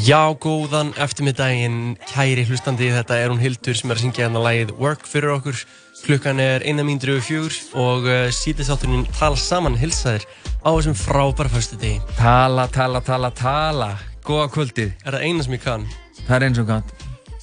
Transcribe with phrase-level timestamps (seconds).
[0.00, 4.72] Já, góðan eftirmiddaginn, kæri hlustandi, þetta er hún Hildur sem er að syngja hérna lægið
[4.80, 5.60] Work fyrir okkur.
[6.00, 10.24] Klukkan er eina mínur yfir fjögur og uh, síðisátturinn tala saman hilsaðir
[10.64, 12.00] á þessum frábæra fyrstu degi.
[12.16, 13.90] Tala, tala, tala, tala.
[14.24, 14.94] Góða kvöldið.
[15.04, 15.86] Er það eina sem ég kann?
[16.24, 16.96] Það er eins og kann.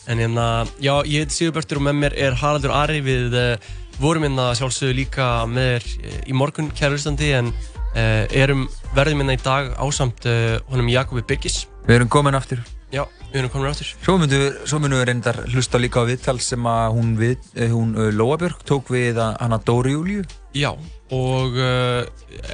[0.07, 0.47] En hérna,
[0.81, 3.71] já, ég heiti Sigurbjörtur og með mér er Haraldur Ari við uh,
[4.01, 7.53] vorum hérna sjálfsögðu líka með þér uh, í morgun, kæri hlustandi, en
[7.95, 8.65] erum
[8.95, 11.65] verðum hérna í dag ásamt uh, honum Jakobi Birgis.
[11.87, 12.59] Við erum komin aftur.
[12.93, 13.89] Já, við erum komin aftur.
[14.03, 18.61] Svo myndum við reyndar hlusta líka á viðtal sem að hún, við, eh, hún Lóabjörg
[18.67, 20.27] tók við hana Dóri Júliu.
[20.55, 20.71] Já,
[21.13, 21.57] og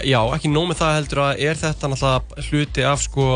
[0.04, 3.28] já, ekki nóg með það heldur að er þetta náttúrulega hluti af sko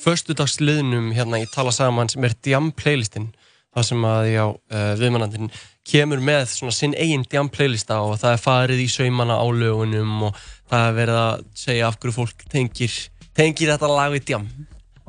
[0.00, 3.30] förstudagsliðnum hérna í Tala Saman sem er Djam playlistinn.
[3.70, 5.52] Það sem að, já, uh, viðmannandinn
[5.86, 10.26] kemur með svona sinn eigin Djam playlista og það er farið í saumana á lögunum
[10.26, 12.96] og það er verið að segja af hverju fólk tengir,
[13.36, 14.48] tengir þetta lag við Djam.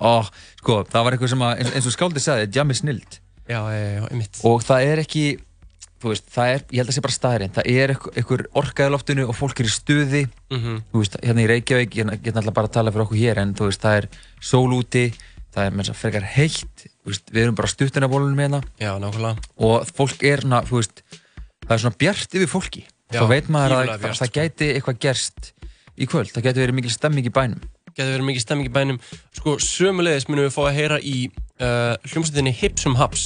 [0.02, 0.30] Og
[0.62, 3.18] sko, það var eitthvað sem að, eins og Skáldi sagði, Djam er snild.
[3.50, 4.42] Já, já, já, einmitt.
[4.48, 5.26] Og það er ekki,
[6.02, 8.94] þú veist, það er, ég held að það sé bara staðirinn, það er einhver orkaði
[8.94, 10.80] loftinu og fólk er í stuði, mm -hmm.
[10.94, 13.54] þú veist, hérna í Reykjavík, ég get náttúrulega bara að tala fyrir okkur hér, en
[13.58, 14.08] þú veist, það er
[14.40, 15.06] sól úti,
[15.54, 18.62] það er með þess að frekar heitt, veist, við erum bara stuttin af bólunum hérna.
[18.82, 19.52] Já, nákvæmlega.
[19.66, 21.04] Og fólk er svona, þú veist,
[21.66, 22.86] það er svona bjart yfir fólki.
[23.12, 25.54] Þá veit maður að bjart, það gæti eitthvað gerst
[25.98, 27.64] í kvöld, það gæti verið mikil stemming í bænum.
[27.92, 29.00] Getur verið mikið stemming í bænum.
[29.36, 33.26] Sko sömulegis munum við fá að heyra í uh, hljómsveitinni Hipsum Haps.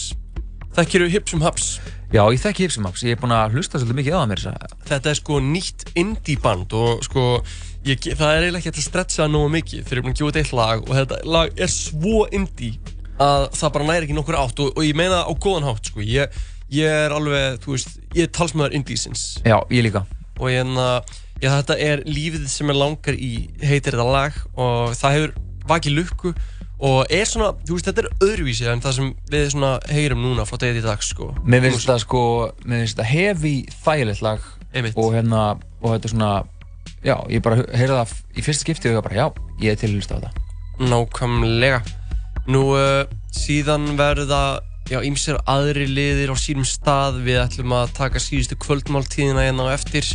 [0.76, 1.76] Þekkir þú Hipsum Haps?
[2.14, 4.44] Já, ég þekki Hipsum Haps, ég er búin að hlusta svolítið mikið á það mér
[4.90, 7.24] Þetta er sko nýtt indie band og sko
[7.86, 9.86] ég, það er eiginlega ekki að stretcha það nógu mikið.
[9.86, 13.76] Fyrir að búin að gjóða eitt lag og þetta lag er svo indie að það
[13.78, 16.40] bara næri ekki nokkur átt og, og ég meina á góðan hátt sko ég,
[16.74, 20.76] ég er alveg, þú veist, ég er talsmaður indiesins Já, ég líka og ég en
[20.82, 25.34] að Já, þetta er lífið sem er langar í heitir þetta lag og það hefur
[25.68, 26.32] vakið lukku
[26.86, 30.46] og er svona, þú veist, þetta er öðruvísið en það sem við svona heyrum núna
[30.48, 31.30] frá degið í dag, sko.
[31.44, 32.24] Mér finnst þetta, sko,
[32.64, 33.54] mér finnst þetta hefi
[33.84, 35.00] þægilegt lag Einmitt.
[35.00, 35.44] og hérna,
[35.82, 36.32] og þetta er svona,
[37.04, 39.28] já, ég bara heyrði það í fyrsta skipti og ég bara, já,
[39.64, 40.46] ég er til að hlusta á þetta.
[40.92, 41.82] Nákvæmlega.
[42.46, 48.22] Nú, uh, síðan verða, já, ímser aðri liðir á sínum stað, við ætlum að taka
[48.22, 50.06] síðustu kvöldmáltíðina hérna á eftir.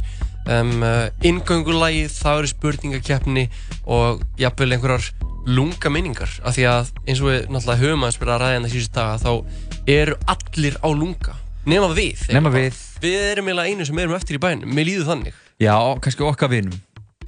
[0.46, 3.44] Um, uh, ingöngulægið, það eru spurningakeppni
[3.90, 5.10] og jafnvel einhverjar
[5.50, 8.70] lunga minningar af því að eins og við náttúrulega höfum að spila að ræða hérna
[8.72, 11.36] síðust daga þá eru allir á lunga.
[11.68, 12.78] Nema við nema við.
[13.02, 14.70] Við erum eiginlega einu sem erum eftir í bænum.
[14.76, 15.44] Mér líður þannig.
[15.60, 16.78] Já, kannski okkar vinum.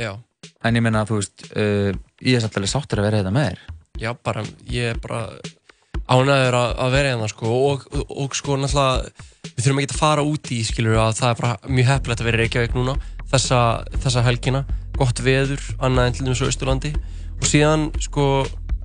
[0.01, 0.15] Já.
[0.63, 1.93] En ég menna þú veist uh,
[2.23, 5.27] ég er svolítið sáttur að vera þetta hérna með þér já, bara, ég er bara
[6.11, 10.01] ánæður að, að vera hérna sko og, og, og sko náttúrulega við þurfum ekki að
[10.01, 12.97] fara út í skilur að það er bara mjög heppilegt að vera í Reykjavík núna
[13.33, 13.61] þessa,
[14.03, 14.65] þessa helgina,
[14.99, 16.93] gott veður annað en til dæmis á Östurlandi
[17.39, 18.27] og síðan sko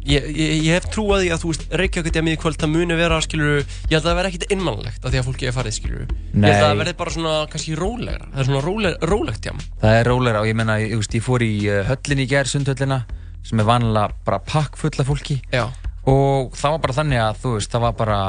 [0.08, 2.98] ég, ég, ég hef trúið því að þú veist Reykjavík þetta miður kvöld það muni
[3.00, 5.78] vera skilur ég held að það verði ekkit innmannlegt að því að fólki er farið
[5.78, 6.48] skilur Nei.
[6.48, 9.64] ég held að það verði bara svona kannski rólegra það er svona róleg, rólegt jám
[9.84, 13.02] það er rólegra og ég menna ég, ég fór í uh, höllin í gerð sundhöllina
[13.47, 15.40] sem er vanlega bara pakk fulla fólki.
[15.53, 15.68] Já.
[16.08, 18.19] og það var bara þannig að þú veist það var bara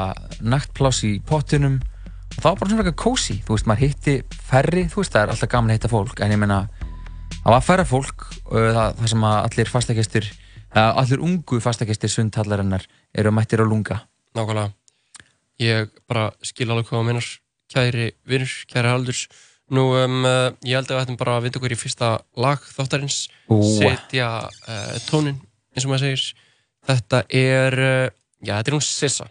[0.41, 4.15] naktpláss í pottunum og það var bara svona eitthvað kósi, þú veist, maður hitti
[4.49, 6.21] færri, þú veist, það er alltaf gaman að hitta fólk.
[6.23, 6.59] En ég meina,
[7.39, 10.29] það var færra fólk og það, það sem að allir fastakestir
[10.69, 12.85] allir ungu fastakestir sundhallarinnar
[13.17, 14.03] eru mættir á lunga.
[14.37, 14.73] Nákvæmlega,
[15.59, 17.29] ég bara skil alveg hvað á minnar
[17.69, 19.27] kæri vinnur, kæri haldurs
[19.75, 22.63] nú, um, uh, ég held að við ættum bara að vinda okkur í fyrsta lag
[22.75, 23.19] þáttarins.
[23.77, 25.37] Setja uh, tónin
[25.75, 26.47] eins og maður segir.
[26.89, 28.07] Þetta er, uh,
[28.41, 29.29] já, þetta er hún Sissa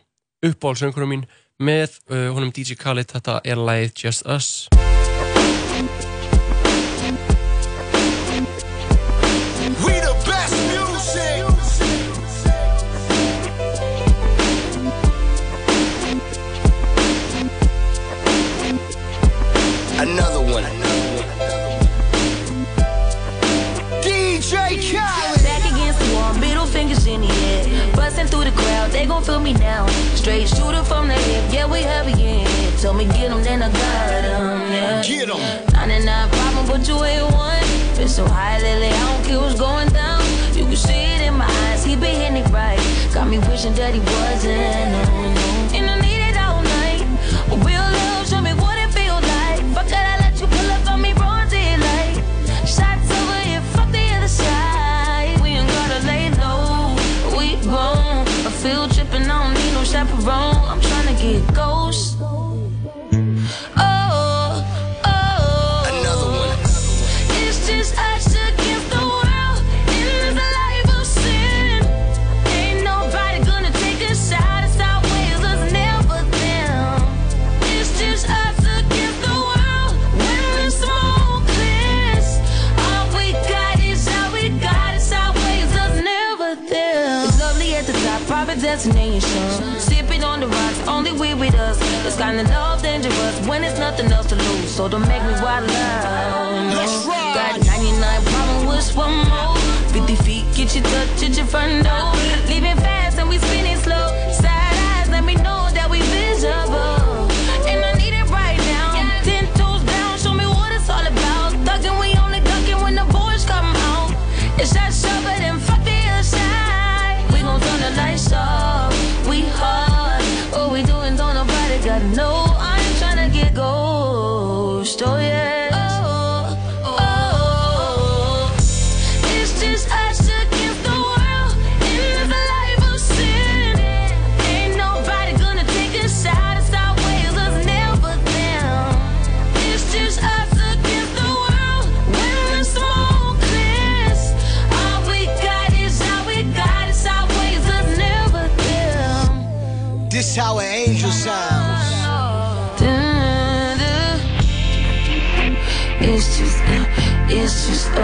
[0.49, 1.25] uppáhaldsöngunum mín
[1.59, 4.88] með uh, honum DJ Khaled, þetta er lagið Just Us
[29.53, 29.87] me now.
[30.15, 32.47] Straight shooter from the hip, yeah, we heavy in.
[32.81, 35.03] Tell me get 'em, then I got 'em, yeah.
[35.03, 35.41] Get 'em.
[35.73, 37.65] 99 problem, but you ain't one.
[37.97, 40.23] Been so high lately, I don't care what's going down.
[40.55, 42.81] You can see it in my eyes, he been hitting it right.
[43.15, 44.57] Got me wishing that he wasn't.
[44.93, 45.68] No, no.
[60.29, 60.68] wrong
[92.21, 92.27] us.
[92.27, 94.71] This kind of love dangerous when there's nothing else to lose.
[94.71, 96.75] So don't make me wild out.
[96.75, 97.35] Let's ride.
[97.35, 99.57] Got 99 problem with one more.
[99.93, 102.13] 50 feet, get your touch at your front door.
[102.49, 103.78] Leaving fast and we spinning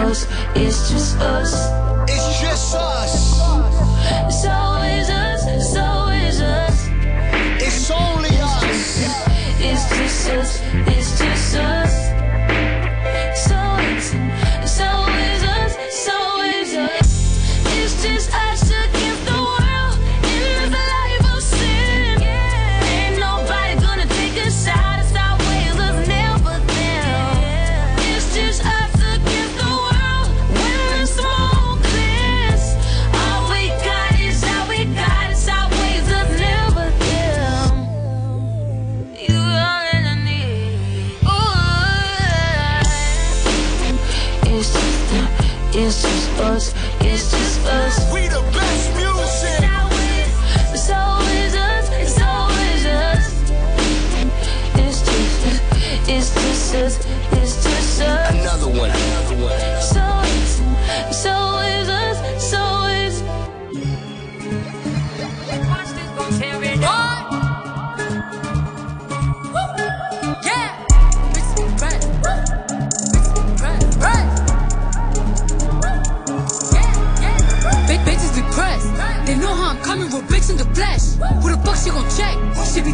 [0.03, 1.53] us, it's just us.
[2.09, 3.13] It's just us.
[4.41, 4.55] So
[4.97, 5.41] is us,
[5.73, 6.87] so is us.
[7.61, 9.25] It's only us.
[9.59, 11.04] It's just us, it's
[46.39, 46.74] us.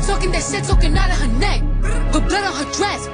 [0.05, 1.61] Talking that shit, talking out of her neck.
[2.11, 3.07] Put blood on her dress.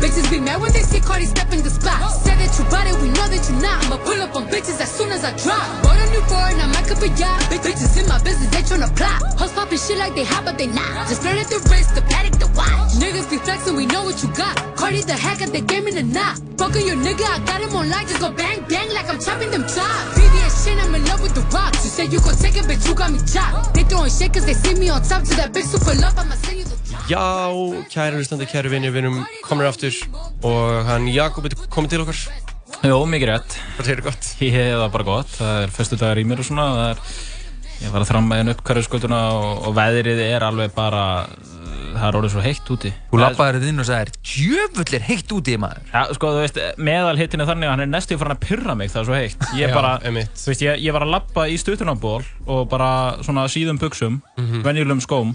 [0.00, 2.00] Bitches be mad when they see Cardi step in the spot.
[2.24, 3.84] Say that you bought it, we know that you not.
[3.86, 5.64] I'ma pull up on bitches as soon as I drop.
[5.82, 7.40] Bought a new foreign, I might up a yacht.
[7.50, 9.22] Bitches in my business, they tryna plot.
[9.38, 11.08] Hoes popping shit like they hot, but they not.
[11.08, 12.96] Just flirted the wrist, the paddock, the watch.
[12.96, 14.56] Niggas be flexing, we know what you got.
[14.76, 16.36] Cardi the hacker, they game in the knot.
[16.56, 19.62] Fuckin' your nigga, I got him online, just go bang bang like I'm chopping them
[19.62, 20.39] chops.
[20.60, 21.84] Shit, I'm in love with the rocks.
[21.84, 23.72] You said you gon' take it, bitch, you got me chopped.
[23.72, 26.36] They throwing shit cause they see me on top to that bitch super love, I'ma
[26.36, 26.76] send you the
[27.08, 27.24] Já,
[27.90, 29.96] kæri hlustandi, kæri vinni, við erum komin aftur
[30.44, 32.20] og hann Jakob er komið til okkar.
[32.86, 33.56] Jó, mikið rétt.
[33.78, 34.28] Það segir gott.
[34.44, 35.32] Ég hef það bara gott.
[35.38, 36.66] Það er fyrstu dagar í mér og svona.
[36.76, 37.02] Það er,
[37.80, 41.04] ég var að þramma einn upp hverjusgötuna og, og veðrið er alveg bara,
[41.94, 42.92] það er orðið svo heitt úti.
[43.10, 45.82] Þú lappaði þetta inn og sagðir, djöfull er heitt úti maður.
[45.92, 48.74] Já, sko, þú veist, meðal hittin er þannig að hann er næstu farin að pyrra
[48.78, 49.46] mig, það er svo heitt.
[49.58, 50.32] Ég Já, bara, einmitt.
[50.36, 52.90] þú veist, ég, ég var að lappa í stuttunarból og bara
[53.26, 55.34] svona síðum buksum, mm venjulegum skóm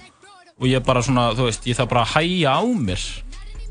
[0.55, 3.05] og ég bara svona, þú veist, ég þarf bara að hæja á mér.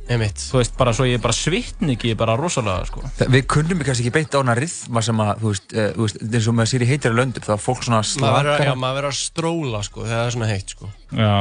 [0.04, 0.36] Einmitt.
[0.36, 3.00] Þú veist, bara svo ég bara svitni ekki bara rosalega, sko.
[3.16, 5.86] Þa- Við kunnum við kannski ekki beint á hana rithma sem að, þú veist, uh,
[5.96, 8.60] þú veist, eins og maður sér í heitari löndum, þá er fólk svona slakar.
[8.68, 10.90] já, maður verður að stróla, sko, þegar það er svona heitt, sko.
[11.16, 11.32] Já.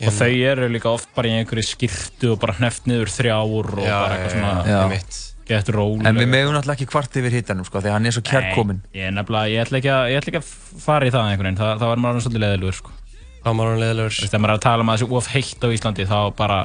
[0.00, 3.82] Og þau eru líka oft bara í einhverju skirtu og bara hneft niður þrjár og
[3.84, 5.02] Já, bara eitthvað svona
[5.50, 6.08] gett rólega.
[6.08, 8.80] En við megum náttúrulega ekki kvart yfir hitanum, sko, því hann er svo kærkomin.
[8.86, 10.50] Nei, ég er nefnilega, ég ætla ekki að, ég ætla ekki að
[10.84, 12.94] fara í það einhvern veginn, það, það var maður orðinn svolítið leðilegur, sko.
[13.40, 14.20] Það var hann Þú leðilegur.
[14.20, 16.58] ef maður er að tala um að það sé of heitt á Íslandi, þá bara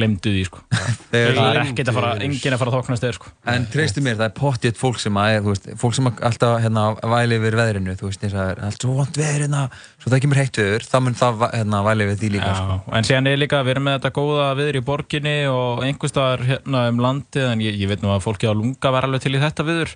[0.00, 0.64] glemdu því, sko.
[1.12, 3.30] Þegar- Það er ekkert að fara, enginn að fara að þoknast þér, sko.
[3.54, 6.84] En treystu mér, það er pottið fólk sem að, þú veist, fólk sem alltaf hérna
[7.14, 9.62] væli yfir veðrinu, þú veist, það er allt svo vond veður hérna,
[10.00, 12.78] svo það kemur heitt veður, þá mun það hérna væli yfir því líka, sko.
[12.80, 16.46] Já, en síðan er líka, við erum með þetta góða viður í borginni og einhverstaðar
[16.50, 19.34] hérna um landið, en ég, ég veit nú að fólki á lunga var alveg til
[19.36, 19.94] í þetta viður.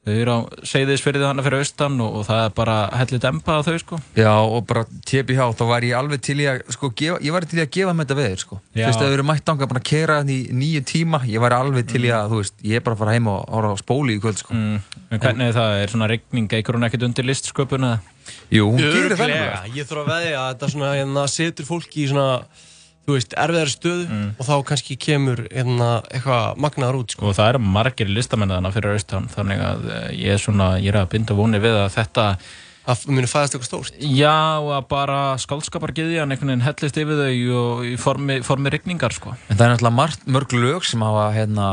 [0.00, 3.64] Þau eru á seyðisfyrðið hana fyrir austan og, og það er bara hellir dempa á
[3.66, 3.98] þau, sko.
[4.16, 7.44] Já, og bara TBH, þá var ég alveg til í að, sko, gefa, ég var
[7.44, 8.58] til í að gefa með þetta veður, sko.
[8.72, 11.56] Þú veist, við erum mætt ánga bara að kera hann í nýju tíma, ég var
[11.58, 13.82] alveg til í að, þú veist, ég er bara að fara heim og ára á
[13.82, 14.56] spóli í kvöld, sko.
[14.56, 14.80] Mm.
[15.10, 15.76] En hvernig er það?
[15.82, 18.00] Er svona regning, eigur hún ekkert undir listsköpun eða?
[18.56, 19.68] Jú, hún gerir það.
[19.76, 22.28] Ég þarf að veðja að þetta svona, hérna, setur fólki í svona,
[23.10, 24.30] þú veist, erfiðari stöðu Mm.
[24.38, 27.26] og þá kannski kemur, hérna, eitthvað magnaðar út, sko.
[27.28, 30.94] Og það eru margir listamenn þarna fyrir austan, þannig að eh, ég er svona, ég
[30.94, 32.26] er að binda vonir við að þetta
[32.90, 37.58] að muni fæðast eitthvað stórt Já, og að bara skáldskapargiðjan einhvern veginn hellist yfir þau
[37.60, 39.34] og í formi, formi rigningar sko.
[39.52, 41.66] En það er náttúrulega margt, mörg lög sem, hafa, hérna,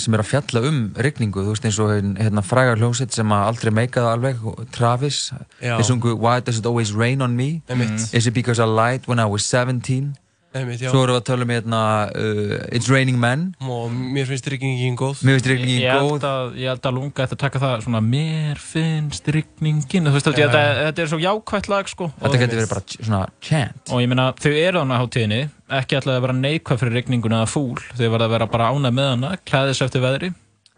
[0.00, 3.46] sem er að fjalla um rigningu, þú veist eins og hérna, frægar hljómsveit sem að
[3.52, 4.42] aldrei meikaði alveg,
[4.74, 5.20] Travis,
[5.60, 7.60] þeir sungu Why does it always rain on me?
[7.68, 8.08] Einmitt.
[8.14, 10.16] Is it because I lied when I was 17?
[10.54, 10.84] Einmitt.
[10.86, 11.78] Svo erum við að tala um hérna,
[12.14, 16.26] uh, It's raining men, og mér finnst rigningin góð mér finnst held góð.
[16.28, 20.30] að, ég held að lunga eftir að taka það svona Mér finnst rigningin Þú veist,
[20.30, 22.08] ja, þetta, þetta er svo jákvætt lag sko.
[22.20, 23.82] Þetta getur verið bara svona chant.
[23.90, 25.40] og ég meina, þau eru þannig á hátíðinni
[25.80, 28.94] ekki alltaf að vera neikvæð fyrir rigninguna eða fúl þau verða að vera bara ánæg
[28.94, 30.30] með hana klæðis eftir veðri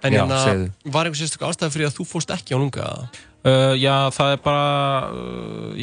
[0.04, 0.70] en Já, hérna, segðu.
[0.94, 4.42] var einhver sérstök ástæða fyrir að þú fórst ekki á lunga uh, Já, það er
[4.44, 4.64] bara
[5.12, 5.76] uh,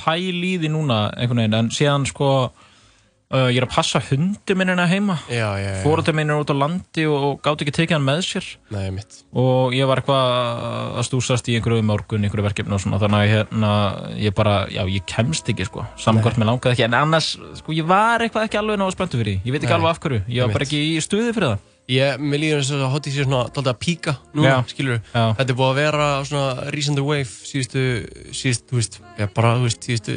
[0.00, 2.30] pæl í því núna einhvern veginn, en síðan sko
[3.30, 5.16] uh, ég er að passa hundi minnina heima.
[5.84, 8.50] Fóröldur minn er út á landi og, og gátt ekki tekið hann með sér.
[8.74, 8.86] Nei,
[9.30, 10.34] og ég var eitthvað
[11.00, 13.72] að stúsast í einhverju morgun, einhverju verkefni og svona þannig að hérna,
[14.20, 17.76] ég bara, já, ég kemst ekki sko, saman hvort mér langaði ekki en annars, sko,
[17.76, 19.78] ég var eitthvað ekki alveg náðu spenntu fyrir ég veit ekki Nei.
[19.78, 20.24] alveg af hverju.
[20.28, 23.26] Ég var bara ekki í stuði fyrir það Ég, mér líður og að hotið sér
[23.26, 24.58] svona dálítið að píka núna, Já.
[24.70, 25.24] skilur Já.
[25.40, 27.82] Þetta er búið að vera svona recent wave síðustu,
[28.36, 30.16] síðustu, þú veist, já, bara, þú veist, síðustu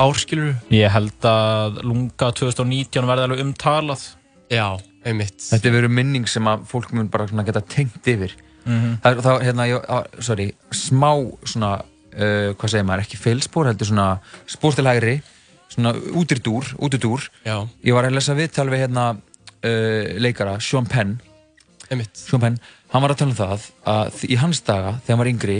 [0.00, 4.06] ár, skilur Ég held að lunga 2019 verði alveg umtalað
[4.50, 4.66] Já,
[5.04, 8.32] einmitt Þetta er verið minning sem að fólk mun bara svona geta tengt yfir.
[8.64, 11.10] Það er, það, hérna, ég, á, sorry, smá
[11.48, 11.70] svona,
[12.12, 14.08] uh, hvað segir maður, ekki feilspor, heldur svona
[14.50, 15.14] spór til hægri,
[15.72, 17.28] svona útirdúr, útidúr.
[17.46, 19.06] Já, Ég var að lesa viðtal við hérna
[19.64, 21.18] uh, leikara, Sean Penn,
[22.14, 22.58] Sean Penn,
[22.92, 25.58] hann var að tala um það að í hans daga, þegar hann var yngri,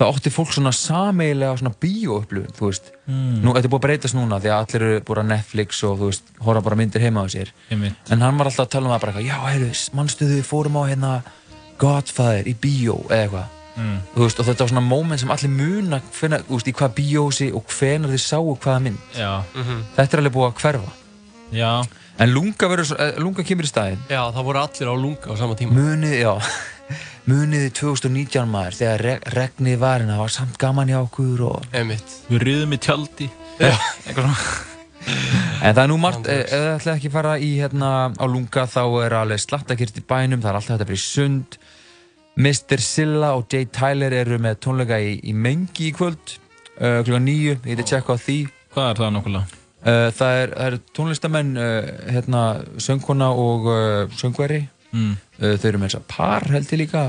[0.00, 2.90] þá átti fólk svona sameigilega svona bíóupplifun, þú veist.
[3.10, 5.96] Nú, þetta er búið að breytast núna því að allir eru búið að Netflix og
[6.00, 7.50] þú veist, horfa bara myndir heima á sér.
[7.74, 7.98] Einmitt.
[8.14, 10.78] En hann var alltaf að tala um það bara eitthvað, já, heyrðu, mannstuðu, við fórum
[10.78, 11.12] á hérna
[11.80, 13.56] Godfather í bíó eða eitthvað.
[13.80, 13.98] Mm.
[14.14, 16.96] Þú veist, og þetta var svona moment sem allir muna hvenær, þú veist, í hvað
[16.98, 19.04] bíósi og hvenar þið sáu hvaða mynd.
[19.16, 19.30] Já,
[19.96, 20.92] Þetta er alveg búið að hverfa.
[21.54, 21.70] já,
[22.20, 24.00] En lunga, svo- eh, lunga kemur í staðinn.
[24.12, 26.32] Já, það voru allir á lunga á sama tíma Munið, já,
[27.30, 31.68] muniði 2019 maður þegar reg, regnið var en það var samt gaman hjá okkur og...
[31.72, 34.68] Einmitt við riðum í tjaldi eitthvað svona
[35.60, 38.24] En það er nú margt, ef ef þið ætlaði ekki að fara í hérna á
[38.28, 41.58] lunga þá er alveg slattakýrt í bænum, það er alltaf þetta að í sund.
[42.40, 42.80] Mr.
[42.84, 46.36] Silla og Jay Tyler eru með tónleika í, í Mengi í kvöld,
[46.80, 48.38] uh, klukkan nýju, ég heiti að tjekka á því.
[48.72, 49.59] Hvað er það nákvæmlega?
[49.80, 52.42] Uh, það, er, það eru tónlistamenn, uh, hérna,
[52.84, 54.60] söngkona og uh, söngveri.
[54.90, 55.14] Mm.
[55.38, 57.02] Þau eru með þess að par held ég líka.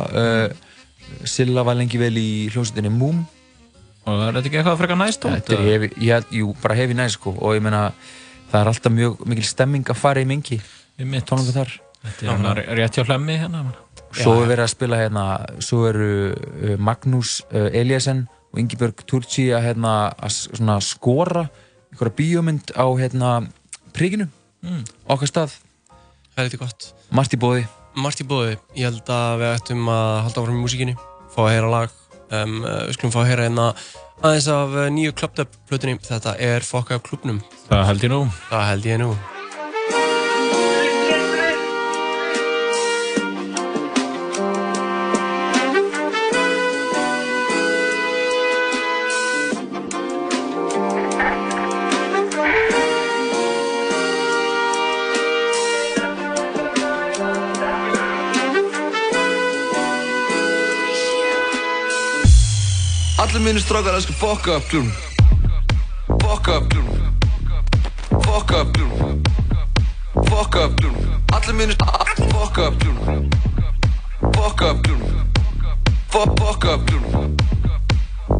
[1.28, 3.24] Silla var lengi vel í hljómsveitinni Moom.
[4.06, 5.40] Og er þetta ekki eitthvað frekar næst tónt?
[5.40, 7.82] Þetta er hefi, ég held, jú, bara hefi næst sko og ég meina
[8.52, 10.60] það er alltaf mjög mikil stemming að fara í mingi
[10.98, 11.26] Einmitt.
[11.30, 13.64] tónleika þar Þetta er hérna rétt hjá hlemmi hérna
[14.18, 15.26] svo er verið að spila hérna
[15.62, 21.46] svo eru Magnús Eliasson og Ingibjörg Turci að hérna að skora
[21.92, 23.32] einhverja bíómynd á hérna
[23.96, 24.30] príkinu
[24.62, 24.84] Mm.
[25.10, 25.54] okkar stað,
[26.36, 26.94] Það er eitthvað gott.
[27.12, 27.64] Margt í bóði
[27.98, 30.94] Margt í bóði, ég held að við ættum að halda áfram í músíkinni
[31.34, 31.90] fá að heyra lag.
[32.32, 33.66] Um, uh, við skulum fá að heyra hérna
[34.22, 35.98] aðeins af uh, nýju Clubbed Up plötunni.
[36.00, 38.22] Þetta er Fokka klubnum Það held ég nú.
[38.52, 39.10] Það held ég nú
[63.32, 64.92] Allir mínir strákar elskar fokka upp klúm
[66.20, 66.88] Fokka upp klúm
[68.26, 69.24] Fokka upp klúm
[70.28, 70.96] Fokka upp klúm
[71.32, 71.78] Allir mínir
[72.32, 73.30] Fokka upp klúm
[74.36, 75.02] Fokka upp klúm
[76.12, 77.38] Fokka upp klúm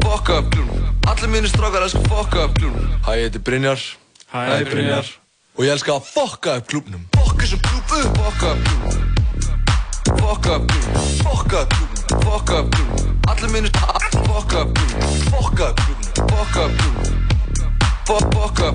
[0.02, 0.68] Fokka upp klúm
[1.08, 3.80] Allir mínir strákar elskar fokka upp klúm Hæ, ég heiti Brynjar
[4.28, 5.08] Hæ, Brynjar
[5.56, 7.88] Og ég elska að fokka upp klúmnum Fokka sem upp
[8.20, 8.92] Fokka upp klúm
[10.20, 10.84] Fokka upp klúm
[11.24, 13.70] Fokka upp klúm Fokka upp klúm Allir mínir
[14.26, 14.90] Fokka upp klúm
[15.30, 17.02] Fokka upp klúm
[18.06, 18.72] Fokka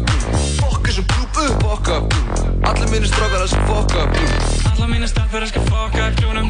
[0.97, 2.27] sem klúm upp Fokka upp klúm
[2.63, 3.09] Allir mínir
[3.41, 6.47] elskar fokka upp klúm Alla mína stelpur elskar fokka upp klúnum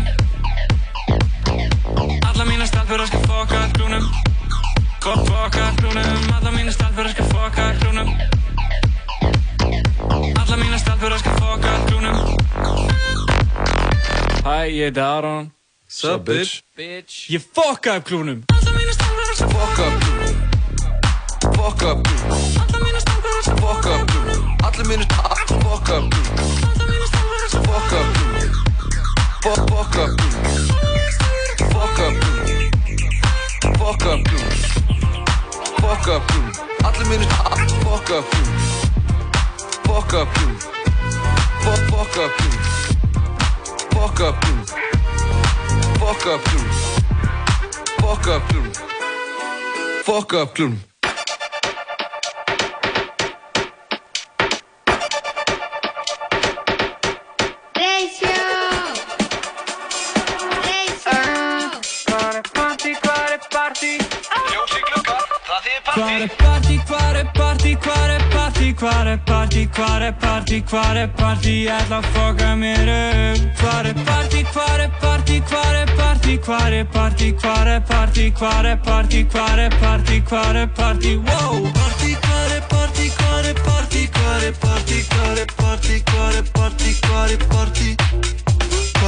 [2.30, 4.04] Alla mína stelpur elskar fokka upp klúnum
[5.02, 8.08] Fokka upp klúnum Alla mína stelpur elskar fokka upp klúnum
[10.42, 12.16] Alla mína stelpur elskar fokka upp klúnum
[14.46, 15.57] Hæ, ég heiti Aron
[15.98, 16.62] Sup, bitch?
[17.28, 18.44] Ég fokka upp klúnum.
[19.38, 20.36] Fokka upp klúm
[21.56, 22.28] Fokka upp klúm
[23.58, 25.08] Fokka upp klúm Allir mínir
[25.64, 26.38] Fokka upp klúm
[27.66, 28.42] Fokka upp klúm
[29.42, 30.38] Fokka upp klúm
[33.80, 34.58] Fokka upp klúm
[35.82, 36.22] Fuck up.
[36.28, 36.52] Klúm
[36.86, 37.32] Allir minnist
[37.84, 38.26] Fuck up.
[38.30, 38.50] Klúm
[39.88, 40.28] Fuck up.
[40.34, 40.56] Klúm
[41.64, 42.32] Fuck fuck up.
[42.38, 42.56] Klúm
[43.90, 44.36] Fuck up.
[44.42, 44.97] klúm
[46.00, 46.68] Fuck up klúm
[48.02, 48.72] Fuck up klúm
[50.04, 50.80] Fuck up klúm
[65.98, 68.37] Hvar er partí, hvar er partí, hvar er partí,
[68.80, 73.62] hvar er partí, hvar er partí, hvar er partí, ég ætla að foka mér upp
[73.62, 78.32] Hvar er partí, hvar er partí, hvar er partí, hvar er partí, hvar er partí,
[78.40, 83.46] hvar er partí, hvar er partí, hvar er partí, wow Partí, hvar er partí, hvar
[83.52, 88.47] er partí, hvar er partí, hvar er partí, hvar er partí, hvar er partí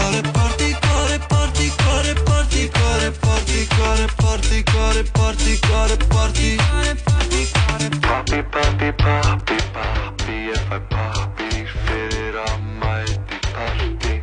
[0.10, 4.10] Er partí, hvar er partí, hvar er partí, hvar er partí, hvar er
[6.14, 6.58] partí
[8.10, 11.50] Pappi, pappi, pappi, pappi, ég fæ pappi
[11.86, 14.16] fyrir að mæti partí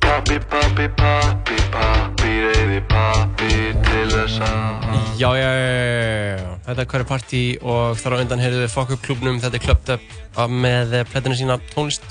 [0.00, 3.52] Pappi, pappi, pappi, pappi, reyði pappi
[3.86, 4.88] til þess að
[5.20, 6.48] Já, já, já, já.
[6.64, 9.64] Þetta er hverju partí og þar á undan heyrðum við Fuck Up klubnum, þetta er
[9.66, 10.04] Clubbed Up
[10.48, 12.06] með plettinu sína tónlist.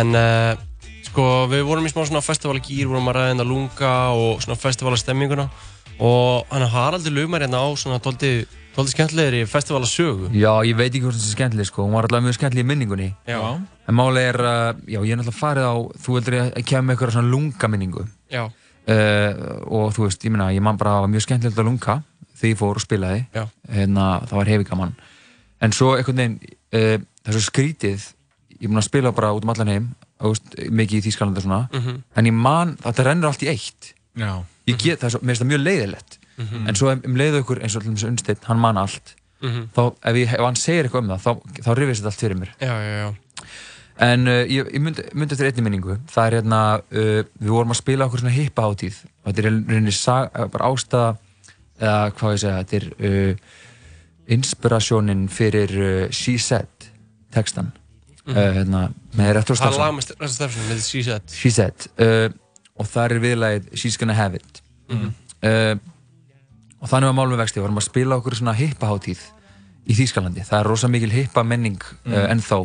[0.00, 0.56] En uh,
[1.12, 5.46] sko, við vorum í smá svona festivalagýr, vorum að ræða hérna lunga og svona festivalastemminguna
[6.02, 10.30] og hann Haraldur Lugmar hérna á svona tóldi, tóldi skemmtilegri festivalasögu.
[10.34, 12.68] Já, ég veit ekki hvort það er skemmtileg sko, hún var alltaf mjög skemmtileg í
[12.70, 13.38] minningunni Já.
[13.88, 15.74] En máli er, uh, já, ég er náttúrulega farið á,
[16.06, 18.44] þú heldur ég að kemja með eitthvað svona lunga minningu Já.
[18.46, 19.32] uh,
[19.68, 21.98] Og þú veist, ég meina, ég man bara að það var mjög skemmtilegt að lunga
[22.40, 23.44] Þegar ég fór og spilaði Já.
[23.68, 24.94] Hérna, það var hefi gaman
[25.62, 26.38] En svo einhvern veginn,
[26.72, 28.08] uh, það er svo skrítið
[28.62, 29.90] Ég er búinn að spila bara út um allan heim
[30.30, 32.02] veist, Mikið í Þýskalandi og svona Mhm.
[32.16, 34.44] En ég man, þetta rennur allt í eitt Já.
[34.68, 36.68] Ég get, það er svo, mér finnst það mjög leiðilegt Mhm.
[36.68, 39.68] En svo um, um leiðu ykkur, eins og alltaf Unnsteinn, hann man allt Mhm.
[39.76, 42.38] þá, ef, ég, ef hann segir eitthvað um það, þá, þá rifist þetta allt fyrir
[42.38, 43.14] mér Já, já, já.
[43.98, 46.60] En uh, ég, ég myndi, myndi eftir einni minningu Það er hérna,
[46.92, 51.16] uh, við vorum að spila okkur svona hippahátíð og þetta er í rauninni bara ástæða
[51.82, 52.86] eða hvað ég segja, þetta er
[53.30, 53.36] uh,
[54.28, 56.68] inspirasjónin fyrir uh, She Said
[57.34, 57.72] textan
[58.26, 58.36] Mhm.
[58.36, 58.80] uh, hérna,
[59.18, 61.22] með Retro Það er lag með Rasta Steffson, með She Said.
[61.34, 62.28] She Said uh,
[62.78, 64.62] og það er viðlagið She's Gonna Have It.
[64.92, 65.10] Mhm.
[65.42, 65.74] uh,
[66.82, 67.60] og þannig var málum við vexti.
[67.60, 69.20] Við vorum að spila okkur svona hippahátíð
[69.86, 72.14] í Þýskalandi, það er rosa mikil hippa menning Mm.
[72.38, 72.58] ennþá.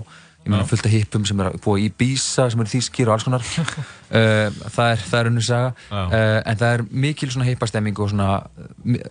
[0.47, 3.23] Ég meina fullt af hippum sem er búið í Bísa sem eru þýskir og alls
[3.27, 3.41] konar.
[4.11, 5.73] Það er, er unnur saga.
[6.45, 8.47] En það er mikil svona hippastemming og svona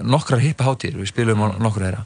[0.01, 0.97] nokkrar hippahátíðir.
[1.03, 2.05] Við spilum á nokkur þeirra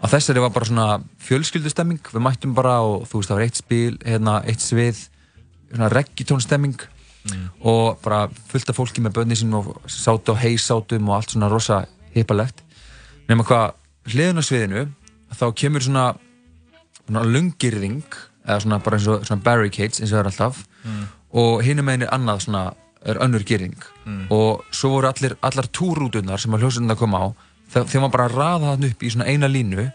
[0.00, 0.86] á þessari var bara svona
[1.20, 2.00] fjölskyldustemming.
[2.00, 5.04] Við mættum bara og þú veist það var eitt spil hérna, eitt svið
[5.70, 6.80] svona reggitónstemming
[7.60, 11.50] og bara fullt af fólki með börni sín og sátu á heisátum og allt svona
[11.52, 11.84] rosa
[12.14, 12.62] hippalegt.
[13.28, 13.76] Nema hvað
[14.08, 14.86] hliðin á sviðinu
[15.36, 16.06] þá kemur svona,
[17.04, 18.08] svona lungirðing
[18.48, 20.64] eða svona bara eins og svona barricades eins og það er alltaf.
[20.80, 21.02] Mm.
[21.36, 22.62] og hinum meginn er annað svona
[23.04, 23.76] er önnur girðing.
[24.04, 24.26] Mm.
[24.32, 27.28] og svo voru allir, allar túrútunar sem að hljósundar koma á
[27.74, 29.88] þe- þeim var bara að raða þann upp í svona eina línu.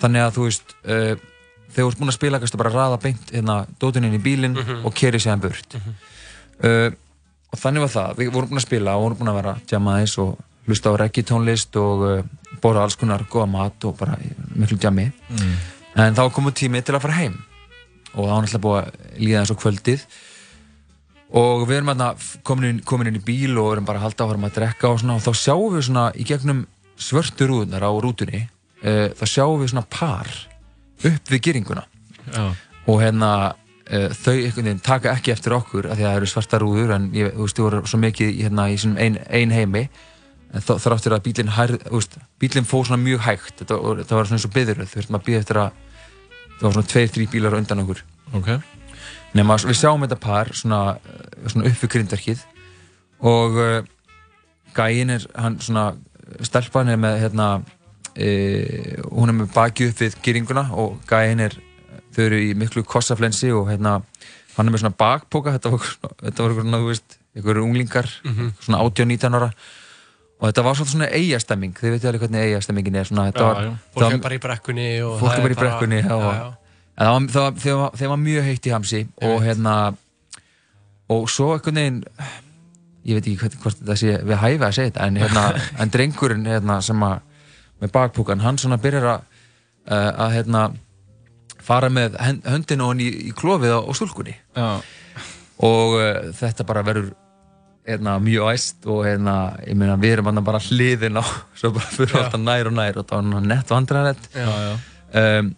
[0.00, 1.14] Þannig að þú veist uh,
[1.72, 4.22] þegar þú ert búin að spila kannski bara að raða beint hérna dótinn inn í
[4.22, 5.76] bílinn og keri séðan burt.
[6.60, 6.90] Uh,
[7.52, 9.94] og þannig var það, við vorum búin að spila og vorum búin að vera jamma
[9.96, 12.22] aðeins og hlusta á reggae tónlist og uh,
[12.62, 14.16] borða alls konar góða mat og bara
[14.56, 15.10] miklu jammi.
[15.30, 15.56] Mm.
[15.96, 17.36] en þá komið tími til að fara heim.
[18.16, 20.06] Og það var náttúrulega búið að líða eins og kvöldið.
[21.36, 21.90] Og við erum
[22.46, 25.00] komin inn, komin inn í bíl og erum bara að halda áfram að drekka og
[25.02, 25.16] svona.
[25.18, 26.64] Og þá sjáum við svona í gegnum
[26.96, 28.42] svörtu rúðunar á rútunni
[28.82, 30.30] uh, þá sjáum við svona par
[31.04, 31.84] upp við gyringuna
[32.32, 32.44] Já.
[32.86, 34.34] og hérna uh, þau
[34.82, 37.56] taka ekki eftir okkur af því að það eru svarta rúður en ég, þú veist,
[37.58, 39.88] þau voru svo mikið hérna, í svona ein, ein heimi.
[40.54, 41.50] En þó- þrátt fyrir að bílinn
[41.84, 41.98] þú
[42.40, 43.56] bílinn fór svona mjög hægt.
[43.60, 45.70] Þetta, var- það var svona eins og byðuröð þú veist, maður býði eftir að
[46.56, 48.02] það var svona tveir, þrý bílar undan okkur.
[48.38, 48.48] Ok.
[49.36, 52.44] nema við sjáum þetta par svona, eh, svona upp við grindverkið
[53.26, 53.82] og uh,
[54.76, 55.90] gæin er hann svona
[56.42, 57.48] stelpan er með hérna
[58.16, 58.28] e,
[59.12, 61.56] hún er með bakið upp við gyringuna og gæin er
[62.16, 63.98] þau eru í miklu kossaflensi og hérna
[64.56, 65.52] hann er með svona bakpoka.
[65.52, 68.52] Þetta var, svona- þetta var eitthvað svona, þú veist, eitthvað unglingar Mhm.
[68.64, 69.50] svona 18-19 ára.
[70.40, 73.72] Og þetta var svona eigastemming þið veitir alveg hvernig eigastemmingin er svona, Já, var, já.
[73.94, 74.88] Fólk er bara í brekkunni
[75.20, 76.02] fólk er bara í brekkunni
[77.96, 79.96] þeim var mjög heitt í hamsi og hérna
[81.08, 82.04] og svo einhvern veginn
[83.06, 85.46] ég veit ekki hvort, þetta sé við hæfi að segja þetta en, hérna,
[85.82, 87.20] en drengurinn hérna, sem að
[87.82, 89.24] með bakpúkan, hann svona byrjar að
[89.90, 90.62] uh, að hérna
[91.66, 92.16] fara með
[92.46, 94.36] höndina og hann í, í klofið á, stúlkunni.
[95.66, 97.10] Og uh, þetta bara verður
[97.86, 101.24] hérna, mjög æst og hérna, ég meina, við erum bara hliðin á,
[101.58, 104.48] svo bara fyrir alltaf nær og nær og það var hann nett já.
[105.22, 105.52] um,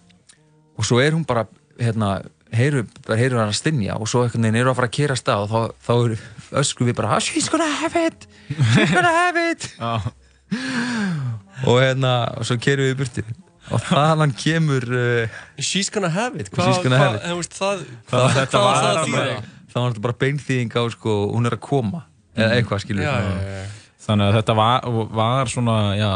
[0.77, 1.47] og svo er hún bara
[1.81, 2.19] hérna,
[2.53, 5.47] heyru, bara heyru hann að stinja og svo veginn eru að fara að kera stað
[5.47, 6.19] og þá, þá er
[6.53, 8.27] ösku við bara "Ah, she's gonna have it!
[8.75, 9.69] She's gonna have it!
[11.69, 13.23] Og hérna, og svo kerum við í burti
[13.69, 16.49] og þaðan kemur uh, She's gonna have it.
[16.55, 17.25] She's gonna have it.
[17.27, 17.83] Hvað, það, það,
[18.13, 19.35] hvað, þetta var það þýða?
[19.75, 22.05] það var bara beinþýðing á sko, hún er að koma.
[22.39, 23.67] Eða eitthvað skilur Já, já, já.
[24.07, 24.87] Þannig að þetta var,
[25.19, 26.11] var svona, já,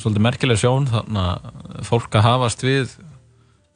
[0.00, 2.94] svolítið merkileg sjón, þannig að fólk að hafast við,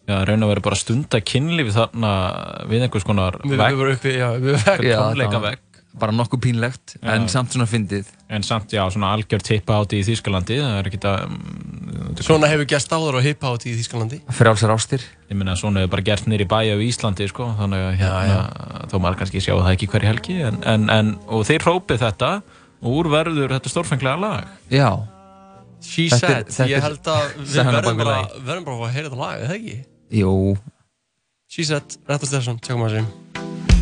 [0.08, 2.12] já, raun og verið bara stunda kynlífi þarna
[2.70, 5.64] við einhvers konar Við við vorum uppi, já, við vekk Já, tónleika það vegg.
[5.98, 7.32] bara nokkuð pínlegt en Já.
[7.32, 11.00] samt svona fyndið En samt, já, svona algjör tippa áti í Þýskalandi, það er ekki
[11.08, 11.38] að...
[12.22, 16.04] Svona hefur gæst áður á hip-hop í Þýskalandi frjálsar ástir Ég meina, svona hefur bara
[16.10, 18.38] gert nýri bæja á Íslandi, sko, þannig að hérna,
[18.92, 22.30] þó maður kannski sjá það ekki hverju helgi, en, en, en, og þeir hrópið þetta
[22.78, 24.50] og úr verður þetta stórfenglega lag.
[24.70, 24.88] já,
[25.82, 26.18] She er-
[26.48, 29.20] said, ég er held að við verðum bara, verðum bara að fá að heyra þetta
[29.24, 29.76] lag, eða ekki?
[30.10, 30.56] Jú.
[31.48, 33.77] She said, Rettur Stefánsson, tjókum að þessu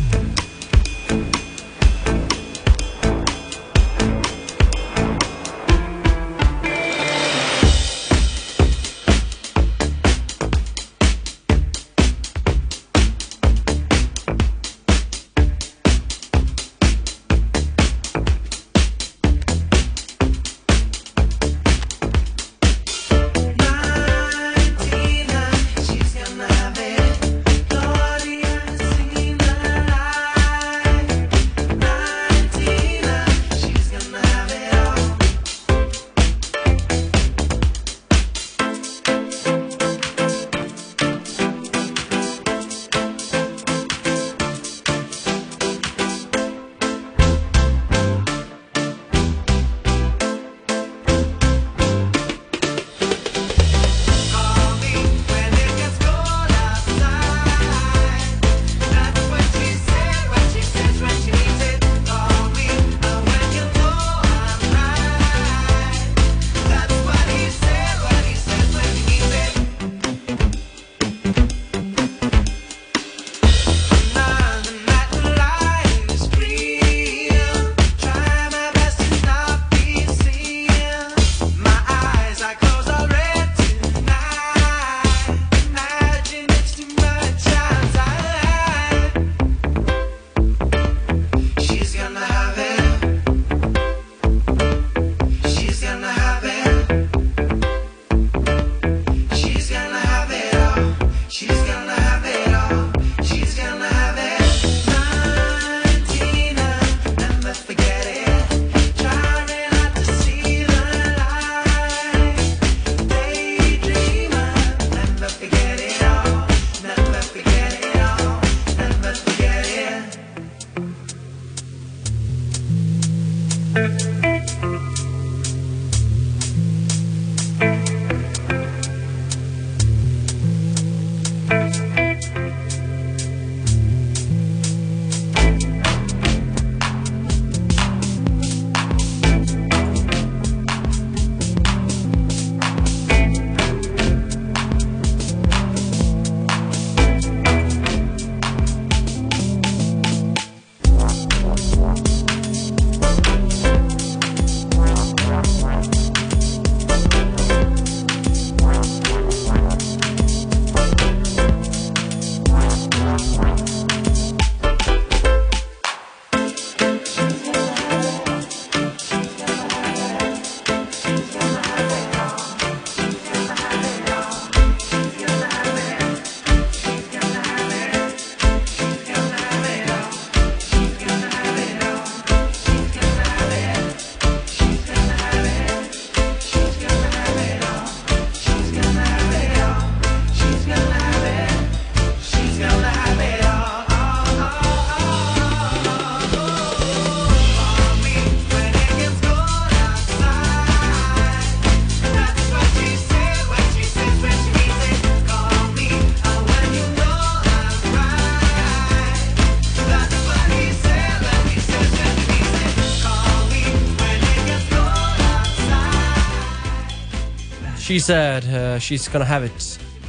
[217.97, 219.63] She said, uh, she's gonna have it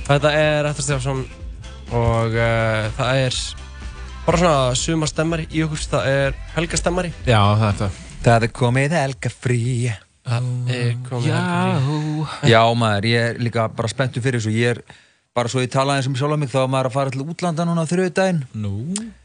[0.05, 1.23] Þetta er Rettur Stefánsson
[1.97, 3.39] og uh, það er
[4.27, 7.15] bara svona sumar stemmari í okkur, það er helga stemmari.
[7.25, 7.97] Já, það er það.
[8.27, 9.61] Það er komið helga frí
[10.29, 12.53] Það er komið helga frí.
[12.53, 14.85] Já maður, ég er líka bara spenntur fyrir þessu Ég er
[15.39, 17.67] bara svo ég tala eins um sjálf mig þá er maður að fara til útlanda
[17.69, 18.75] núna á þriðudaginn Nú,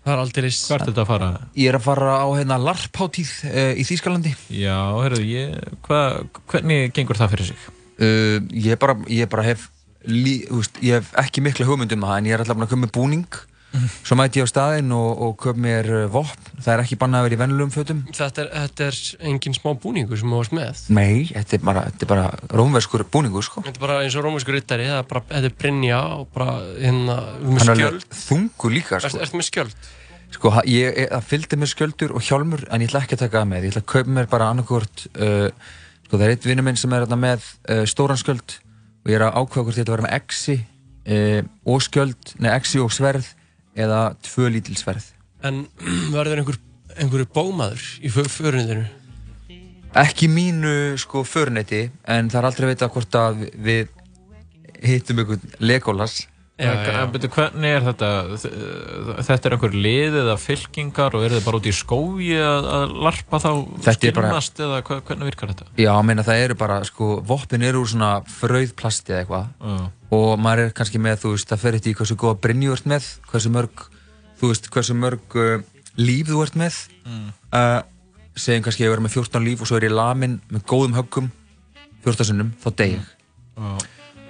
[0.05, 1.29] Það er aldrei hvert er þetta að fara?
[1.57, 6.01] Ég er að fara á hérna larpháttíð uh, í Þýskalandi Já, heyrðu, ég, hva,
[6.53, 7.52] hvernig gengur það fyrir?
[8.03, 9.69] Uh, Ég bara, ég bara hef
[10.05, 12.75] lí, úst, Ég hef ekki mikla hugmynd um það en ég er alltaf búin að
[12.75, 13.41] koma með búning
[14.05, 17.23] Svo mæti ég á staðinn og, og köp mér uh, vopn Það er ekki bannað
[17.23, 18.99] að vera í vennulegum fötum Þetta er, þetta er
[19.31, 20.83] engin smá búningur sem þú varst með.
[20.93, 24.27] Nei, þetta er bara, þetta er bara rómverskur búningur sko Þetta er bara eins og
[24.27, 28.05] rómusku ryttari, er þetta er Brynja og bara, hérna, með er skjöld.
[28.21, 29.23] þungur líka sko.
[29.25, 29.89] ertu með skjöld?
[30.37, 33.41] Sko, ég, ég- það fylgdi mér skjöldur og hjálmur en ég ætla ekki að taka
[33.41, 35.49] það með, ég ætla að kaupa mér bara annarkvort uh,
[36.13, 37.41] sko það er eitt vinnu minn sem er með
[37.73, 38.59] uh, stóran skjöld
[39.01, 41.39] og ég er að ákveða hvort að vera með exi uh,
[41.73, 43.31] og skjöld, nei exi og sverð
[43.73, 45.07] eða tvö lítil sverð
[45.41, 45.63] En
[46.13, 46.59] verður einhver,
[47.01, 48.85] einhverju bómaður í förunitinu?
[50.03, 53.89] ekki mínu sko förnetti en það er aldrei að veita hvort að við
[54.85, 56.19] hittum einhvern Legolas
[56.53, 58.09] Byrju, hvernig er þetta?
[59.25, 62.67] Þetta er einhver lið eða fylkingar og eru þið bara út í skói að,
[63.07, 63.49] larpa þá
[63.87, 65.65] Þetta er bara- eða hvernig virkar þetta?
[65.81, 69.89] Já, meina það eru bara, sko, voppin eru úr svona fröðplasti eða eitthvað Já.
[70.11, 72.85] og maður er kannski með, þú veist, það fer eftir hversu góða brynju þú ert
[72.93, 73.87] með, hversu mörg
[74.39, 75.63] þú veist, hversu mörg uh,
[75.97, 77.33] líf þú ert með Mm.
[77.51, 77.81] uh,
[78.37, 80.93] segjum kannski að ég verið með 14 líf og svo er ég lamin með góðum
[80.95, 81.31] höggum
[82.05, 83.03] 14 sinnum, þá dey ég
[83.57, 83.77] Já.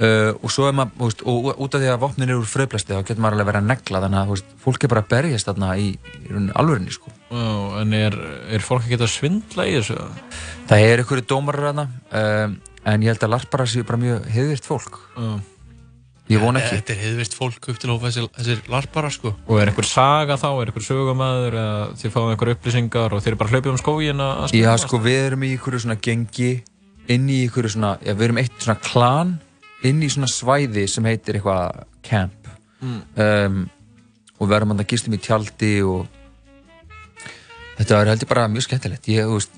[0.03, 2.49] Uh, og svo er maður, þú veist, og út af því að vopnin eru úr
[2.49, 5.03] fröðplasti þá getur maður alveg verið að negla þannig að, þú veist, fólk er bara
[5.03, 7.47] að berjast þarna í, í rauninni alvörinni, sko Já,
[7.81, 8.19] en er,
[8.53, 9.97] er fólk að geta svindla í þessu?
[10.69, 11.85] Það er einhverju dómarar þarna
[12.21, 12.59] um,
[12.93, 15.33] en ég held að larparar séu bara mjög heiðvirt fólk Já.
[16.31, 19.33] Ég von ekki Þetta er heiðvist fólk upp til að hófa þessir, larparar, sko.
[19.43, 23.31] Og er einhver saga þá, er einhver sögumæður eða þið fáið einhver upplýsingar og þið
[23.33, 24.31] eru bara hlaupið um skógin að
[28.79, 29.33] að
[29.83, 32.39] Inn í svona, svæði sem heitir eitthvað camp
[32.83, 32.97] Mm.
[33.15, 33.59] um,
[34.41, 36.01] og við erum að gistum í tjaldi og
[37.77, 39.53] þetta er heldur bara mjög skemmtilegt ég, veist,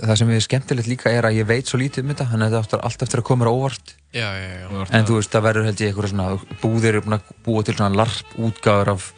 [0.00, 2.54] það sem er skemmtilegt líka er að ég veit svo lítið um þetta þannig að
[2.54, 4.84] þetta áttur allt eftir að koma óvart Já, já, já.
[4.96, 7.74] en þú veist, það verður held ég einhverja svona búðir eru búin að búa til
[7.74, 9.08] svona larp útgáður af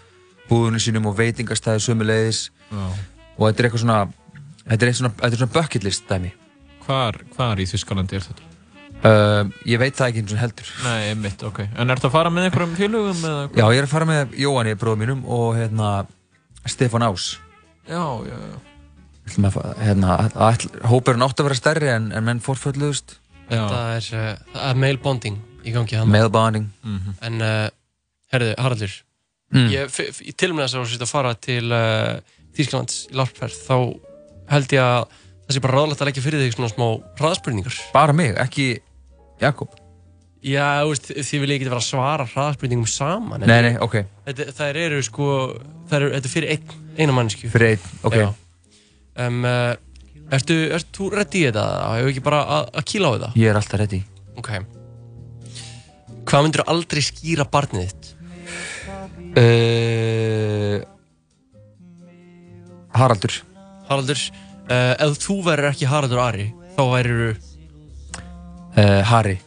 [0.49, 2.41] búðunum sínum og veitingastæði sömuleiðis
[2.73, 2.87] Já.
[3.37, 3.99] og þetta er eitthvað svona
[4.65, 6.33] þetta er eitthvað svona, þetta er svona bucket list dæmi
[6.87, 8.49] Hvar, hvar í Þískalandi er þetta?
[9.03, 11.57] Uh, ég veit það ekki eins og heldur Nei, einmitt, ok.
[11.75, 13.41] En ertu að fara með einhverjum félögum eða?
[13.59, 15.89] Já, ég er að fara með Jóhanni, bróðum mínum og hérna
[16.71, 17.25] Stefán Ás
[17.91, 18.61] Já, já, já.
[19.27, 20.19] Við ætlum að hérna,
[20.93, 23.17] Hópurinn átti að vera stærri en, en menn fórfölluðust
[23.51, 26.09] Það er, uh, það er male bonding í gangi hann.
[26.15, 27.17] Meðbáning Mhm.
[27.27, 27.67] En, uh,
[28.33, 28.95] herðu, Haraldur,
[29.53, 29.67] Mm.
[29.69, 32.21] ég, f- f- í tilmæða þess að þú sést að fara til uh,
[32.57, 33.75] Þýskalands í larpferð, þá
[34.55, 35.03] held ég að
[35.45, 36.87] það sé bara ráðlegt að leggja fyrir þig svona smá
[37.21, 37.77] hraðspurningar.
[37.93, 38.71] Bara mig, ekki
[39.43, 39.79] Jakob
[40.43, 43.45] Já, þú veist, þið viljið ekki vera að svara hraðspurningum saman.
[43.47, 43.93] Nei, nei, ok,
[44.27, 45.27] Þetta, þær eru sko,
[45.91, 47.51] þær eru, þetta er fyrir ein, eina mannsku.
[47.53, 48.27] fyrir einn, ok Já.
[49.23, 49.77] Um, uh,
[50.35, 51.67] ertu, ertu þú ready í þetta?
[51.99, 53.31] Hefur ekki bara að, að kýla á þetta?
[53.39, 54.01] Ég er alltaf ready
[54.41, 54.51] Ok.
[56.27, 58.11] Hvað myndir þú aldrei skýra barnið þitt?
[59.39, 60.83] uh,
[62.99, 63.39] Haraldur
[63.89, 64.21] Haraldur,
[64.67, 67.23] uh, ef þú verður ekki Haraldur Ari, þá værir
[68.77, 69.39] uh, Harry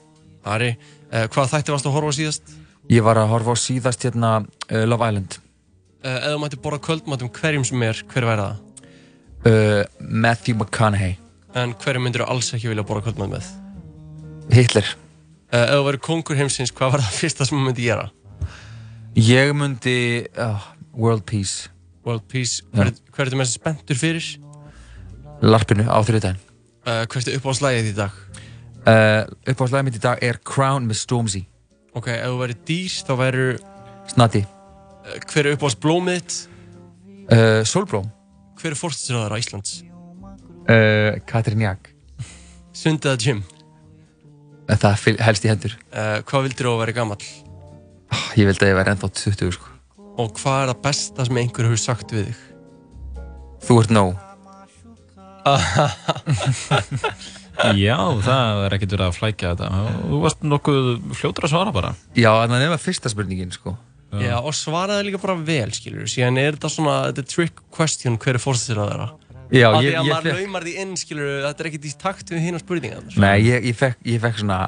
[0.45, 0.75] Ari.
[1.09, 2.53] Uh, hvað þætti varst að horfa á síðast?
[2.91, 5.39] Ég var að horfa á síðast hérna uh, Love Island
[6.05, 8.59] þú mætti borða kvöldmatum hverjum sem er, hver væri það?
[10.05, 11.15] Matthew McConaughey
[11.57, 13.47] En hverjum myndir þú alls ekki vilja borða kvöldmat með?
[14.53, 14.91] Hitler
[15.49, 18.05] þú verður kongur heimsins, hvað var það fyrsta sem þú myndi gera?
[19.17, 19.97] Ég myndi
[20.37, 21.71] uh, World Peace
[22.05, 24.29] World Peace, hver, hver ertu mest spenntur fyrir?
[25.41, 26.37] Larpinu á þriðdæn
[26.85, 28.17] Uh, hvert er upp á slæðið í dag?
[28.89, 29.21] Uh,
[29.51, 31.43] Upp á slæðið mitt í dag er Crown með Stormzy
[31.95, 33.55] Ok, ef þú verður dýr, þá verður
[34.11, 34.49] Snati uh,
[35.31, 36.35] hver er upp á blómið þitt?
[37.31, 38.07] uh, Solblóm
[38.59, 39.71] Hver er fórstisraður á Íslands?
[41.29, 41.81] Katrin Jak
[42.75, 43.41] Sundið að gym?
[44.65, 45.73] Uh, Það helst í hendur
[46.25, 47.25] hvað vildir þú að vera gamall?
[48.09, 49.67] Ah, Ég vildi að ég væri ennþá 20 sko.
[50.21, 52.39] Og hvað er það besta sem einhver hefur sagt við þig?
[53.65, 54.11] Þú ert nóg
[57.79, 59.83] Já, það er ekkert verið að flækja þetta.
[60.05, 60.87] Þú varst nokkuð
[61.17, 61.91] fljótur að svara bara.
[62.17, 63.77] Já, en það nefna fyrsta spurningin sko.
[64.21, 68.17] Já, og svaraði líka bara vel, skilur Síðan er þetta svona, þetta er trick question
[68.21, 69.07] hver er fórstisraður þeirra
[69.53, 71.87] Já, Af því ég, að ég maður fekk laumar því inn, skilur Þetta er ekkert
[71.89, 74.59] í takt við hinn spurningar Nei, ég, ég, fekk, ég fekk svona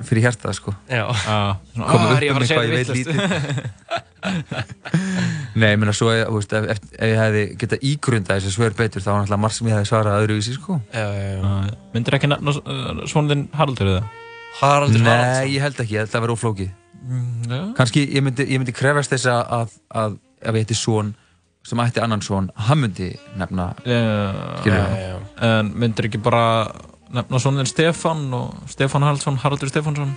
[0.00, 0.74] fyrir hjartað sko.
[0.88, 4.10] Já, Ah, svona, Komið ah, upp ég um að fara eitthvað að ég veit vitlaust?
[5.58, 8.76] Nei, ég meina svo, ef, veist, ef, ef, ef ég hefði getað ígrunda þessi svör
[8.78, 10.78] betur, þá var náttúrulega margt sem ég hefði svarað öðruvísi, sko.
[10.94, 11.74] Já, já, já.
[11.94, 14.04] Myndir ekki uh, svonðinn Haraldur eða?
[14.60, 16.70] Haraldur Nei, ég held ekki, ég held að það verði óflókið.
[17.50, 17.58] Já.
[17.80, 21.12] Kanski, ég myndi, ég myndi krefast þess að, að, að ef ég heiti svon
[21.66, 23.68] sem ætti annan svon, hann myndi nefna,
[25.78, 26.42] myndir ekki bara
[27.16, 30.14] nefna svonðinn Stefán og Stefán Haraldsson, Haraldur Stefánsson?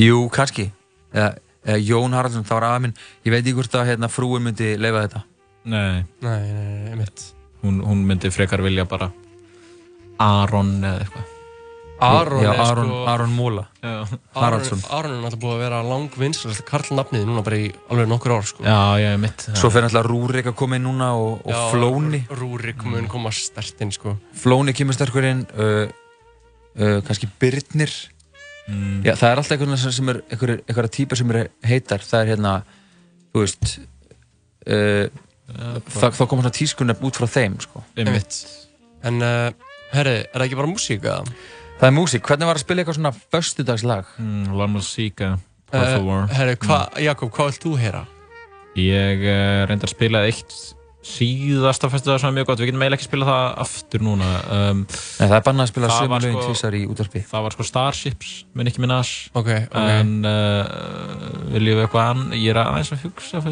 [0.00, 0.68] Jú, kannski.
[1.12, 1.32] Eða,
[1.66, 2.94] eða Jón Haraldsson, það var aða minn.
[3.26, 5.24] Ég veit ekki hvort að hérna, frúin myndi leifa þetta.
[5.68, 6.04] Nei.
[6.24, 7.26] Nei, nei, nei, einmitt.
[7.64, 9.10] Hún, hún myndi frekar vilja bara
[10.22, 11.34] Aron eða eitthvað.
[11.98, 13.64] Aron Já, Aron, sko Aron Móla.
[13.82, 14.06] Já.
[14.34, 14.82] Haraldsson.
[14.90, 18.62] Aron, er náttúrulega búið að vera langvinnslast karlnafnið núna bara í alveg nokkur ár sko.
[18.62, 19.46] Já, er mitt.
[19.58, 22.22] Svo fyrir náttúrulega Rúrik að koma inn núna og, og Já, Flóni.
[22.30, 24.14] Rúrik mun koma stert inn sko.
[24.38, 25.90] Flóni kemur sterkur inn, uh,
[26.78, 27.90] uh, kannski Birnir.
[28.68, 29.02] Mm.
[29.02, 32.04] Já, það er alltaf er, einhverja, einhverja típar sem eru heitar.
[32.06, 32.56] Það er hérna,
[33.32, 33.78] þú veist,
[34.70, 35.06] uh,
[35.90, 37.82] það, þá koma svona tískunni út frá þeim, sko.
[37.98, 38.44] Einmitt.
[39.08, 41.24] En, uh, herri, er það ekki bara músík eða?
[41.24, 42.26] Það er músík.
[42.26, 44.04] Hvernig var að spila eitthvað svona föstudagslag?
[44.18, 45.36] Mm, La Musica,
[45.68, 47.98] Uh, Parfum herri, hva, Jakob, hvað vilt þú heyra?
[48.80, 50.54] Ég uh, reyndar að spila eitt
[51.08, 54.82] síðasta festival sem er mjög gott, við getum eiginlega ekki spila það aftur núna um,
[54.88, 57.22] Nei, það er bannað að spila sömu var lögin sko- tvisar í útvarpi.
[57.30, 59.78] Það var sko Starships með Nicki Minaj Ok, ok.
[59.94, 63.42] En uh, viljum við eitthvað ann Ég er aðeins að hugsa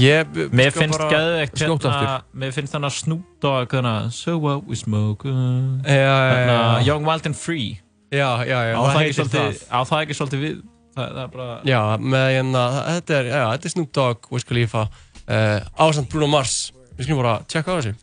[0.00, 5.28] Ég, Mér skal finnst Skjóta hérna, Mér finnst þannig að þannig, So what we smoke
[5.28, 6.90] Já, já, að já.
[6.90, 7.80] Young, Wild and Free
[8.12, 9.64] Já, já, já, Á það ekki heitir svolítið það.
[9.72, 10.60] Á það ekki svolítið við
[10.92, 11.78] Það, það er bara Já,
[12.12, 14.82] með hérna, þetta er, já, þetta er Snoop Dogg, Wiz Khalifa,
[15.24, 16.56] uh, ásand Bruno Mars.
[16.96, 17.94] Við skulum bara tjekka á þessu.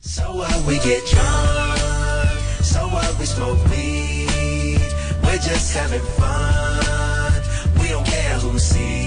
[0.00, 2.30] So what we get drunk,
[2.62, 4.80] so what we smoke weed,
[5.24, 7.42] we're just having fun.
[7.80, 8.97] We don't care who sees.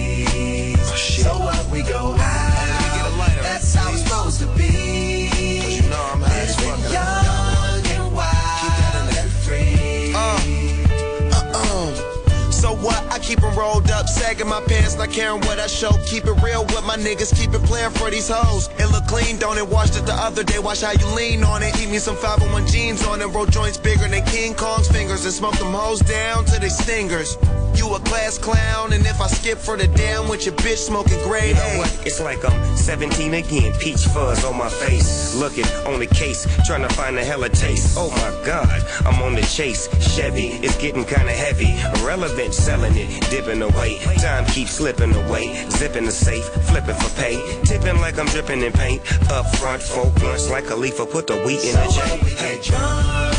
[13.32, 15.92] Keep 'em rolled up, sagging my pants, not caring what I show.
[16.06, 18.70] Keep it real with my niggas, keep it playing for these hoes.
[18.78, 19.68] It look clean, don't it?
[19.68, 21.72] Washed it the other day, watch how you lean on it.
[21.82, 25.34] Eat me some 501 jeans on it, roll joints bigger than King Kong's fingers, and
[25.34, 27.38] smoke them hoes down to they stingers.
[27.76, 31.22] You a class clown, and if I skip for the damn with your bitch smoking
[31.24, 32.06] grade You know what?
[32.06, 33.72] It's like I'm 17 again.
[33.80, 35.36] Peach fuzz on my face.
[35.36, 37.96] Looking on the case, trying to find a hella taste.
[37.98, 39.88] Oh my god, I'm on the chase.
[40.16, 41.72] Chevy, it's getting kinda heavy.
[42.02, 44.00] Irrelevant, selling it, dipping away.
[44.18, 45.68] Time keeps slipping away.
[45.70, 47.36] Zipping the safe, flipping for pay.
[47.64, 49.02] Tipping like I'm dripping in paint.
[49.32, 50.98] Up front, four blunts like a leaf.
[50.98, 53.36] Put the wheat in the So what we get drunk,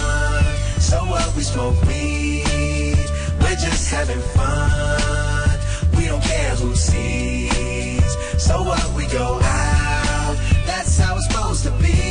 [0.80, 3.06] so what we smoke weed,
[3.40, 5.58] we're just having fun.
[5.96, 8.16] We don't care who sees.
[8.42, 12.01] So what we go out, that's how it's supposed to be.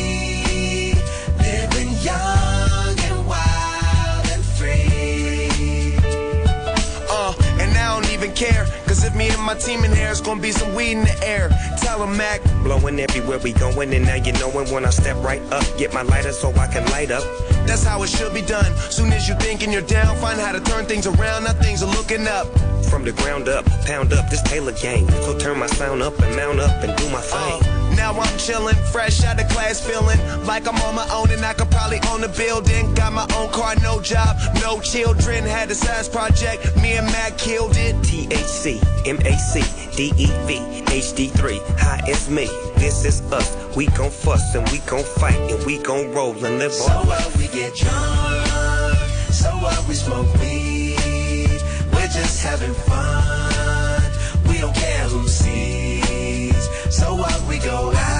[8.21, 8.65] Even care.
[8.85, 11.27] Cause if me and my team in here, it's gonna be some weed in the
[11.27, 11.49] air.
[11.81, 12.41] Tell 'em, Mac.
[12.63, 15.65] Blowing everywhere we going, and now you knowin' when I step right up.
[15.77, 17.23] Get my lighter so I can light up.
[17.65, 18.71] That's how it should be done.
[18.89, 21.45] Soon as you thinking you're down, find how to turn things around.
[21.45, 22.47] Now things are looking up.
[22.89, 25.09] From the ground up, pound up this Taylor gang.
[25.21, 27.61] So turn my sound up and mount up and do my thing.
[27.61, 31.43] Uh, now I'm chillin', fresh out of class, feeling like I'm on my own and
[31.45, 32.93] I could probably own a building.
[32.93, 35.43] Got my own car, no job, no children.
[35.43, 37.95] Had a science project, me and Mac killed it.
[38.07, 39.53] THC, MAC,
[39.97, 41.59] DEV, HD3.
[41.79, 42.45] Hi, it's me.
[42.77, 43.49] This is us.
[43.75, 47.07] We gon' fuss and we gon' fight and we gon' roll and live So on.
[47.07, 48.97] what we get drunk,
[49.31, 51.61] so what we smoke weed,
[51.93, 54.11] we're just having fun.
[54.47, 56.63] We don't care who sees.
[56.95, 58.10] So what we go out,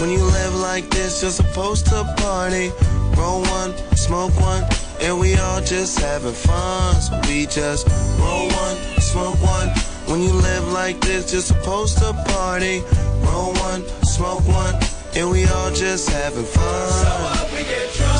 [0.00, 2.72] When you live like this, you're supposed to party.
[3.16, 4.64] Roll one, smoke one,
[5.00, 7.00] and we all just having fun.
[7.00, 7.86] So we just
[8.18, 9.68] roll one, smoke one.
[10.06, 12.82] When you live like this, you're supposed to party.
[13.22, 14.74] Roll one, smoke one,
[15.14, 16.90] and we all just having fun.
[16.90, 18.13] So what we get drunk,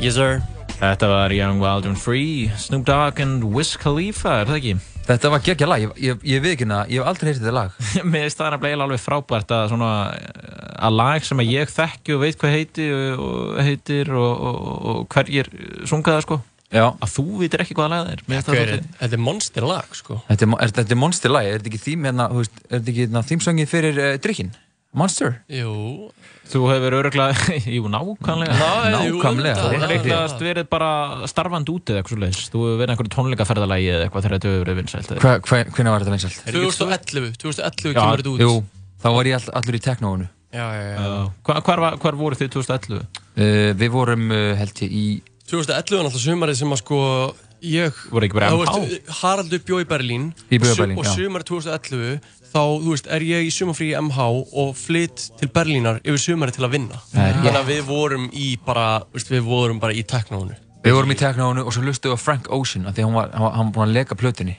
[0.00, 0.38] Yes, sir.
[0.78, 4.70] Þetta var Young Wild and Free, Snoop Dogg and Wiz Khalifa, er það ekki?
[5.04, 7.52] Þetta var geggja lag, ég, ég, ég við ekki hérna, ég hef aldrei heyrtið þetta
[7.58, 7.74] lag.
[8.08, 9.90] Mér finnst það nefnilega alveg frábært að svona
[10.80, 14.72] að lag sem að ég þekki og veit hvað heiti og, og heitir og, og,
[14.94, 15.52] og hverjir
[15.84, 16.40] sunga það sko
[16.70, 16.84] Já.
[16.86, 20.56] að þú vitir ekki hvaða lag það er þetta er monster lag sko Þetta er,
[20.64, 23.04] er, þetta er monster lag, er þetta ekki þým hérna, þú veist, er þetta ekki
[23.04, 24.52] hérna þýmsöngið fyrir uh, drikkin?
[24.96, 25.36] Monster?
[25.50, 26.10] Jú
[26.50, 27.34] Þú hefur öruglega,
[27.76, 28.70] jú, nákvæmlega Ná,
[29.06, 29.54] jú, Nákvæmlega.
[29.60, 30.88] Þú hefur líklegast verið bara
[31.30, 34.50] starfandi úti eða eitthvað svo leiðis Þú hefur verið einhverju tónleikaferðalagi eða eitthvað þegar þetta
[34.50, 36.40] hefur verið vinsælt eða Hva, hva, hvernig var þetta vinsalt?
[36.50, 38.56] 2011 2011 Já, kemur þetta út Jú,
[39.04, 40.26] þá var ég all, allur í teknóinu.
[40.50, 41.62] Já, já, já eitthvað.
[41.70, 43.04] Hvar, var- voru þið 2011?
[43.38, 45.04] Uh, við vorum, uh, held ég, í...
[45.46, 46.98] 2011 er náttúrulega sumarið sem að sko
[47.62, 48.76] ég Voru ekki bara Þú MH?
[48.84, 51.12] veist, Haraldur bjó í Berlín Ég í Berlín, og já.
[51.16, 54.26] sumarið 2011 þá, þú veist, er ég í sumarfrí í MH
[54.62, 56.98] og flytt til Berlínar yfir sumarið til að vinna.
[57.12, 61.18] Þannig að við vorum í bara, veist, við vorum bara í teknónu Við vorum í
[61.20, 63.66] teknóinu og svo lustuðu á Frank Ocean af því að hann var, hann var, hann
[63.68, 64.54] var búinn að leka plötunni.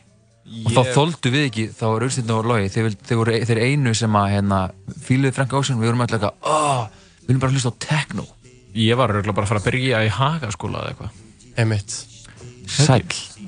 [0.65, 3.61] Og þá Ég- þoldu við ekki, þá var Urstin og Logi þeir, þeir voru þeir
[3.65, 4.59] einu sem að hérna,
[5.07, 6.85] fíluðu Frank Ocean, við vorum alltaf eitthvað oh,
[7.23, 8.25] við viljum bara hlusta á teknó
[8.77, 11.57] Ég var öruglega bara að fara að byrja í Hagaskóla eða eitthvað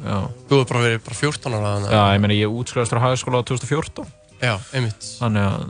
[0.03, 0.17] Já,
[0.49, 3.47] Þú hefur bara verið bara 14 ára Já ég meina ég útskrifast frá Hagaskóla á
[3.47, 4.09] 2014
[4.43, 5.05] Já, einmitt.
[5.21, 5.67] Þannig að,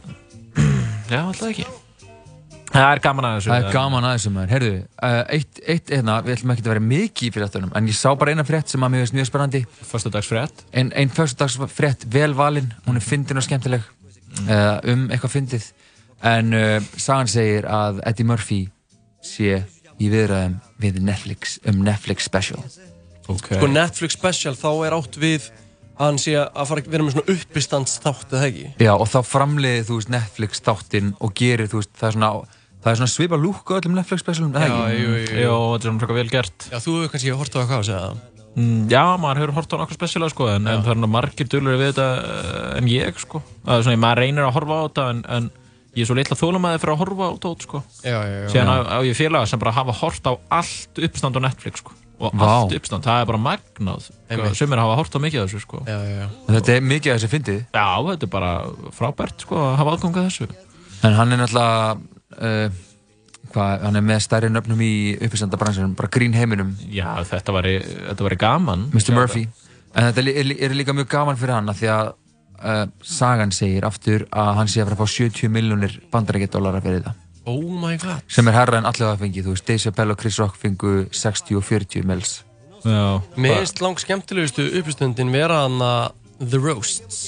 [1.14, 1.66] já, alltaf ekki.
[2.74, 4.72] Það er gaman að þessu Það er gaman aðeins um það Herðu,
[5.06, 8.08] uh, eitt, eitt hérna, við ætlum ekki að vera mikið í fyriráttunum en ég sá
[8.18, 9.62] bara eina frétt sem að mér finnst mjög spennandi.
[9.92, 10.64] Föstudagsfrétt.
[10.74, 13.86] Ein, ein föstudagsfrétt vel valin hún er fyndin og skemmtileg
[14.48, 15.68] uh, um eitthvað fyndið.
[16.34, 18.64] En uh, sagan segir að Eddie Murphy
[19.22, 19.62] sé
[20.02, 22.66] í viðræðum við Netflix um Netflix special
[23.28, 23.60] okay.
[23.60, 25.48] Sko Netflix special, þá er átt við
[25.94, 29.20] að hann sé að fara að vera með svona uppistandsþátt eða ekki Já, og þá
[29.30, 32.32] framleiði þú veist Netflix þáttinn og gerir þú veist það er svona,
[32.84, 35.00] það er svona svipa lúk á öllum Netflix specialum, eða Já, ekki?
[35.04, 35.42] jú, jú, jú.
[35.46, 37.90] Jó, þetta er svona frekar vel gert Já, þú hefur kannski hort á eitthvað að
[37.92, 38.22] segja það
[38.54, 41.48] Mm, Já, maður hefur hort á nokkuð spesiala sko, en, en það er nú margir
[41.50, 43.42] dölur við þetta eh, en ég sko.
[43.66, 45.48] Það er svona, maður reynir að horfa á þetta en, en
[45.98, 47.82] ég er svo litla þólumæði fyrir að horfa á þetta sko.
[48.06, 51.42] Já, já, já Síðan á, á ég félaga sem bara hafa hort á allt uppstand
[51.42, 51.98] á Netflix sko.
[52.24, 52.46] Og Vá.
[52.48, 54.08] allt uppstand, það er bara magnað.
[54.32, 54.56] Einmitt.
[54.58, 55.82] sem er hafa hort á mikið af þessu sko.
[55.88, 58.54] Já, já, já En Þetta er mikið af þessi fyndið Já, þetta er bara
[58.96, 60.48] frábært sko, að hafa aðgangað þessu
[61.04, 61.98] en hann er náttúrulega
[62.40, 62.82] uh,
[63.54, 68.28] hvað, hann er með stærri nöfnum í uppistandabransunum, bara grín heiminum Já, þetta var, þetta
[68.28, 69.14] var gaman Mr.
[69.18, 69.46] Murphy
[69.94, 72.14] en þetta er, er, er líka mjög gaman fyrir hann af því að
[72.64, 77.04] uh, sagan segir aftur að hann sé að fara að fá 70 miljónir bandarækjadólara fyrir
[77.04, 77.16] þetta
[77.46, 78.24] Oh my god.
[78.32, 80.94] Sem er herra en allir það fengið, þú veist Dave Chappelle og Chris Rock fengu
[81.12, 82.34] 60 og 40 mils.
[82.84, 87.20] Já, Mér finnst langt skemmtilegustu uppistundin vera hann að The Roasts.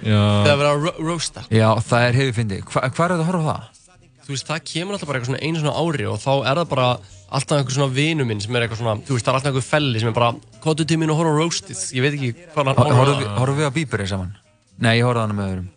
[0.00, 1.44] Já, Þegar vera að ro roasta.
[1.52, 3.80] Já, það er hefur fyndið, Hva, hvað er þetta að horfa á það?
[4.20, 6.68] Þú veist, það kemur alltaf bara eitthvað svona einu svona ári og þá er það
[6.70, 6.86] bara
[7.30, 9.66] alltaf einhver svona vinu minn sem er eitthvað svona, þú veist, það er alltaf einhver
[9.66, 10.30] felli sem er bara
[10.62, 11.82] Kóttu til mín og horfa á roastið.
[11.96, 14.32] Ég veit ekki hvað hann Horfum við, horfum við á Bieber saman?
[14.78, 15.68] Nei, ég horfði á hann með öðrum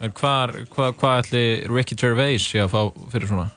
[0.00, 3.50] En hvað hva ætli Ricky Gervais sé að fá fyrir svona?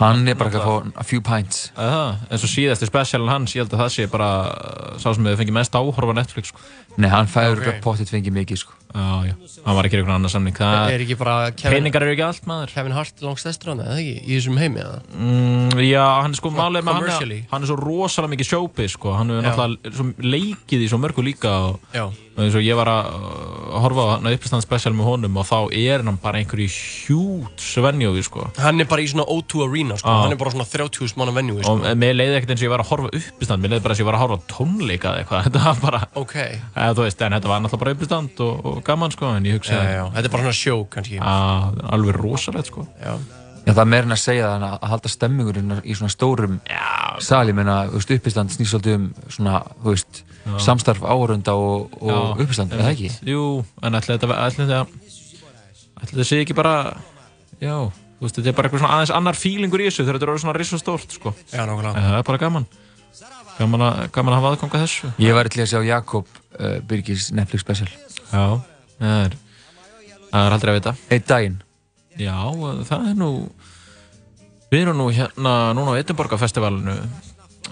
[0.00, 3.52] Hann er bara ekki að fá a few pints Það, eins og síðasti specialin hans,
[3.54, 6.64] ég held að það sé bara uh, sá sem hefur fengið mest áhorfa Netflix sko.
[6.98, 7.68] Nei, hann fæður Ok.
[7.68, 7.78] okay.
[7.84, 8.74] pottitt fengið mikið sko.
[8.96, 12.16] Já, já, hann var ekki einhvern annan samning það, Er ekki bara Kevin, Peningar eru
[12.16, 14.18] ekki allt maður Kevin Hart langt stæstur hann, eða ekki?
[14.24, 15.00] Í þessum heimi, eða?
[15.14, 19.14] mm, Já, hann er sko málið með hann Hann er svo rosalega mikið showbiz sko.
[19.20, 22.08] Hann er náttúrulega svo leikið í svo mörgu líka og, Já
[22.44, 25.56] eins og ég var að uh, horfa á hann uppistand special með honum og þá
[25.76, 28.46] er hann bara einhverju hjút svenjóði sko.
[28.60, 30.10] Hann er bara í svona O2 Arena, sko.
[30.12, 30.22] Já.
[30.26, 31.72] Hann er bara svona 30.000 manna venju, sko.
[31.76, 34.02] og mér leiði ekkert eins og ég var að horfa uppistand mér leiði bara eins
[34.02, 35.42] og ég var að horfa tónleika eða eitthvað.
[35.48, 36.36] Þetta var bara, Ok.
[36.36, 39.80] Eða, veist, en þetta var náttúrulega bara uppistand og, og gaman sko, en ég hugsa
[39.80, 41.18] já, já, þetta er bara svona sjó, kannski.
[41.20, 42.86] Að alveg rosalegt sko.
[43.00, 43.16] Já.
[43.66, 46.60] Já, það er meira en að segja en að að halda stemmingurinn í svona stórum
[46.70, 50.20] Já, sali, menna, uppistand snýst svolítið um svona, þú veist,
[50.62, 53.10] samstarf áhörunda og, og uppistand, eða ekki?
[53.26, 53.44] Jú,
[53.82, 54.66] en ætli þetta ætli
[56.00, 56.74] þetta sé ekki bara
[57.58, 60.28] já, þú veist, þetta er bara eitthvað svona aðeins annar fílingur í þessu þegar þetta
[60.28, 61.32] er orðið svona risa stórt sko.
[61.52, 61.94] Já, nákvæmlega.
[61.96, 62.68] En það er bara gaman.
[63.56, 65.12] Gaman að, gaman að hafa aðganga þessu.
[65.24, 67.88] Ég var til að sjá Jakob uh, Birgis Netflix special.
[68.28, 68.44] Já,
[69.00, 69.38] það er
[70.30, 70.94] það er aldrei að vita.
[71.16, 71.56] Eitt daginn.
[72.20, 72.36] Já,
[72.88, 73.30] það er nú
[74.66, 76.96] Við erum nú hérna núna á Edinborgarfestivalinu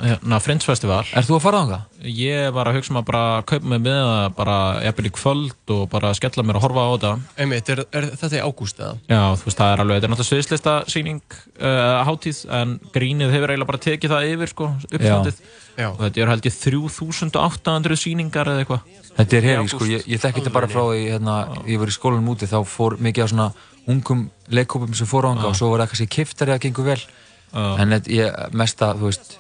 [0.03, 1.83] hérna Friends Festival Er þú að fara á það?
[2.15, 5.73] Ég var að hugsa um að bara kaupa mig með það bara jafnvel í kvöld
[5.75, 7.13] og bara skella mér að horfa á þetta
[7.45, 8.97] Einmitt, er, er þetta í ágúst, eða?
[9.09, 13.35] Já, þú veist, það er alveg, þetta er náttúrulega sviðslista síning uh, hátíð en grínið
[13.37, 15.43] hefur eiginlega bara tekið það yfir sko, uppstandið
[15.75, 15.89] Já.
[15.91, 20.09] og þetta er held ég 3800 síningar eða eitthvað Þetta er Í hefi, sko, ég,
[20.11, 21.35] ég þekki þetta bara frá því, hérna,
[21.71, 23.49] ég var í skólanum úti, þá fór mikið af svona
[23.91, 26.99] ungum leikkópum sem fór á hanga og svo var það kannski kiftari að gengur vel,
[26.99, 27.65] Já.
[27.85, 29.37] en þetta, ég, mesta, þú veist,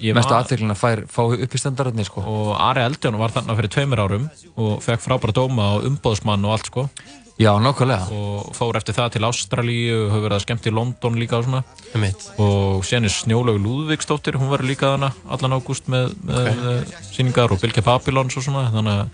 [0.00, 2.20] Var- aðteglina fær, fá uppistandararnir sko.
[2.20, 6.56] og Ari Eldjón var þarna fyrir tveimur árum og fekk frábæra dóma og umbóðsmann og
[6.56, 6.88] allt sko
[7.34, 11.16] Já, nákvæmlega og fór eftir það til Ástralíu og hefur verið að skemmt í London
[11.18, 12.26] líka og svona Einmitt.
[12.38, 17.00] og sen er Snjólaug Lúðvíksdóttir hún verður líka þarna allan ágúst með, með okay.
[17.10, 19.08] síningar og Bilge Babylons og svona þannig að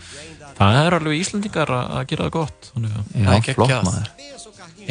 [0.58, 3.88] það er alveg Íslendingar að, að gera það gott þannig að Já, Það er flott
[3.88, 4.12] maður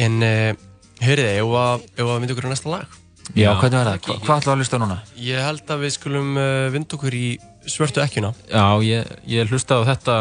[0.00, 0.66] En, uh,
[1.06, 2.98] heyrið, ef að, ef að mynda okkur á næsta lag
[3.36, 4.00] Já, hvernig var það?
[4.06, 4.98] Hva, hvað við að hlusta núna?
[5.20, 7.24] Ég held að við skulum uh, vinda okkur í
[7.70, 10.14] svörtu ekkjuna Já, ég, ég hlustaði á þetta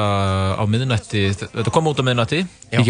[0.59, 2.83] á miðnætti, þetta kom út á miðnætti Í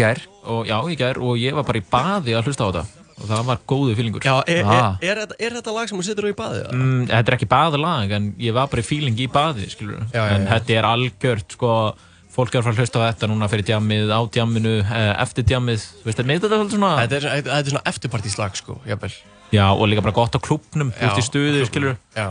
[0.44, 2.86] og, Já, í gær og ég var bara í baði að hlusta á þetta
[3.20, 4.94] og það var góðu fílingur Já, er, Ah.
[5.04, 6.60] er, er, er þetta lag sem þú setur á í baðið?
[6.64, 6.76] eða?
[6.76, 10.06] mm, Þetta er ekki baðlag en ég var bara í fíling í baði skilur.
[10.08, 10.50] Já, já, en já.
[10.54, 11.74] þetta er algjört sko,
[12.32, 15.44] fólk er að fara að hlusta á þetta núna fyrir djammið, á djamminu, eh, eftir
[15.52, 19.12] djammið veist, þetta er svona Þetta er, þetta er svona eftirpartíslag, sko, jafnvel
[19.50, 22.26] Já, og líka bara gott á klubnum, þú Já, veist í stuði, skilur Já.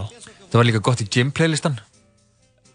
[0.49, 1.77] Það var líka gott í gym playlistan.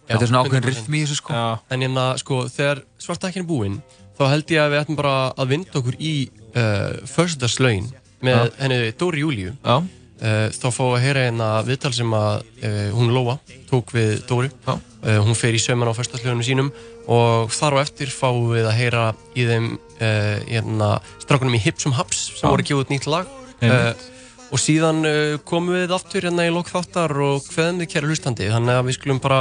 [0.05, 0.79] Þetta er svona ákveðin 100%.
[0.85, 1.33] rytmi í þessu sko.
[1.33, 3.79] Já, En hérna, sko, þegar svarta ekkjun er búinn
[4.15, 6.15] þá held ég að við ættum bara að vinda okkur í
[6.55, 7.89] uh, föstudagslaugin
[8.25, 9.55] með henni Dóri Júlíu.
[9.65, 13.39] Já, uh, þá fá að heyra hérna viðtal sem að uh, hún Lóa
[13.73, 14.77] tók við Dóri Já.
[14.77, 16.71] uh, hún fer í söman á föstudagslaugunum sínum
[17.11, 20.93] og þar á eftir fáum við að heyra í þeim uh, hérna,
[21.25, 22.53] strákunum í Hips um Haps sem Já.
[22.53, 23.27] voru gefa út nýtt lag.
[23.65, 24.11] Einmitt.
[24.55, 28.47] Og síðan uh, komum við aftur hérna í lok þáttar og hveðum við kæra hlustandi.
[28.53, 29.41] Þannig að við skulum bara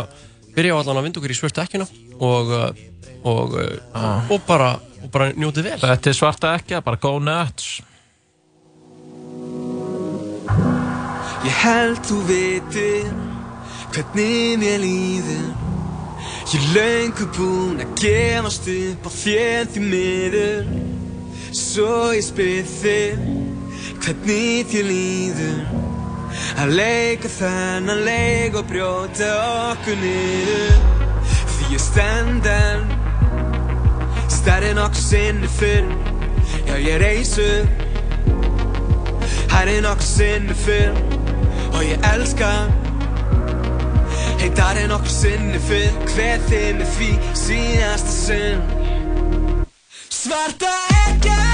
[0.56, 1.86] byrja á allan að vinda okkur í svörstu ekkjuna
[2.18, 2.82] og, uh,
[3.30, 4.72] og, uh, og bara,
[5.04, 5.78] og bara njótið vel.
[5.84, 7.76] Þetta er svarta ekki, bara go nuts.
[11.44, 13.14] Ég held þú vitir
[13.94, 15.48] hvernig mér líður.
[16.54, 20.78] Ég löngu búinn að gefast upp á þér því miður.
[21.54, 23.53] Svo ég spyr þig
[24.02, 25.62] hvernig þér líður?
[26.64, 29.30] Að leika þennan leik og brjóta
[29.70, 30.84] okkur niður.
[31.54, 32.86] Því ég stend enn.
[34.34, 35.90] Stærri nokkuð sinni fyrr.
[36.68, 37.84] Já ég reis upp
[39.54, 40.96] Hærri nokkuð sinni fyrr.
[41.74, 42.52] Og ég elska.
[44.42, 45.94] Heitari nokkuð sinni fyrr.
[46.16, 46.42] Hver
[46.80, 47.12] með því
[47.46, 48.66] síðasta sinn.
[50.10, 50.74] Svarta
[51.06, 51.53] ekki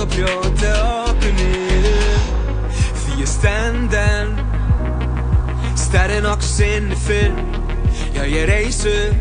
[0.00, 0.72] og brjóta
[1.08, 2.24] okkur niður.
[3.00, 4.34] Því ég stend enn.
[5.76, 7.32] Stærri nokkuð sinni fyrr.
[8.14, 9.14] Já ég reis upp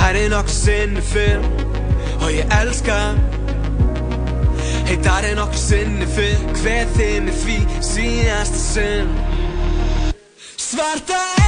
[0.00, 1.44] Hærri nokkuð sinni fyrr.
[2.22, 2.98] Og ég elska.
[4.88, 6.40] Heitari nokkuð sinni fyrr.
[6.62, 7.60] Hver þið með því
[7.92, 9.16] síðasta sinn.
[10.56, 11.43] Svarta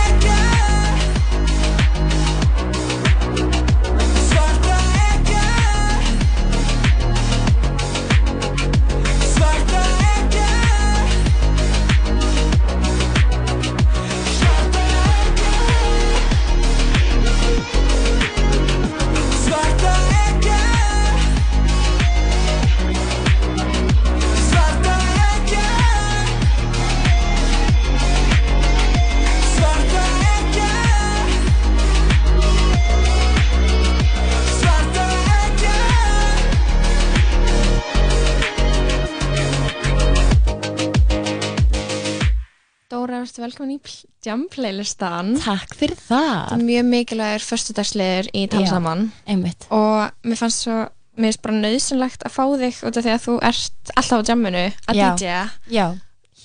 [43.37, 46.39] Erstu velkomin í Jam playlistan Takk fyrir það.
[46.49, 49.67] Þetta er mjög mikilvægur föstudagsliður í saman einmitt.
[49.69, 50.77] og mér fannst svo
[51.19, 54.29] mér finnst bara nöðsynlegt að fá þig út af því að þú ert alltaf á
[54.31, 54.97] jamminu að.
[54.97, 55.85] DJ-a Já,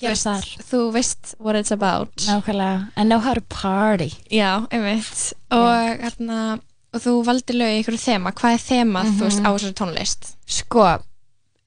[0.02, 0.50] hér og veist- þar.
[0.68, 2.90] þú veist what it's about Nákvæmlega.
[2.96, 4.10] I know how to party.
[4.30, 6.60] Já, einmitt og, hérna,
[6.92, 10.34] og þú valdi lög í ykkur þema hvað er þemað, þú veist, á þessari tónlist
[10.44, 10.86] Sko,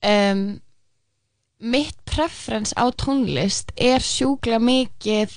[0.06, 0.62] um,
[1.60, 5.32] mitt preference á tónlist er sjúklega mikið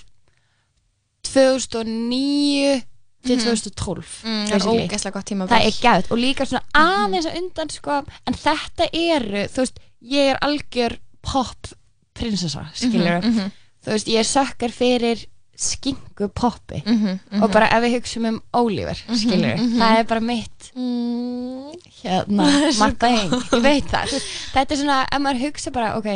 [1.22, 2.82] 2009
[3.26, 3.44] til Mhm.
[3.44, 5.48] 2012 Mm, það er ógeðslega gott tímabil.
[5.48, 9.78] það er gæð og líka svona aðeins að undan sko, en þetta eru þú veist,
[10.02, 11.66] ég er algjör pop
[12.14, 13.50] prinsessa, skiljur Mhm, mhm.
[13.84, 15.26] þú veist, ég er sökkar fyrir
[15.58, 17.42] skingu poppi Mhm, mhm.
[17.42, 19.78] og bara ef við hugsaum um Oliver, skiljur Mhm, mhm.
[19.82, 20.70] það er bara mitt
[22.02, 23.50] hérna, Það er svo Marta Eng gott.
[23.52, 24.12] ég veit það,
[24.54, 26.08] þetta er svona ef maður hugsa bara, ok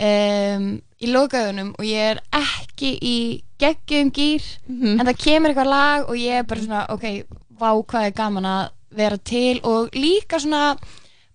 [0.00, 0.66] um,
[1.00, 3.16] í lokaðunum og ég er ekki í
[3.60, 5.00] geggjum gýr Mhm.
[5.00, 7.24] en það kemur eitthvað lag og ég er bara svona, ok,
[7.60, 10.76] vá hvað er gaman að vera til og líka svona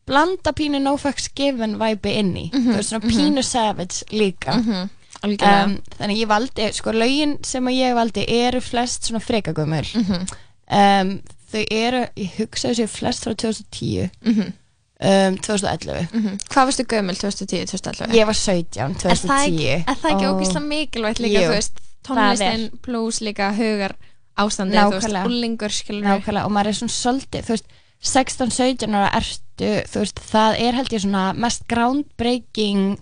[0.06, 4.90] blanda pínu no fucks given vibe inn í, Mhm, þú veist svona pínu savage líka.
[5.26, 10.28] Um, þannig ég valdi, sko lögin sem ég valdi eru flest svona frekagumul Mhm.
[10.72, 11.22] um,
[11.52, 14.54] þau eru, ég hugsa þessu flest frá 2010 Mhm.
[15.02, 16.38] um, 2011 Mhm.
[16.50, 18.14] Hvað varstu gömul 2010, 2011?
[18.16, 21.56] ég var 17, 2010 Er það ekki, er það ekki ógeðslega mikilvægt líka, Jú, þú
[21.56, 22.70] veist, tónlistin er.
[22.82, 23.96] plus líka hugar
[24.38, 25.26] ástandið, þú veist, Nákvæmlega.
[25.26, 25.72] úlingur,
[26.04, 27.66] nákvæmlega og maður er svona svolítið þú veist,
[28.02, 32.98] 16-17 ára ertu þú veist, það er held ég svona mest groundbreaking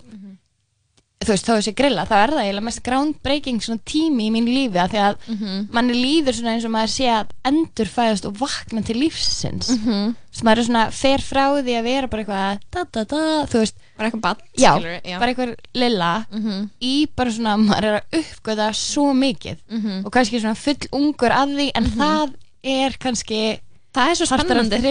[1.24, 4.46] þú veist, þó þessi grilla, þá er það eiginlega mest groundbreaking svona tími í mín
[4.48, 5.68] lífi að því að Mhm.
[5.72, 10.14] manni líður svona eins og maður sé að endur fæðast og vakna til lífsins Mhm.
[10.32, 13.58] sem maður er svona fer frá því að vera bara eitthvað da da da, þú
[13.62, 15.18] veist bara eitthvað bann, já, já.
[15.18, 16.70] bara eitthvað lilla Mhm.
[16.82, 20.06] í bara svona, maður er að uppgöða svo mikið Mhm.
[20.06, 23.58] og kannski svona full ungur að því en það er kannski
[23.94, 24.90] Það er svo spennandi þá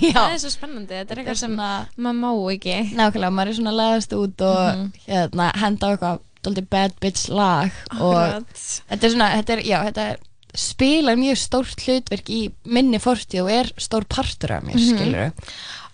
[0.00, 0.14] já.
[0.16, 3.74] Það er svo spennandi, þetta er eitthvað sem maður má ekki nákvæmlega, maður er svona
[3.76, 4.90] lagast út og Mhm.
[5.06, 7.70] hérna, henda eitthvað dálítið bad bitch lag
[8.00, 8.64] og Akkurat.
[8.90, 10.16] þetta er svona, þetta er, já, þetta er
[10.56, 14.98] spilar mjög stórt hlutverk í minni fortíð og er stór partur af mér, Mhm.
[14.98, 15.32] skilur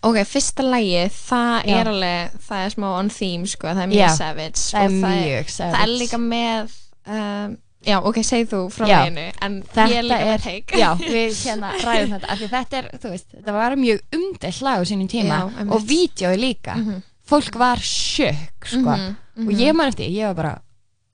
[0.06, 1.80] Ok, fyrsta lagið, það Já.
[1.80, 4.86] er alveg, það er smá on theme, sko, það er Já, mjög savage það er
[4.86, 5.98] og mjög Það er savage.
[5.98, 6.70] líka með,
[7.06, 7.56] um,
[7.86, 8.98] já, ok, segð þú frá Já.
[9.04, 10.72] laginu, en þetta ég er líka með teik.
[10.80, 14.60] já, við hérna ræðum þetta af því þetta er, þú veist, þetta var mjög umdelt
[14.66, 15.74] lag á sínum tíma Já, einmitt.
[15.76, 17.02] og vídeoði líka Mhm.
[17.26, 19.60] fólk var sjokk, sko Mhm, og mhm.
[19.60, 20.54] ég man eftir, ég var bara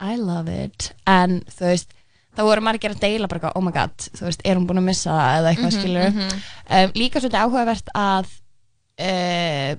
[0.03, 1.93] I love it, en þú veist
[2.37, 4.89] það voru margir að deila bara oh my god þú veist, er hún búin að
[4.89, 6.43] missa það eða eitthvað Mhm, skilur mhm.
[6.71, 8.27] um, líka svolítið áhugavert að
[8.99, 9.77] uh,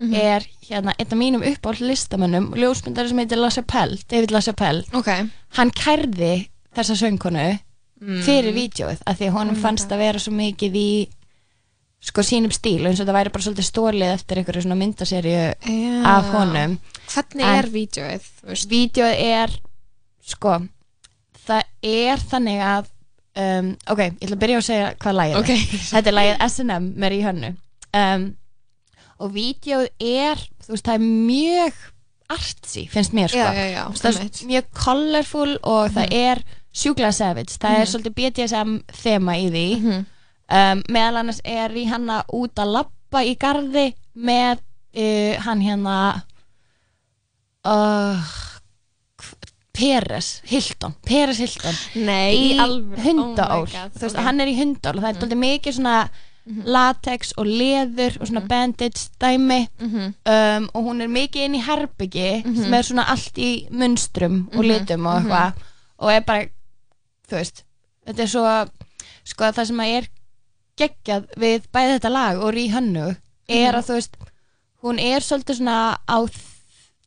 [0.00, 0.14] vídeoið Mhm.
[0.14, 5.08] er hérna einn af mínum uppáhald listamönnum ljósmyndari sem heitir LaChapelle David LaChapelle Ok.
[5.56, 7.58] hann kærði þessa söngkonu
[8.00, 8.20] Mm.
[8.22, 11.08] fyrir vídeoið af því að honum my fannst að vera svo mikið í
[12.06, 16.04] sko sínum stíl eins og það væri bara svolítið stólið eftir einhverju svona myndaserju Já.
[16.04, 16.78] af honum
[17.08, 17.66] Hvernig En- er
[18.44, 18.68] veist?
[18.68, 19.50] Vídeóið er
[20.22, 20.68] sko
[21.48, 22.86] það er þannig að
[23.36, 25.48] um, ok, ég ætla að byrja að segja hvað lagið Ok.
[25.48, 27.56] er þetta er lagið S&M með Ríhönnu
[27.94, 28.36] um,
[29.18, 31.72] og vídeóið er þú veist, það er mjög
[32.36, 36.12] artsy, finnst mér sko Já, já, já, það er mjög colorful og það Mhm.
[36.30, 36.42] er
[36.76, 37.90] sjúklega savage, það er Mhm.
[37.92, 40.06] svolítið BDSM þema í því Mhm.
[40.50, 44.58] um, meðal annars er Ríhanna út að lappa í garði með
[44.96, 46.22] uh, hann hérna
[47.64, 48.22] uh,
[49.76, 51.74] Peres Hilton, Peres Hilton
[52.06, 55.42] Nei, í alvöru, hundaól oh þú veist, hann er í hundaól og það er mm.
[55.42, 55.96] mikið svona
[56.46, 60.14] latex og leður og svona bandage dæmi Mhm.
[60.26, 62.56] um, og hún er mikið inn í herbyggi Mhm.
[62.62, 65.26] sem er svona allt í munstrum og Mhm, litum og mhm.
[65.30, 65.52] eitthvað
[65.98, 66.44] og er bara,
[67.28, 67.62] þú veist
[68.06, 68.68] þetta er svo,
[69.24, 70.08] sko það sem að er
[70.78, 73.16] geggjað við bæði þetta lag og Ríhönnu
[73.48, 73.78] er Mhm.
[73.78, 74.16] að þú veist
[74.82, 76.18] hún er svolítið svona á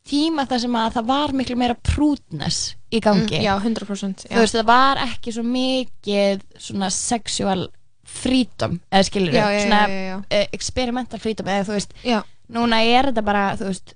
[0.09, 4.35] tíma þar sem að það var miklu meira prúdness í gangi Mm, já, 100% já.
[4.35, 7.67] þú veist það var ekki svo mikið svona sexual
[8.09, 12.21] freedom eða skilur Já, já, svona já, eh, experimental freedom eða þú veist Já.
[12.51, 13.93] núna er þetta bara þú veist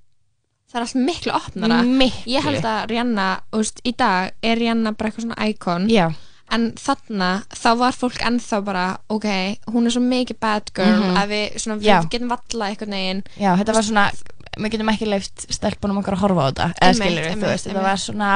[0.73, 2.33] það er allt miklu opnara Miklu.
[2.33, 6.07] ég held að Rihanna, þú veist, í dag er Rihanna bara eitthvað svona íkon Já.
[6.53, 9.27] en þarna, þá var fólk ennþá bara, ok,
[9.73, 11.17] hún er svo mikið bad girl Mhm.
[11.17, 14.11] að við, svona, við getum valla einhvern veginn Já, þetta var svona,
[14.57, 17.67] við getum ekki leift stelpunum okkar að horfa á þetta, eða skilur við, þú veist,
[17.67, 18.31] þetta var svona,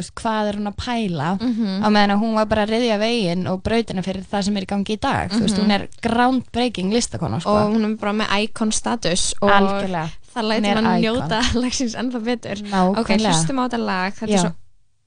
[0.00, 1.82] veist, hvað er hún að pæla, Mhm.
[1.84, 4.62] á meðan að hún var bara að riðja veginn og brautina fyrir það sem er
[4.62, 5.64] í gangi í dag, þú veist, Mhm.
[5.64, 7.50] hún er groundbreaking listakona, sko.
[7.50, 10.08] og hún er bara með icon status og Algjörlega.
[10.34, 11.02] það er mann icon.
[11.02, 12.98] njóta lagsins ennþá betur Nákvæmlega.
[13.00, 14.34] ok, hlustum á þetta lag, þetta Já.
[14.34, 14.52] er svo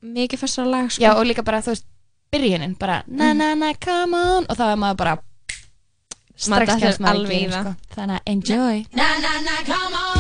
[0.04, 1.02] mikið fyrsta lag sko.
[1.04, 1.84] Já, og líka bara, þú veist,
[2.32, 5.18] byrjunin, bara, na na na, come on, og þá er maður bara,
[6.38, 7.52] strax kemst maður það.
[7.52, 7.76] sko.
[7.96, 8.86] Þannig að enjoy.
[8.96, 10.19] Na na na, come on.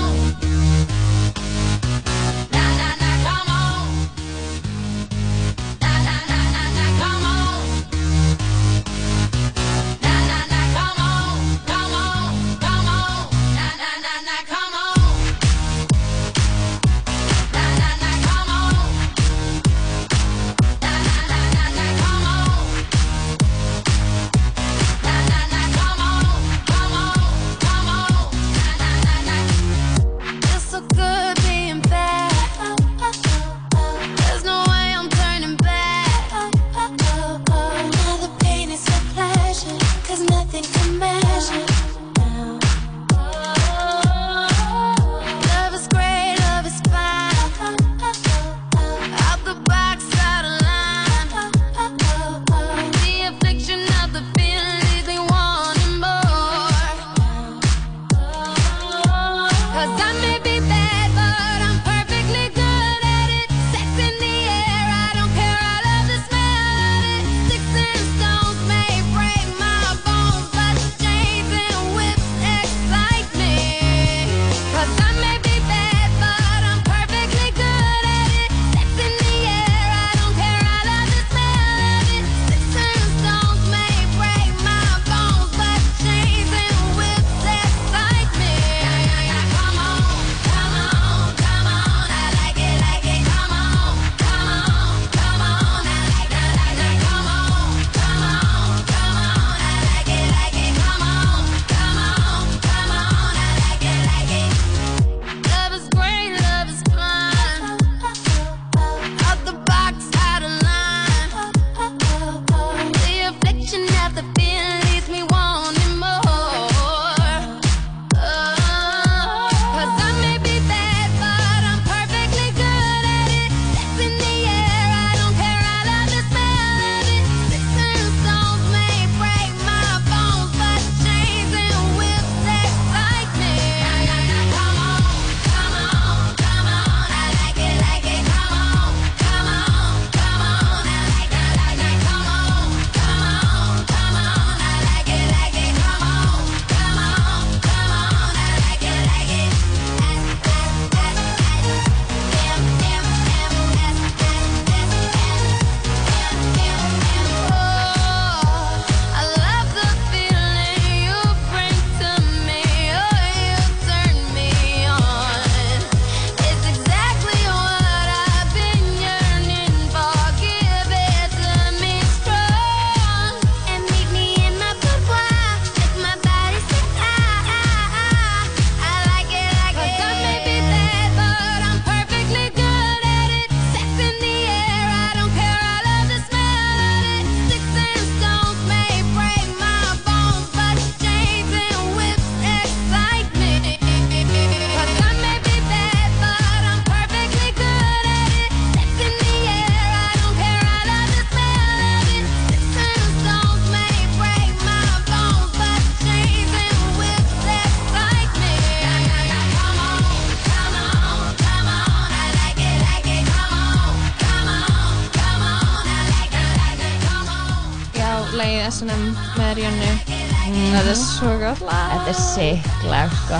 [222.09, 223.37] Þetta er sick lag sko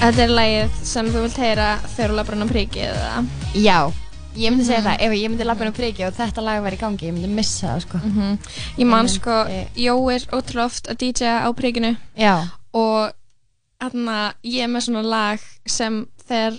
[0.00, 3.20] Þetta er lagið sem þú vilt heyra þegar þú labbar hann á prikið eða
[3.62, 3.76] Já,
[4.34, 4.86] ég myndi segja Mhm.
[4.88, 7.14] það, ef ég myndi lappa inn á priki og þetta lag væri í gangi, ég
[7.14, 8.38] myndi missa það sko Mhm.
[8.78, 9.36] Ég man sko,
[9.76, 12.48] Jó er ótrúlega oft að DJ á prikinu Já.
[12.74, 13.12] og
[13.80, 16.58] þarna ég er með svona lag sem þegar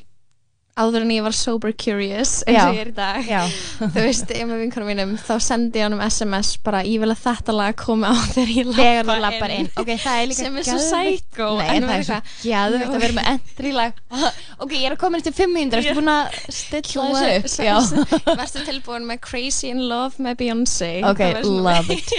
[0.82, 3.30] áður en ég var sober curious eins og ég er í dag.
[3.82, 7.22] Þú veist, ég með vinkunum mínum þá sendi ég honum SMS bara ég vil að
[7.26, 9.70] þetta lag komi á þegar ég lappa þú lappar inn.
[9.82, 11.50] Ok, það er sem er svo psycho.
[11.66, 14.04] En það er svo gæðvegt að vera með entry lag.
[14.62, 17.06] Ok, ég er að koma til 500, ertu búin að stilla
[17.42, 18.12] þessu upp?
[18.22, 18.36] Já.
[18.38, 20.92] Varstu tilbúin með Crazy in Love með Beyoncé?
[21.10, 22.14] Ok, love it.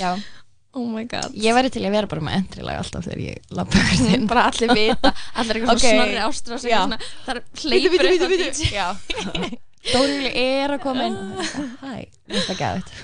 [0.00, 0.16] Já
[0.76, 1.32] Oh my god.
[1.34, 4.26] Ég væri til að vera bara með entry lag alltaf þegar ég lappa hvert inn
[4.28, 5.84] bara allir vita allir eitthvað Ok.
[5.86, 8.88] svona snorri svona, það er hleypur bíddu, DJ Já.
[9.88, 11.16] Dórjúli er að koma inn.
[11.80, 11.92] Hæ,
[12.34, 12.56] þetta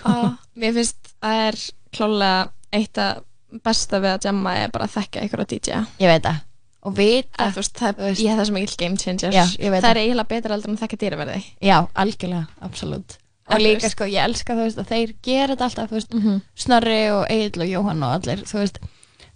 [0.05, 0.15] Á,
[0.61, 1.59] Mér finnst það er
[1.95, 2.43] klálega
[2.75, 3.23] eitt að
[3.65, 6.41] besta við að jamma er bara að þekka ykkur á DJ Ég veit það.
[6.85, 9.33] Og vita að, veist, það, Ég hef það sem ekki game changer.
[9.33, 13.17] Já, Það er eiginlega betra heldur en að þekka dýraverði Já, algjörlega, absolutt
[13.51, 16.43] Og líka sko, ég elska þú veist að þeir gera þetta alltaf, þú veist, Mhm.
[16.57, 18.79] Snorri og Egil og Jóhann og allir, þú veist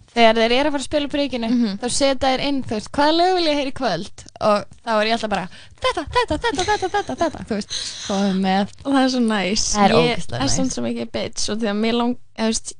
[0.09, 1.77] þegar þeir eru að fara að spila upp ríkinu Mhm.
[1.79, 4.89] þá setja þeir inn, þú veist, hvaða lög vil ég heyra í kvöld og þá
[4.97, 5.49] er ég alltaf bara
[5.79, 7.71] þetta, þetta, þetta, þetta, þetta, þetta þú veist,
[8.09, 10.55] og það er svo næs Það er ég ógeðslega er næs.
[10.57, 12.17] svona svo mikið bitch og að mér lang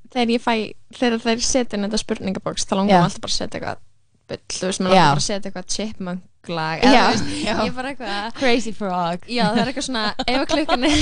[0.10, 3.38] þegar ég fæ þegar þeir setja inn þetta spurningabox þá langar mér alltaf bara að
[3.38, 3.78] setja eitthvað
[4.30, 7.54] bull, þú veist, langar bara setja eitthvað chipmunk lag Já, eða, þú veist, já.
[7.54, 10.94] ég er bara eitthvað Crazy Frog já, það er eitthvað svona ef að klukkan er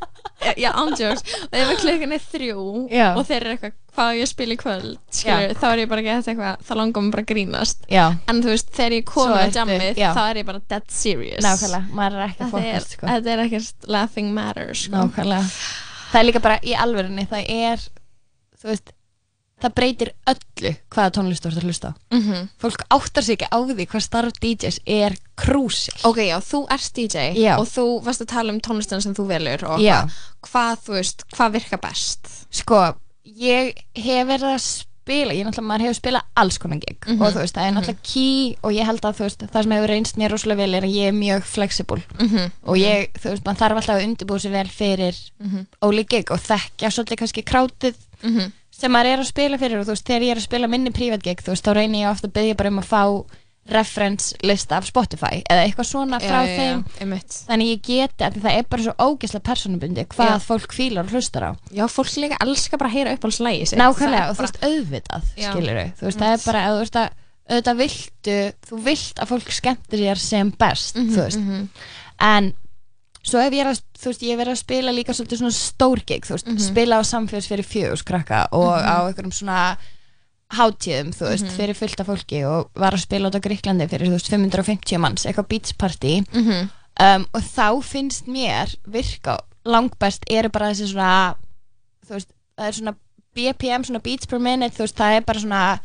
[0.62, 3.06] já, andjóks og ef að klukkan er þrjú Já.
[3.16, 6.04] og þeir eru eitthvað hvað ég að spila í kvöld skilur, þá er ég bara
[6.04, 8.04] að geta eitthvað þá langar mér bara að grínast Já.
[8.30, 10.08] en þú veist, þegar ég komið á jammið já.
[10.14, 13.08] þá er ég bara dead serious Nákvæmlega, maður er ekki að fókast sko.
[13.10, 14.94] þetta er ekkert laughing matter sko.
[14.94, 15.50] Nákvæmlega
[16.08, 17.82] Það er líka bara í alvörunni, það er
[18.62, 18.94] þú veist,
[19.62, 22.48] það breytir öllu hvaða tónlist þú ert að hlusta á Mhm.
[22.62, 26.92] Fólk áttar sig ekki á því hvað starf DJs er krúsil Ok, já, þú ert
[26.94, 27.58] DJ Já.
[27.58, 30.06] og þú varst að tala um tónlistina sem þú velur og Já.
[30.42, 32.46] hvað, þú veist, hvað virkar best?
[32.50, 32.94] Sko,
[33.24, 34.60] ég hef verið að
[35.08, 37.22] spila, ég náttúrulega, maður hefur spilað alls konar gig Mhm.
[37.22, 39.72] og þú veist, það er náttúrulega key og ég held að þú veist, það sem
[39.72, 42.52] hefur reynst mér rosalega vel er að ég er mjög flexible Mhm.
[42.64, 45.66] og ég, þú veist, maður þarf alltaf að undirbúa sér vel fyrir Mhm.
[45.82, 48.52] óli gig og þekkja svolítið kannski krátið Mhm.
[48.78, 50.90] Sem maður er að spila fyrir og þú veist, þegar ég er að spila minni
[50.94, 53.02] prívat gig, þú veist, þá reynir ég ofta að byggja bara um að fá
[53.68, 57.34] reference lista af Spotify eða eitthvað svona frá Já, já, já, þeim einmitt.
[57.50, 60.38] þannig ég geti, því það er bara svo ógeðslega personubundi hvað Já.
[60.46, 63.78] fólk fílar og hlustar á Já, fólk líka elskar bara að heyra upp slægi sitt
[63.82, 65.50] Nákvæmlega, og þú bara- veist, auðvitað, Já.
[65.52, 67.08] skilur þú veist, það er bara, að þú veist að
[67.48, 68.38] auðvitað viltu,
[68.70, 71.68] þú vilt að fólk skemmtir sér sem best, Mhm, þú veist mhm.
[72.20, 72.54] en
[73.28, 75.56] svo ef ég er að, þú veist, ég er verið að spila líka svolítið svona
[75.56, 76.58] stór gig, þú veist, Mhm.
[76.64, 78.88] spila á samfélags fyrir fjögus krakka og Mhm.
[78.88, 79.76] á einhverjum svona
[80.52, 81.56] hátíðum, þú veist, Mhm.
[81.56, 84.98] fyrir fullt af fólki og var að spila út á Gríklandi fyrir, þú veist, 550
[84.98, 86.70] manns, eitthvað beats party Mhm.
[87.00, 91.34] um, og þá finnst mér virka langbest eru bara þessi svona
[92.06, 92.96] þú veist, það er svona
[93.34, 95.80] BPM, svona beats per minute, þú veist, það er bara svona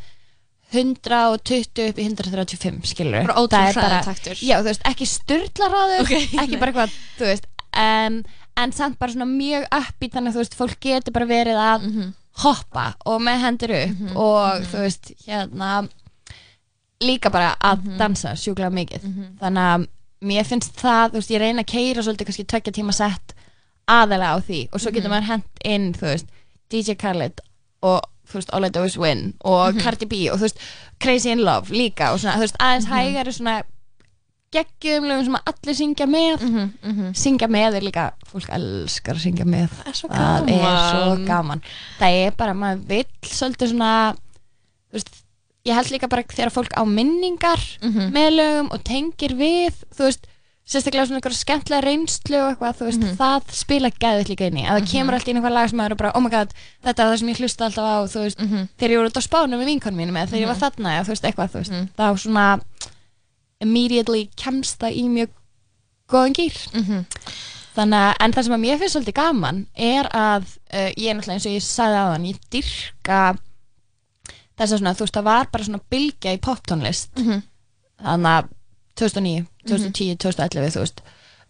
[0.72, 4.40] 120 upp í 135, skilur Bara ótrúlega hraður taktur.
[4.42, 6.12] Já, þú veist, ekki styrlaráður Ok,
[6.42, 6.60] ekki nei.
[6.60, 8.20] bara eitthvað, þú veist en,
[8.56, 11.88] en samt bara svona mjög uppít þannig að þú veist, fólk getur bara verið að
[11.88, 12.12] Mhm.
[12.44, 15.88] hoppa og með hendur upp og þú veist, hérna
[17.04, 17.98] líka bara að Mhm.
[17.98, 19.04] dansa sjúklega mikið
[19.40, 19.86] þannig að
[20.24, 23.34] mér finnst það, þú veist, ég reyna að keira svolítið kannski tvekja tíma sett
[23.86, 25.14] aðalega á því og svo getur Mhm.
[25.14, 26.26] maður hent inn, þú veist
[26.70, 27.40] DJ Khaled
[27.82, 29.80] og þú veist, All I Do Is Win og Mhm.
[29.82, 30.58] Cardi B og þú veist,
[31.00, 32.92] Crazy in Love líka og svona, þú veist, aðeins Mhm.
[32.94, 33.62] hægari svona
[34.54, 39.44] geggjum lögum sem allir syngja með Mhm, syngja með er líka fólk elskar að syngja
[39.44, 41.26] með það er svo það er gaman.
[41.26, 41.62] gaman
[41.98, 45.10] það er bara, maður vill svolítið svona þú veist,
[45.66, 48.12] ég held líka bara þegar fólk á minningar Mhm.
[48.12, 50.22] með lögum og tengir við þú veist,
[50.64, 53.16] sérstaklega svona einhverja skemmtilega reynslu og eitthvað, þú veist, Mhm.
[53.20, 55.90] það spila gæðið líka inn í, að það kemur alltaf inn eitthvað lag sem maður
[55.90, 56.54] er bara, oh my god,
[56.84, 58.68] þetta er það sem ég hlusta alltaf á þú veist, Mhm.
[58.78, 61.04] þegar ég voru út á spánu með vinkonum mínum eða þegar ég var þarna, eða
[61.04, 61.88] þú veist, eitthvað þú veist, Mhm.
[61.98, 62.60] þá svona
[63.60, 65.28] immediately kemst það í mjög
[66.08, 67.04] góðan gýr Mhm.
[67.76, 71.14] þannig að, en það sem að mér finnst svolítið gaman er að uh, ég er
[71.14, 73.38] náttúrulega eins og ég sagði á þann, ég dyrka
[74.58, 77.42] þess að svona, þú veist, það var bara svona bylgja í poptónlist Mhm.
[78.02, 78.48] þannig að
[78.96, 81.00] 2009, 2010, 2011 þú veist.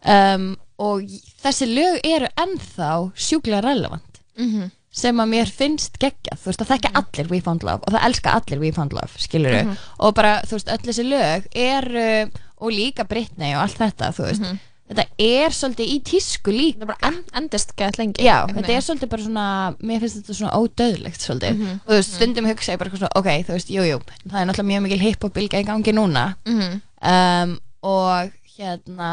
[0.05, 1.03] Um, og
[1.43, 4.11] þessi lög eru ennþá sjúklega relevant.
[4.39, 4.71] Mhm.
[4.95, 8.05] sem að mér finnst geggjað, þú veist, það þekka allir We Found Love og það
[8.07, 9.77] elska allir We Found Love, skilur Mhm.
[9.99, 12.31] og bara, þú veist, öll þessi lög eru,
[12.61, 14.41] og líka Britney og allt þetta, þú veist.
[14.41, 14.59] Mhm.
[14.89, 16.79] þetta er svolítið í tísku líka.
[16.79, 20.35] Það bara en, endist gett lengi Já, þetta er svolítið bara svona mér finnst þetta
[20.39, 21.59] svona ódöðlegt svolítið.
[21.59, 24.41] Mhm, og þú veist, stundum hugsa ég bara svona, ok, þú veist, jú, jú það
[24.43, 26.37] er náttúrulega mjög mikil hip-hop-bylga í gangi núna.
[26.47, 26.83] Mhm.
[27.05, 29.11] Um, og hérna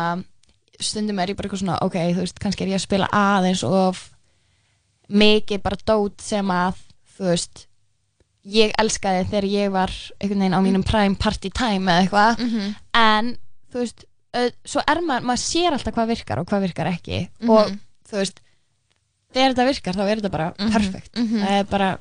[0.81, 3.63] stundum er ég bara eitthvað svona, ok, þú veist, kannski er ég að spila aðeins
[3.67, 4.07] of
[5.11, 6.79] mikið bara dót sem að
[7.17, 7.65] þú veist
[8.51, 12.75] ég elskaði þegar ég var einhvern veginn á mínum prime party time eða eitthvað Mhm.
[12.95, 13.37] en
[13.71, 14.05] þú veist
[14.65, 17.49] svo er maður, maður sér alltaf hvað virkar og hvað virkar ekki Mhm.
[17.49, 17.71] og
[18.09, 18.39] þú veist
[19.33, 21.41] þegar þetta virkar þá er þetta bara Mhm, perfekt mhm.
[21.43, 21.99] það er bara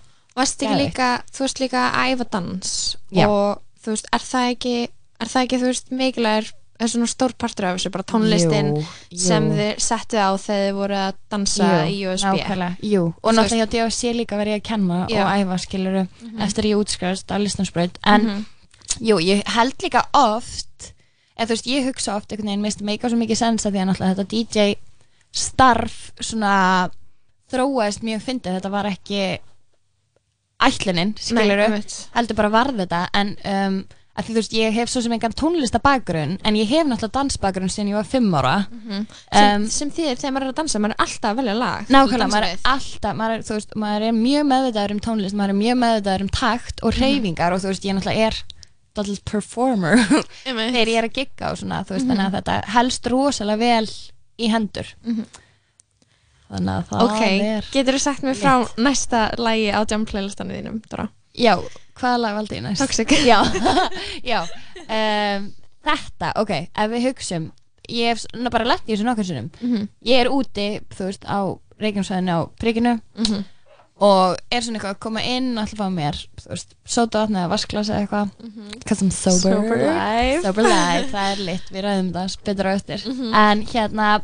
[0.79, 3.27] líka, þú veist líka að æfa dans Já.
[3.29, 4.89] og þú veist, er það ekki
[5.21, 6.51] er það ekki, þú veist, mikilvægur
[6.81, 9.19] svona stór partur af þessu, bara tónlistin Jú, jú.
[9.21, 13.73] sem þið settu á þegar þið voru að dansa í USB jú, og náttúrulega hjá
[13.75, 16.41] DFC líka verið ég að kenna og æfa skiluru Mhm.
[16.41, 18.45] eftir ég útskrast að listansbröð en Mhm.
[19.01, 20.93] jú, ég held líka oft
[21.39, 23.81] eða þú veist, ég hugsa oft einhvern veginn meist meika svo mikið sens að því
[23.83, 24.77] að náttúrulega þetta DJ
[25.33, 26.91] starf svona
[27.53, 29.39] þróaðist mjög fyndið, þetta var ekki
[30.61, 31.69] ætlunin, skiluru
[32.15, 33.01] heldur bara varð þetta.
[33.15, 33.79] En um,
[34.21, 37.73] að því þú veist, ég hef svo sem engan tónlistabakgrunn en ég hef náttúrulega dansbakgrunn
[37.73, 39.07] síðan ég var fimm ára Mhm.
[39.33, 41.87] sem, Um, sem þýðir þegar maður er að dansa maður er alltaf að velja lag
[41.89, 45.61] Nákvæmlega, maður er alltaf, maður er, veist, maður er mjög meðvitaður um tónlist, maður er
[45.65, 47.01] mjög meðvitaður um takt og Mhm.
[47.01, 48.35] reyfingar og þú veist, ég náttúrulega er
[48.95, 49.97] dálítið performer
[50.45, 52.11] þegar ég er að gigga og svona, þú veist, Mhm.
[52.11, 53.87] þannig að þetta helst rosalega vel
[54.41, 54.87] í hendur.
[55.07, 55.25] Mhm.
[56.51, 57.65] Þannig að það Ok, er...
[57.71, 61.09] getur þú sagt mér frá næsta lagi á jam playlistanu þínum, Dora?
[61.39, 61.55] Já,
[62.01, 62.81] hvaða lag valdi ég næst?
[62.83, 63.15] Toxic.
[63.31, 63.39] Já,
[64.25, 64.41] já.
[64.89, 65.51] Um,
[65.87, 67.47] þetta, ok, ef við hugsum,
[67.91, 69.51] ég hef svona bara lett í þessu nokkur sinnum.
[69.61, 69.89] Mhm.
[70.09, 71.41] Ég er úti, þú veist, á
[71.81, 73.45] Reykjavíksvæðinu á Príkinu Mhm.
[74.01, 77.51] og er svona eitthvað að koma inn og ætla að mér, þú veist, sótavatn eða
[77.53, 78.31] vasklas eða eitthvað.
[78.45, 78.83] Mhm.
[78.89, 79.55] Cause I'm sober.
[79.57, 80.43] Sober life.
[80.45, 83.07] Sober life, það er lit, við ræðum það betur á eftir.
[83.09, 83.35] Mhm.
[83.35, 84.23] En hérna,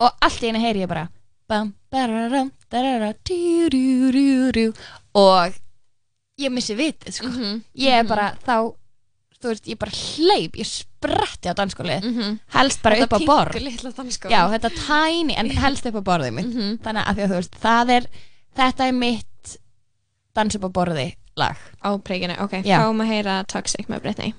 [0.00, 1.08] og allt í einu heyri ég bara
[1.48, 4.74] bam, bararam, darara, dú, dú, dú, dú,
[5.14, 5.52] og
[6.40, 7.26] ég missi vitið sko.
[7.28, 7.62] Mhm.
[7.76, 8.74] ég er bara þá
[9.42, 12.38] þú veist, ég bara hleyp, ég spretti á danskólið Mhm.
[12.54, 13.54] helst bara Þetta upp á borð
[14.30, 16.78] já, þetta tiny, en helst upp á borðið mitt Mhm.
[16.78, 18.06] þannig að að veist, það er
[18.56, 19.58] þetta er mitt
[20.34, 24.34] dans upp á borði lag Á príkinu, ok, fáum að heyra Toxic með Britney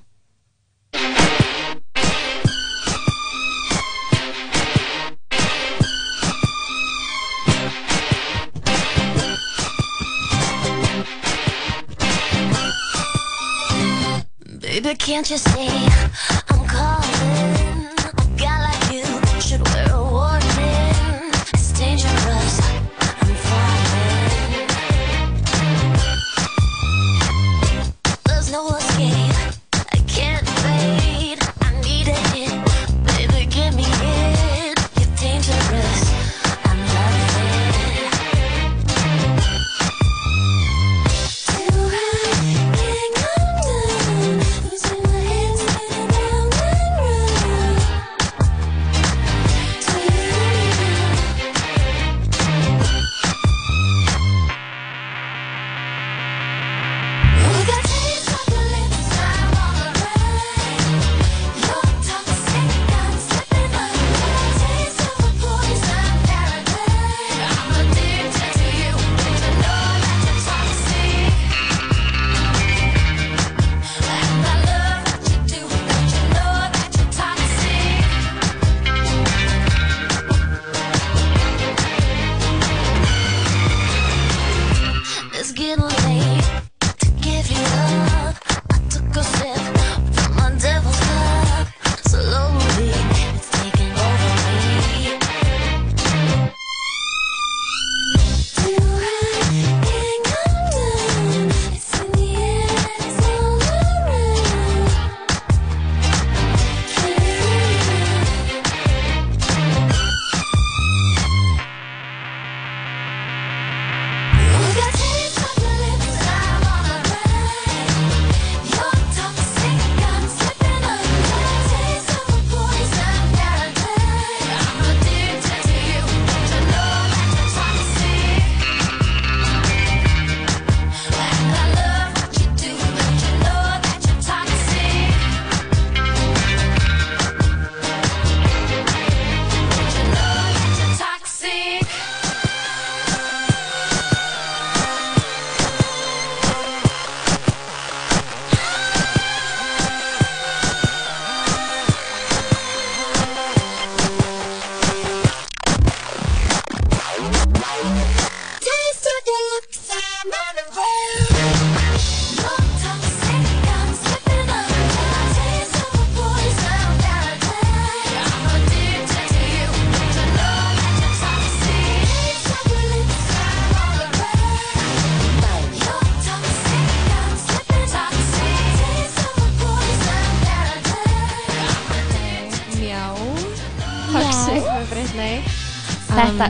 [14.74, 16.53] Baby, can't you see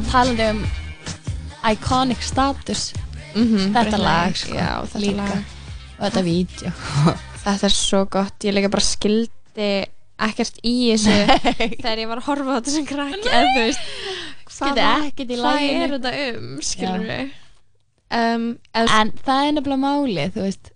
[0.02, 0.64] þetta, Um,
[1.70, 2.92] iconic status.
[3.34, 5.16] Mhm, þetta bara lag sko, já, þetta líka.
[5.16, 5.44] lag.
[5.98, 6.72] og þetta vídeo.
[7.44, 9.86] Þetta er svo gott, ég líka bara skildi
[10.24, 11.12] ekkert í þessu
[11.82, 13.80] þegar ég var að horfa á þetta sem krakki en þú veist
[14.48, 14.78] hvað-
[15.82, 17.32] er þetta um, skilur við
[18.14, 20.70] um, en, það er nefnilega máli þú veist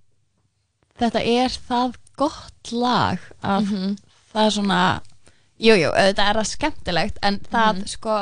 [1.00, 3.96] þetta er það gott lag að Mhm.
[4.34, 4.80] það er svona
[5.58, 7.86] jújú, auðvitað er það skemmtilegt en það Mhm.
[7.88, 8.18] sko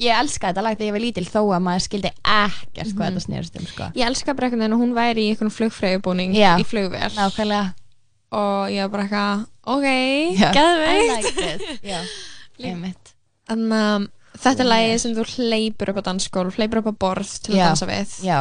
[0.00, 3.10] ég elska þetta lag þegar ég var lítil þó að maður skildi ekkert hvað Mhm.
[3.10, 3.84] þetta snerist um sko.
[3.94, 6.56] ég elska bara einhvern veginn að hún væri í einhvern flugfreyjubúning Já.
[6.58, 6.64] í
[7.16, 7.74] nákvæmlega
[8.32, 9.86] og ég var bara eitthvað ok,
[10.54, 11.58] geðveikt like að
[14.40, 17.58] þetta er lagið sem þú hleypur upp á dansskól, hleypur upp á borð til að
[17.58, 18.08] Já, dansa við.
[18.24, 18.40] já,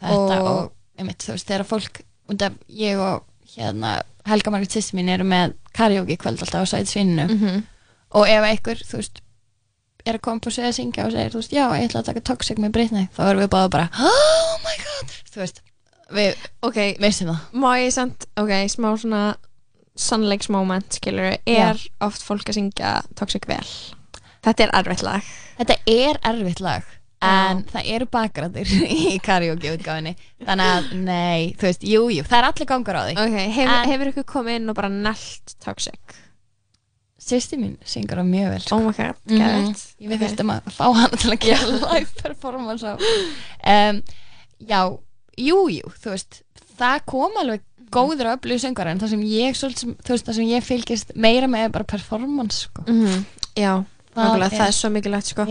[0.00, 1.94] þetta og, Og- einmitt, þú veist, þegar fólk
[2.28, 3.22] und af ég og
[3.56, 7.62] hérna Helga Margrét sýsti mín eru með karaoke kvöld alltaf á sætsvinnu Mhm.
[8.12, 9.20] og ef einhver, þú veist
[10.08, 12.08] er að koma på sig að syngja og segir, þú veist, já, ég ætla að
[12.10, 15.62] taka Toxic með Britney, þá erum við báða bara oh my god, þú veist
[16.16, 17.40] við Ok, vissum það.
[17.60, 19.22] Má ég samt, ok, smá svona
[19.98, 23.64] sannleiksmoment, skilur er oft fólk að syngja Toxic vel.
[24.46, 25.26] Þetta er erfitt lag.
[25.58, 30.12] Þetta er erfitt lag en það eru bakgrættir í karaoke útgáfinni
[30.46, 33.14] þannig að, nei, þú veist, jú, jú það er allir gangur á því.
[33.24, 36.18] Ok, hefur, En- hefur ykkur komið inn og bara nelt Toxic?
[37.28, 38.76] Sýsti mín syngur það mjög vel sko.
[38.78, 39.38] Oh my god, Mhm.
[39.42, 39.82] geðveikt.
[40.00, 44.02] Ég við þurftum að fá hana til að gera live performance á um,
[44.68, 44.80] Já,
[45.38, 46.40] jú, jú þú veist,
[46.78, 47.60] það kom alveg
[47.92, 51.12] góður og öflugur söngar en það sem ég svolítið, þú veist, það sem ég fylgist
[51.16, 52.82] meira með er bara performance sko.
[52.88, 53.24] Mhm,
[53.56, 53.84] Já,
[54.18, 55.44] Það er- það er svo mikilvægt sko.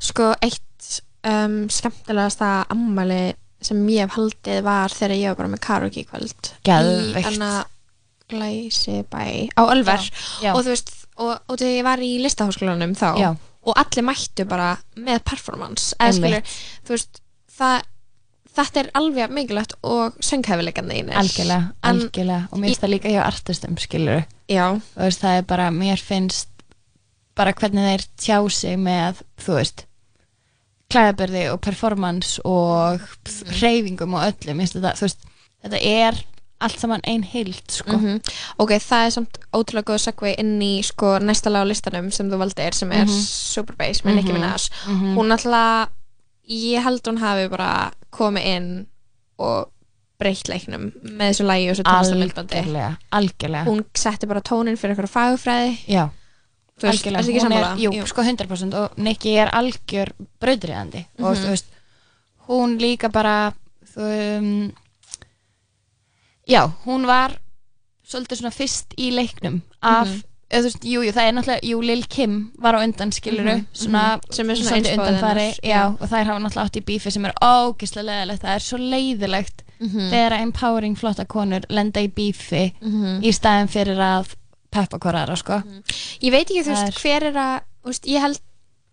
[0.00, 5.60] Sko, eitt um, skemmtilegasta ammæli sem ég hef haldið var þegar ég var bara með
[5.60, 7.18] karaoke kvöld Geðveikt.
[7.18, 7.64] í anna
[8.28, 10.02] glæsi bæ á Ölver
[10.52, 13.28] og þú veist, og, og þegar ég var í listaháskólanum þá Já.
[13.68, 16.52] og allir mættu bara með performance eða skilur,
[16.86, 17.20] þú veist
[17.58, 17.88] það,
[18.58, 21.16] þetta er alveg mikilvægt og sönghæfileikan þínir.
[21.18, 24.64] Algjörlega, En- algjörlega og mér finnst það líka hjá artistum, skilur Já.
[24.94, 26.48] þú veist, það er bara, mér finnst
[27.38, 29.84] bara hvernig þeir tjá sig með, þú veist
[30.88, 33.02] klæðaberði og performance og
[33.60, 35.26] reyfingum og öllu, mér finnst þetta, þú veist
[35.66, 36.20] þetta er
[36.60, 38.20] allt saman ein heild, sko Mhm.
[38.58, 42.30] Ok, það er samt ótrúlega góð segvei inn í sko næsta lag á listanum sem
[42.30, 43.20] þú valdir sem er Mhm.
[43.54, 44.40] Superbass með Nicki Mhm.
[44.40, 45.14] Minaj Mhm.
[45.16, 45.88] hún alltaf
[46.50, 48.86] ég held hún hafi bara komið inn
[49.38, 49.68] og
[50.18, 51.82] breytt leiknum með þessu lagi og þessu
[53.12, 56.08] algjörlega hún setti bara tónin fyrir eitthvað fagfræði já,
[56.82, 58.06] veist, algjörlega Hún er, jú, Jú.
[58.06, 61.44] sko 100% og Nikki er algjör brautriðandi og Mhm.
[61.44, 61.64] þú veist
[62.48, 63.52] hún líka bara
[63.94, 64.72] þú, um,
[66.48, 67.36] já, hún var
[68.08, 70.22] svolítið svona fyrst í leiknum af, Mhm.
[70.50, 73.54] eða þú veist, jú, jú, það er náttúrulega, jú, Lil Kim var á undan skiluru,
[73.58, 74.32] Mhm, svona, mhm.
[74.34, 77.32] Sem er svona innspáð undanfari, já, og þær hafa náttúrulega átt í bífi sem er
[77.42, 80.10] ógislega leðilegt, það er svo leiðilegt Mhm.
[80.10, 83.20] þegar empowering flotta konur lenda í bífi Mhm.
[83.22, 84.34] í staðin fyrir að
[84.70, 85.62] peppa hvoraðra, sko
[86.22, 88.40] ég veit ekki þú Það veist hver er að veist, ég held,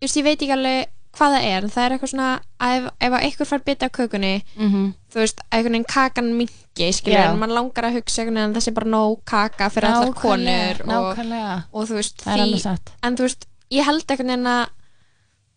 [0.01, 0.85] ég veit ekki alveg
[1.15, 2.29] hvað það er, en það er eitthvað svona
[2.67, 4.93] ef, ef að einhver fær bita af kökunni Mhm.
[5.13, 7.31] þú veist, einhvern veginn kakan mingi skilur, Já.
[7.31, 10.81] en mann langar að hugsa einhvern veginn að þessi bara nóg kaka fyrir allar konur
[10.81, 11.63] og, nákvæmlega.
[11.73, 12.91] og þú veist, Það satt.
[13.03, 14.67] en þú veist, ég held einhvern veginn að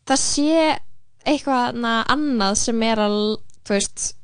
[0.07, 0.79] það sé
[1.27, 3.19] eitthvað na, annað sem er að
[3.67, 4.15] þú veist,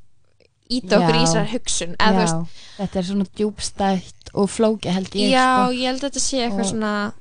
[0.71, 5.31] íta okkur í þessar hugsun Já, veist, þetta er svona djúbstætt og flóki held ég
[5.35, 5.73] já, sko.
[5.77, 7.13] ég held að þetta sé eitthvað Og- svona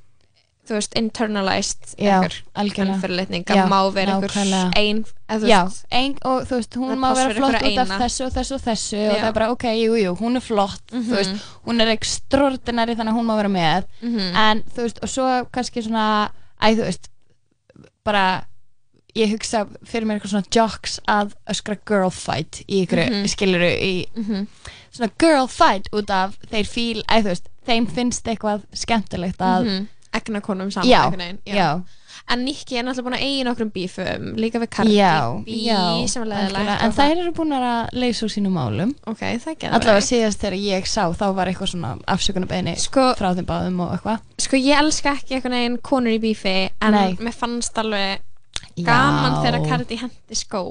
[0.63, 2.99] þú veist, internalized einhver algjörlega.
[3.01, 4.71] fyrirlitning Já, að má vera einhver nákvæmlega.
[5.91, 7.97] ein og þú veist, hún má vera flott út af eina.
[7.99, 9.21] þessu og þessu og þessu og Já.
[9.21, 11.03] það er bara, ok, jú, jú, hún er flott Mhm.
[11.03, 11.35] þú veist,
[11.67, 14.35] hún er extraordinary þannig að hún má vera með Mhm.
[14.35, 16.29] en þú veist, og svo kannski svona
[16.61, 17.09] æ, þú veist,
[18.05, 18.45] bara
[19.15, 23.27] ég hugsa fyrir mér eitthvað svona jocks að öskra girl fight í ykkur, Mhm.
[23.27, 24.47] skiluru í Mhm.
[24.93, 29.87] svona girl fight út af þeir fíl, æ, þú veist, þeim finnst eitthvað skemmtilegt að
[30.13, 30.21] Mhm.
[30.21, 31.81] egna konum saman Já, veginn, já.
[32.29, 35.79] en Nikki er náttúrulega búin að eigi nokkrum bífum líka við Cardi já, B já,
[36.85, 40.55] en þær eru búin að leysa úr sínum málum ok, það getur allavega síðast þegar
[40.61, 44.79] ég sá þá var eitthvað svona afsökunarbeðni sko, frá þeim báðum og eitthvað sko ég
[44.79, 47.17] elska ekki einhvern veginn konur í bífi en Nei.
[47.19, 48.21] mér fannst alveg
[48.77, 48.85] Já.
[48.87, 50.63] gaman þegar Cardi hendi skó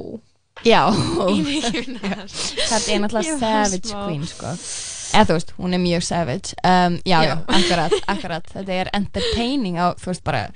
[0.64, 4.56] já, þetta er náttúrulega savage queen sko
[5.12, 6.55] eða þú veist, hún er mjög savage.
[6.64, 8.47] Um, já, já, akkurat, akkurat.
[8.55, 10.47] Þetta er entertaining á, þú veist, bara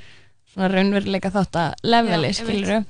[0.52, 2.84] svona raunveruleika þátt að leveli, Já, skiluru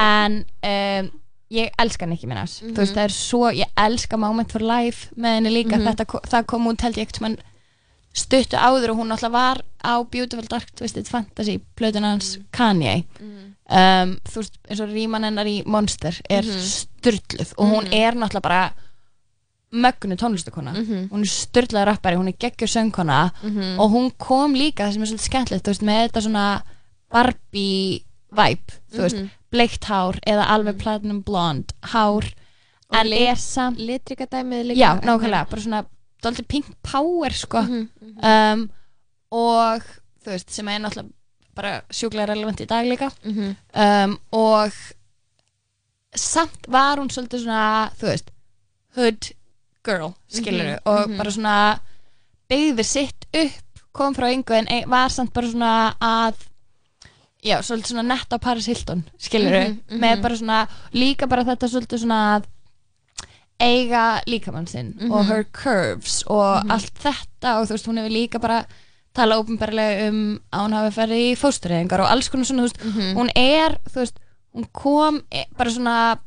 [0.00, 1.10] en um,
[1.50, 2.60] ég elska Nicki Minaj.
[2.62, 2.74] Mhm.
[2.74, 5.86] þú veist, það er svo, ég elska Moment for Life með henni líka, Mhm.
[5.88, 7.36] þetta, ko- það kom út held ég ekkert mann
[8.14, 13.04] stuttu áður og hún alltaf var á Beautiful Dark Twisted Fantasy plötun hans Kanye.
[13.70, 16.58] Um, þú veist eins og ríman hennar í Monster er Mhm.
[16.58, 17.92] styrluð og hún Mhm.
[17.94, 18.72] er náttúrulega bara
[19.72, 21.08] mögnu tónlistakona Mhm.
[21.10, 23.78] hún er styrlaður rappari, hún er geggjur söngkona Mhm.
[23.78, 26.62] og hún kom líka það sem er svolítið skemmtilegt, þú veist, með þetta svona
[27.12, 29.30] Barbie vibe þú veist, Mhm.
[29.52, 32.24] bleikt hár eða alveg platinum blond hár
[32.90, 35.86] Og en lit- er samt litrika dæmið líka já, nákvæmlega, bara svona
[36.22, 37.88] dálítið pink power sko Mhm,
[38.24, 38.70] um,
[39.30, 39.82] og
[40.24, 41.12] þú veist, sem er náttúrulega
[41.54, 43.56] bara sjúklega relevant í dag líka Mhm.
[43.74, 44.72] um, og
[46.16, 48.30] samt var hún svolítið svona, þú veist
[48.96, 49.32] hood
[49.84, 51.16] girl, skilur Mhm, og mhm.
[51.18, 51.80] bara svona
[52.50, 56.34] beigði sitt upp, kom frá yngu en var samt bara svona að
[57.44, 60.00] já, svolítið svona nett á Paris Hilton skilur Mhm, mhm.
[60.00, 62.44] með bara svona líka bara þetta svolítið svona að
[63.60, 65.10] eiga líkamann sinn Mhm.
[65.12, 66.70] og her curves og Mhm.
[66.70, 68.66] allt þetta og þú veist, hún hefur líka bara
[69.14, 72.84] tala ópenbarlega um að hún hafi ferið í fóstureyðingar og alls konar svona, þú veist,
[72.84, 73.14] Mhm.
[73.16, 74.14] hún er, þú veist,
[74.54, 76.18] hún kom e- bara svona,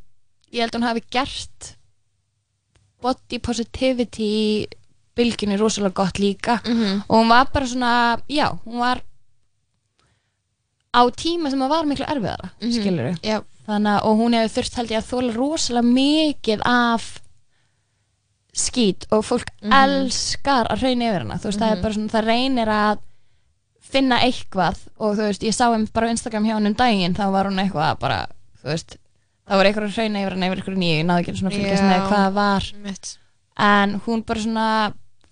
[0.51, 1.75] ég held að hún hafi gert
[3.03, 4.31] body positivity
[5.15, 7.03] bylginni rosalega gott líka Mhm.
[7.09, 9.01] og hún var bara svona, já, hún var
[10.93, 12.71] á tíma sem það var miklu erfiðara, mm Mhm.
[12.79, 13.41] skilur Já.
[13.67, 17.19] þannig að, og hún hefur þurft held ég að þóla rosalega mikið af
[18.53, 19.71] skít og fólk Mhm.
[19.73, 21.77] elskar að hrauna yfir hana, þú veist, það Mhm.
[21.77, 22.97] er bara svona, það reynir að
[23.81, 27.13] finna eitthvað og þú veist, ég sá um bara á Instagram hjá hann um daginn,
[27.15, 28.27] þá var hún eitthvað bara,
[28.63, 28.97] þú veist,
[29.47, 31.57] það var eitthvað að hrauna yfir hana yfir eitthvað nýju, ég náði ekki svona að
[31.59, 33.13] fylgjast með hvað það var Mitt.
[33.67, 34.67] en hún bara svona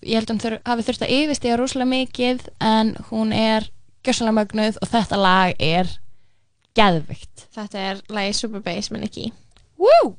[0.02, 3.70] ég held að hún þur, hafi þurft að yfirstiga rosalega mikið en hún er
[4.06, 5.96] gjössalega mögnuð og þetta lag er
[6.78, 9.32] geðvikt Þetta er lagi Super Bass með Nicki
[9.82, 10.16] Woo!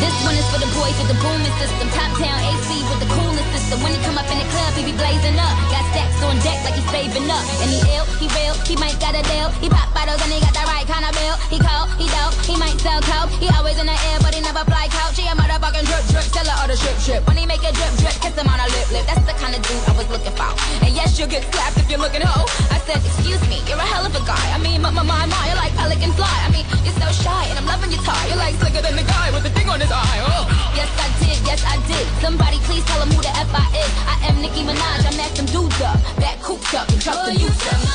[0.00, 1.88] This one is for the boys with the booming system.
[1.90, 3.29] Top town AC with the coolest
[3.70, 3.82] system.
[3.82, 5.54] When he come up in the club, he be blazing up.
[5.70, 7.44] Got stacks on deck like he's saving up.
[7.60, 9.52] And he ill, he real, he might got a deal.
[9.60, 11.36] He pop bottles and he got the right kind of bill.
[11.52, 13.28] He cold, he dope, he might sell coke.
[13.36, 15.20] He always in the air, but he never fly couch.
[15.20, 17.22] He a motherfucking drip drip, seller of the strip strip.
[17.28, 19.04] When he make a drip drip, kiss him on a lip lip.
[19.04, 20.50] That's the kind of dude I was looking for.
[20.80, 22.48] And yes, you'll get slapped if you're looking hoe.
[22.72, 24.46] I said, excuse me, you're a hell of a guy.
[24.56, 26.32] I mean, my my my, my you're like pelican fly.
[26.46, 28.26] I mean, you're so shy, and I'm loving your tie.
[28.28, 30.18] You're like slicker than the guy with the thing on his eye.
[30.24, 30.48] Oh.
[30.74, 32.06] Yes, I did, yes, I did.
[32.22, 33.92] Somebody please tell him who the F I is.
[34.06, 35.89] I am Nicki Minaj, I macked them dudes up.
[36.18, 37.90] Back cooped up and dropped the youth up.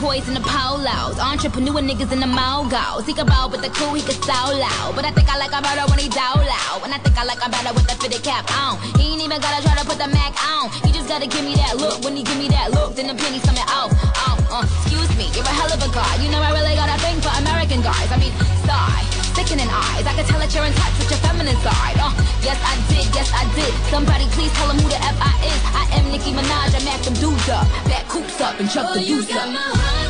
[0.00, 3.06] Boys in the polos, entrepreneur niggas in the mogos.
[3.06, 4.94] He can roll with the cool, he can so loud.
[4.94, 6.80] But I think I like him better when he down loud.
[6.84, 8.78] And I think I like him better with the fitted cap on.
[8.98, 10.70] He ain't even gotta try to put the Mac on.
[10.86, 12.02] He just gotta give me that look.
[12.04, 13.90] When he give me that look, then the pennies coming off.
[14.22, 16.14] Oh, uh, excuse me, you're a hell of a guy.
[16.22, 18.08] You know I really got a thing for American guys.
[18.10, 18.32] I mean,
[18.66, 20.02] sigh, sickening eyes.
[20.02, 21.94] I can tell that you're in touch with your feminine side.
[22.02, 22.10] Uh,
[22.42, 23.70] yes I did, yes I did.
[23.86, 25.62] Somebody please tell him who the F I is.
[25.78, 27.62] I am Nicki Minaj, I mack them dudes up.
[27.86, 30.07] Back coops up and chuck the youth up.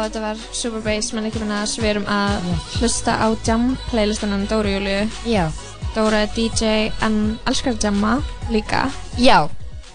[0.00, 2.44] Já, þetta var Super Bass, menn ekki minna við erum að
[2.78, 5.00] hlusta á jam playlistanum Dóri Júliu.
[5.28, 5.42] Já.
[5.92, 6.70] Dóra er DJ
[7.04, 7.16] en
[7.50, 8.14] elskar jamma
[8.48, 8.86] líka.
[9.20, 9.42] Já,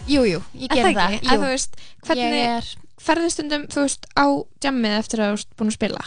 [0.06, 1.16] jú, jú, ég Er ger það það.
[1.16, 1.30] jú.
[1.32, 2.68] Þú veist, hvernig Ég er,
[3.02, 4.26] ferðu stundum, þú veist, á
[4.68, 6.04] jammið eftir að þú ert búin að spila?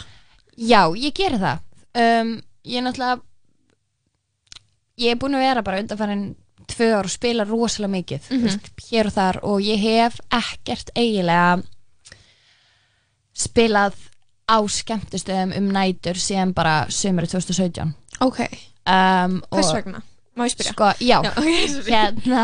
[0.55, 1.59] já, ég ger það.
[1.99, 2.31] Um,
[2.63, 3.21] ég er náttúrulega,
[5.03, 6.23] ég er búin að vera bara undanfærin
[6.71, 8.39] tvö ár og spila rosalega mikið, Mhm.
[8.39, 11.63] þú veist, hér og þar og ég hef ekkert eiginlega
[13.39, 13.95] spilað
[14.49, 17.93] á skemmtistöðum um nætur síðan bara sömurinn 2017.
[18.25, 18.39] Ok.
[18.89, 20.01] Um, Hvers vegna?
[20.39, 20.73] Má ég spyrja?
[20.73, 21.91] Sko, já, Já, ok, sorry.
[21.91, 22.43] hérna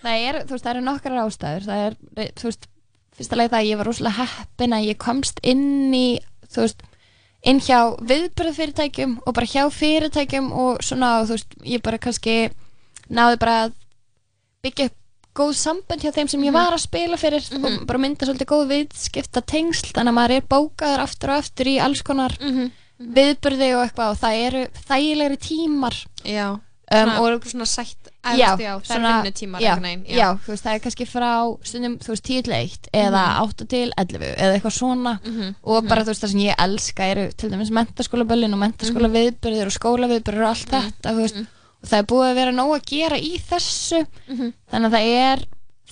[0.00, 1.96] það er, þú veist, það eru nokkrar ástæður það er,
[2.38, 2.68] þú veist,
[3.18, 5.64] fyrsta leið það að ég var rosalega heppin að ég komst inn
[5.96, 6.06] í,
[6.48, 6.84] þú veist
[7.50, 7.78] inn hjá
[8.08, 12.36] viðbyrðfyrirtækjum og bara hjá fyrirtækjum og svona og þú veist, ég bara kannski
[13.10, 13.76] náði bara að
[14.64, 14.96] byggja upp
[15.36, 18.64] góð samband hjá þeim sem ég var að spila fyrir og bara mynda svolítið góð
[18.74, 22.34] viðskipta tengsl þannig að maður er bókaður aftur og aftur í alls konar
[23.00, 25.96] viðbyrði og eitthvað og það eru þægilegri tímar.
[26.28, 26.48] Já,
[26.90, 29.72] um, og svona sætt efst, já, það er vinnutímar já,
[30.04, 30.26] já.
[30.44, 31.30] þú veist, það er kannski frá
[31.64, 33.46] stundum, þú veist, 10 til 1 eða Mhm.
[33.46, 35.14] 8 til 11 eða eitthvað svona.
[35.24, 36.04] Mhm, og bara mhm.
[36.04, 40.44] þú veist, það sem ég elska eru til dæmis mentaskólaböllin og mentaskóla viðbyrðir og skólaviðbyrðir
[40.44, 41.40] og allt þetta þú veist,
[41.80, 44.02] og það er búið að vera nóg að gera í þessu
[44.70, 45.44] þannig að það er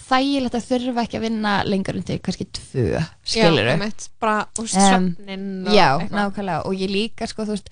[0.09, 4.67] þægilegt að þurfa ekki að vinna lengur undir kannski tvö, skilur Já, einmitt, bara, Em,
[4.67, 6.15] svefnin og já, eitthvað.
[6.17, 7.69] nákvæmlega og ég líka sko, þú veist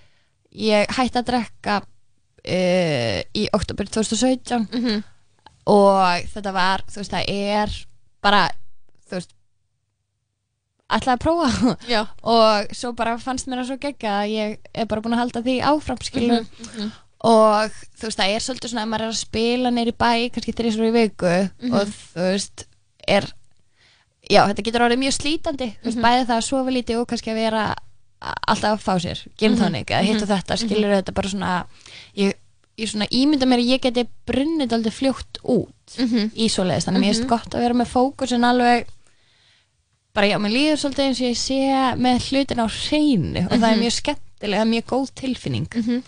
[0.53, 5.03] ég hætti að drekka uh, í oktober 2017 Mhm.
[5.67, 7.73] og þetta var þú veist, það er
[8.23, 8.43] bara
[9.09, 9.33] þú veist
[10.87, 12.03] ætlaði að prófa Já.
[12.37, 15.43] og svo bara fannst mér það svo gegga að ég er bara búin að halda
[15.47, 16.93] því áfram skilur Mhm, mhm.
[17.27, 20.55] Og þú veist, það er svolítið svona að maður er að spila neyri bæ kannski
[20.55, 21.33] þrísur í viku
[21.63, 21.73] Mhm.
[21.75, 22.67] og þú veist,
[23.09, 23.27] er
[24.31, 26.05] já, þetta getur orðið mjög slítandi þú veist, Mhm.
[26.07, 27.75] bæði það að sofa lítið og kannski að vera
[28.49, 29.59] alltaf að fá sér, gin Mhm.
[29.61, 30.35] tonic eða hitt og Mhm.
[30.37, 31.67] þetta, skilur þetta bara svona
[32.17, 32.35] ég,
[32.79, 36.31] ég svona ímynda mér að ég geti brunnið aldrei fljótt út Mhm.
[36.35, 37.15] í svoleiðis, þannig að mér Mhm.
[37.15, 38.87] finnst gott að vera með fókusin alveg
[40.15, 41.59] bara já, mér líður svolítið eins og ég sé
[42.01, 43.83] með hlutin á hreinu og það er Mhm.
[43.85, 46.03] mjög skemmtilega, mjög góð tilfinning Mhm.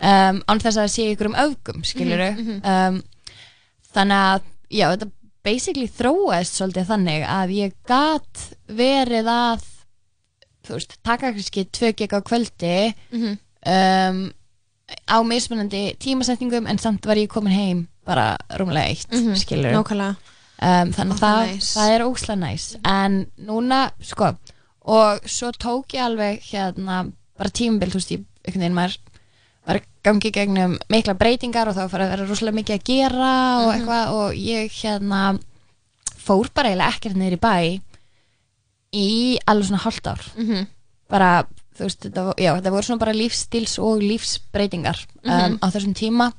[0.00, 2.60] Um, án þess að það sé ykkur um öfgum skiluru Mhm, mhm.
[2.64, 3.02] um,
[3.94, 5.10] þannig að já, þetta
[5.44, 9.62] basically þróaðist svolítið þannig að ég gat verið að
[10.68, 13.38] þú veist, taka kannski tvö gig á kvöldi Mhm.
[13.66, 14.32] um,
[15.08, 20.16] á mismunandi tímasetningum en samt var ég komin heim bara rúmlega eitt Mhm, skilur nákvæmlega.
[20.62, 21.74] um, þannig að það, nice.
[21.78, 24.36] það er óslega næs en núna, sko
[24.88, 28.96] og svo tók ég alveg hérna bara tímabil, þú veist, ég einhvern veginn maður
[29.68, 33.32] var að gangi gegnum mikla breytingar og þá fara að vera rosalega mikið að gera
[33.60, 33.74] og Mhm.
[33.78, 35.38] eitthvað og ég hérna
[36.26, 37.80] fór bara eiginlega ekkert niður í bæ
[38.92, 40.66] í alveg svona hálft ár Mhm.
[41.10, 41.44] bara,
[41.76, 45.58] þú veist, þetta, já, þetta voru svona bara lífsstils og lífsbreytingar um, Mhm.
[45.60, 46.32] á þessum tíma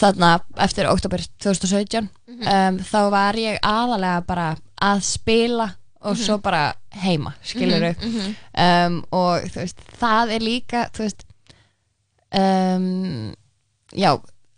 [0.00, 2.42] þarna eftir oktober 2017 Mhm.
[2.42, 6.22] um, þá var ég aðalega bara að spila og Mhm.
[6.24, 8.36] svo bara heima, skiluru Mhm, mhm.
[8.58, 11.24] um, og þú veist, það er líka þú veist
[12.36, 13.34] um,
[13.96, 14.12] já,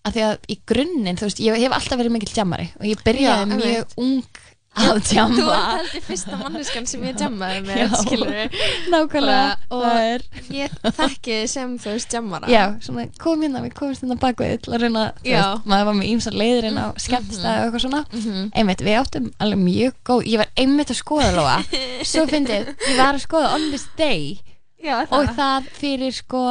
[0.08, 3.02] að því að í grunninn, þú veist, ég hef alltaf verið mikill jammari og ég
[3.06, 3.98] byrjaði Já, mjög einmitt.
[3.98, 4.44] ung
[4.78, 5.34] að jamma.
[5.34, 8.58] Þú ert heldur fyrsta manneskan sem ég jammaði með, Já, skilur
[8.92, 12.46] nákvæmlega, og er- ég þekki sem þú veist jammara.
[12.52, 15.98] Já, svona kom hérna, við komumst hérna bakvið til að reyna, þú veist, maður var
[15.98, 18.02] með ímsar leiðir inn á skemmtstæði og eitthvað svona.
[18.12, 18.50] Mhm.
[18.54, 21.56] einmitt, við áttum alveg mjög góð ég var einmitt að skoða Lóa.
[22.06, 24.38] Svo fyndið, ég var að skoða On This Day
[24.78, 25.16] Já, það.
[25.18, 26.44] og það fyrir sko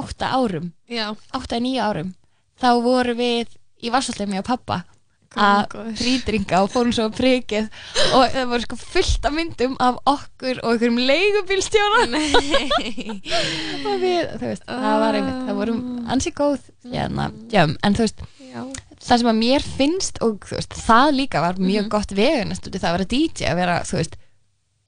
[0.00, 1.14] átta árum Já.
[1.32, 2.14] átta, níu árum
[2.60, 3.46] þá voru við
[3.82, 4.84] í Vassaltemi og pappa
[5.36, 5.96] að Góður.
[6.00, 7.66] frýdringa og fórum svo á prikið
[8.16, 12.06] og það voru sko fullt af myndum af okkur og einhverjum leigubílstjóra
[13.86, 15.74] og við, þú veist, það var einmitt það voru
[16.14, 18.62] ansi góð hérna, jöm, en þú veist Já.
[19.06, 21.92] það sem að mér finnst og þú veist, það líka var mjög Mhm.
[21.92, 24.16] gott vegunast út í það að vera DJ að vera, þú veist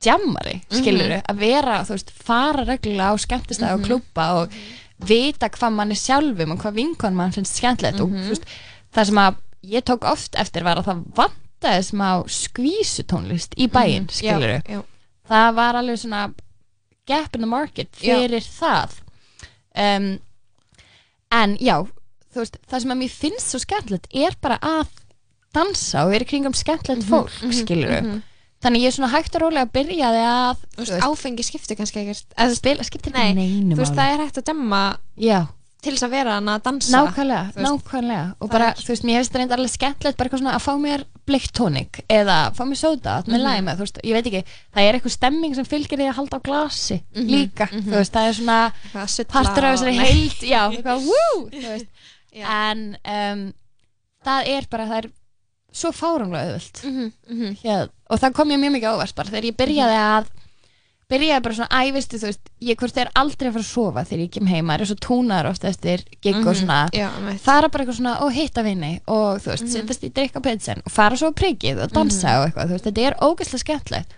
[0.04, 0.80] jammari, Mhm.
[0.80, 3.86] skiluru að vera, þú veist, fara reglulega á skemmtistæði og Mhm.
[3.88, 4.52] klúbba og
[4.98, 8.24] vita hvað mann er sjálfum og hvað vinkon mann finnst skemmtilegt og Mhm.
[8.24, 8.44] þú veist,
[8.94, 14.06] það sem að ég tók oft eftir var að það vantaði smá skvísutónlist í bæinn,
[14.06, 14.22] Mhm.
[14.22, 14.82] Já, skiluru já.
[15.28, 16.34] það var alveg svona
[17.06, 18.16] gap in the market Já.
[18.16, 18.90] fyrir það
[19.76, 20.18] um,
[21.32, 21.86] en já
[22.34, 24.86] veist, það sem að mér finnst svo skemmtilegt er bara að
[25.54, 28.22] dansa og vera kringum skemmtilegt Mhm, fólk mhm, skiluru mhm.
[28.62, 32.82] Þannig ég er svona hægt og rólega að Þú veist, áfengi skiptir kannski ekkert spila,
[32.84, 33.98] skiptir ekki neinu Þú veist, máli.
[34.00, 34.82] það er hægt að demma
[35.16, 35.46] Já.
[35.80, 37.68] til þess að vera hann að dansa Nákvæmlega, þú veist.
[37.68, 40.64] nákvæmlega og bara, þú veist, mér finnst það reynda alveg skemmtilegt bara eitthvað svona að
[40.66, 43.44] fá mér bleikt tónik eða fá mér sóda með Mhm.
[43.46, 44.42] læma, þú veist, ég veit ekki
[44.74, 47.86] það er eitthvað stemming sem fylgir því að halda á glasi Mhm, líka, mhm.
[47.86, 51.62] þú veist, það er svona sulla partur af þessari og- heild, já, eitthvað, wú, þú
[51.62, 51.86] veist
[52.34, 53.52] en um,
[54.26, 55.10] það er bara, það er
[55.72, 57.56] svo fárumlega auðvöld Mhm, mhm.
[57.62, 60.26] Hér, og það kom ég mjög mikið ávart bara þegar ég byrjaði að
[61.08, 64.02] byrjaði bara svona, æ, veistu, þú veist ég hvort er aldrei að fara að sofa
[64.04, 67.08] þegar ég kem heim maður er svo túnar ofta eftir gig og Mhm, svona já,
[67.16, 67.40] einmitt.
[67.40, 69.72] fara bara eitthvað svona og hitta vinni og þú veist, Mhm.
[69.72, 72.36] sittast í drikka pitsen og fara svo á prikið og dansa Mhm.
[72.36, 74.10] og eitthvað, þú veist, þetta er ógeðslega skemmtilegt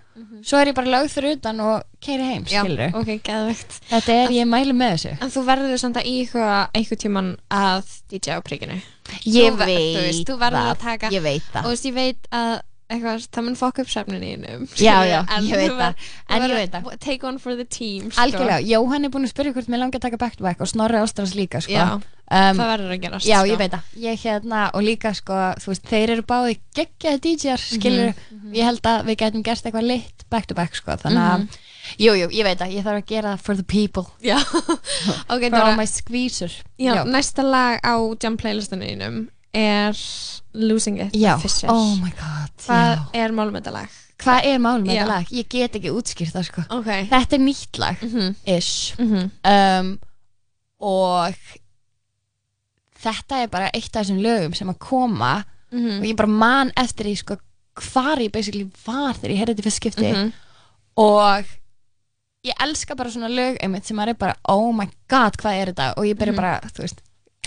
[0.47, 4.17] svo er ég bara lögð fyrir utan og keiri heim, Já, skilur ok, geðvegt þetta
[4.25, 5.13] er, ég mæli með þessu.
[5.21, 8.81] En þú verður samt að íhuga einhvern tíman að DJ á príkinu.
[9.27, 11.61] Ég Þú veit þú veist, Þú verður það, að taka ég veit það.
[11.61, 12.53] Og þú veist, ég veit að
[12.91, 16.07] eitthvað, það mun fokka upp sefninínum Já, já, ég veit það.
[16.29, 18.21] En ég veit það Take one for the team sko.
[18.25, 20.69] Algjörlega, Jóhann er búin að spyrja hvort mér langar að taka back to back og
[20.71, 21.73] Snorri Ástrans líka sko.
[21.73, 22.01] Já,
[22.31, 23.49] það verður að gerast, Já, sko.
[23.51, 27.65] ég veit það, ég hérna og líka sko, þú veist, þeir eru báði geggjaði DJ-ar,
[27.65, 31.25] skilur Mhm, ég held að við gætum gert eitthvað lit back to back sko, þannig
[31.25, 31.59] að, Mhm.
[31.99, 34.39] jú, jú, ég veit að ég þarf að gera það for the people Já,
[35.35, 39.97] ok, for all my squeezer Já, næsta lag á jam playlistinu þínum er
[40.55, 41.37] Losing It Já,
[41.69, 43.09] oh my god, Hvað já.
[43.15, 43.89] er málum með þetta lag?
[44.21, 45.01] Hvað er málum með Já.
[45.03, 45.27] þetta lag?
[45.33, 46.91] Ég get ekki útskýrt það sko Ok.
[47.11, 48.35] Þetta er nýtt lag Mhm.
[48.47, 49.31] ish Mhm.
[49.45, 49.99] um,
[50.81, 51.35] og
[53.01, 55.99] þetta er bara eitt af þessum lögum sem að koma Mhm.
[56.01, 57.37] og ég bara man eftir því sko
[57.81, 60.33] hvar ég basically var þegar ég heyrði þetta fyrst skipti Mhm.
[60.97, 61.45] og
[62.45, 65.73] ég elska bara svona lög einmitt sem maður er bara oh my god hvað er
[65.73, 66.37] þetta og ég byrja Mhm.
[66.37, 66.99] bara þú veist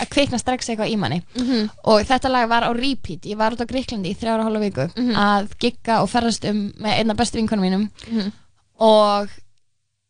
[0.02, 1.68] að kveikna strax eitthvað í manni Mhm.
[1.84, 4.88] og þetta lag var á repeat ég var út á Gríklandi í þrjára hálfa viku
[4.96, 5.14] Mhm.
[5.14, 8.32] að gigga og ferðast um með einna bestu vinkonum mínum Mhm.
[8.80, 9.28] og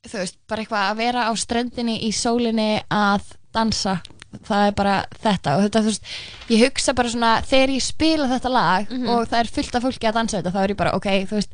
[0.09, 4.01] þú veist, bara eitthvað að vera á ströndinni í sólinni að dansa
[4.45, 6.03] það er bara þetta og þetta, þú veist,
[6.49, 9.09] ég hugsa bara svona þegar ég spila þetta lag Mhm.
[9.09, 11.31] og það er fullt af fólki að dansa þetta, þá er ég bara, ok, þú
[11.39, 11.49] veist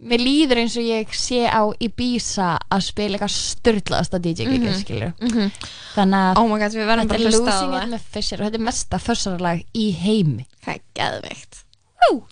[0.00, 4.80] mér líður eins og ég sé á Ibiza að spila eitthvað styrlaðasta DJ-gigið, Mhm.
[4.80, 5.50] skilur Mhm.
[5.94, 7.74] þannig að Oh my god, þetta er að Losing.
[7.82, 11.64] It með Fisher og þetta er mesta fössarlag í heimi Það er geðveikt
[12.10, 12.22] Ú.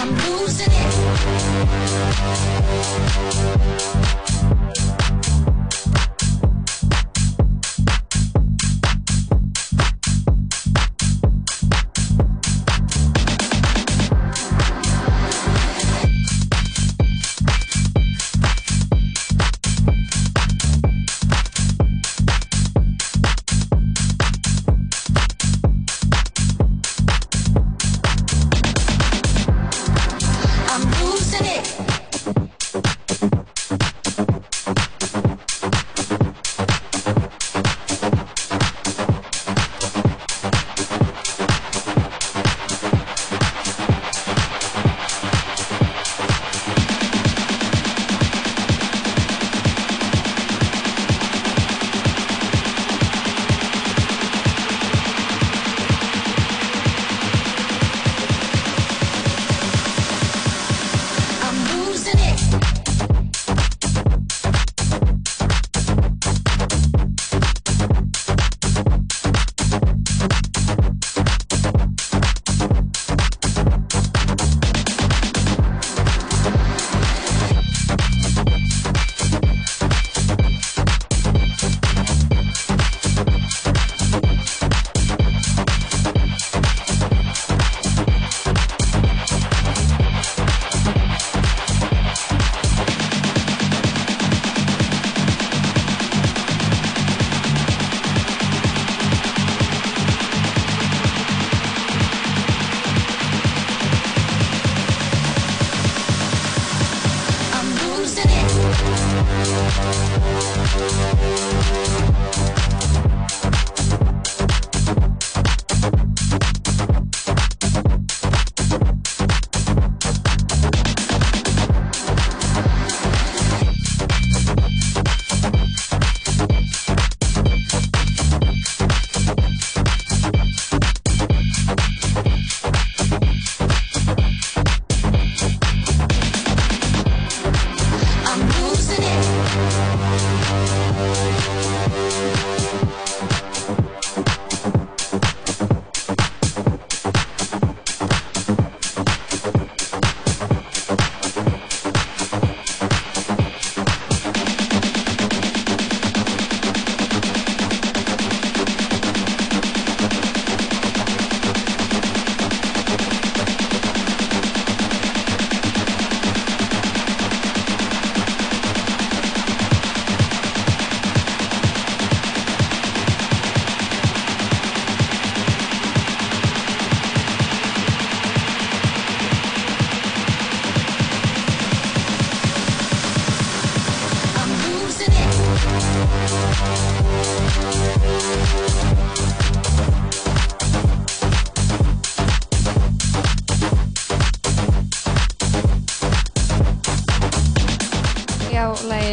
[0.00, 2.87] I'm losing it.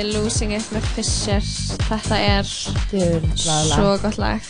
[0.04, 1.42] Losing It með Fisher.
[1.88, 4.42] Þetta er svo gott lag.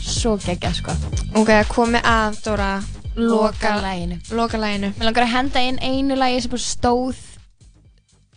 [0.00, 0.92] Svo geggja sko.
[1.36, 2.70] Ok, komið að Dóra
[3.16, 7.16] Loka laginu Loka laginu Mér langar að henda inn einu lagi sem stóð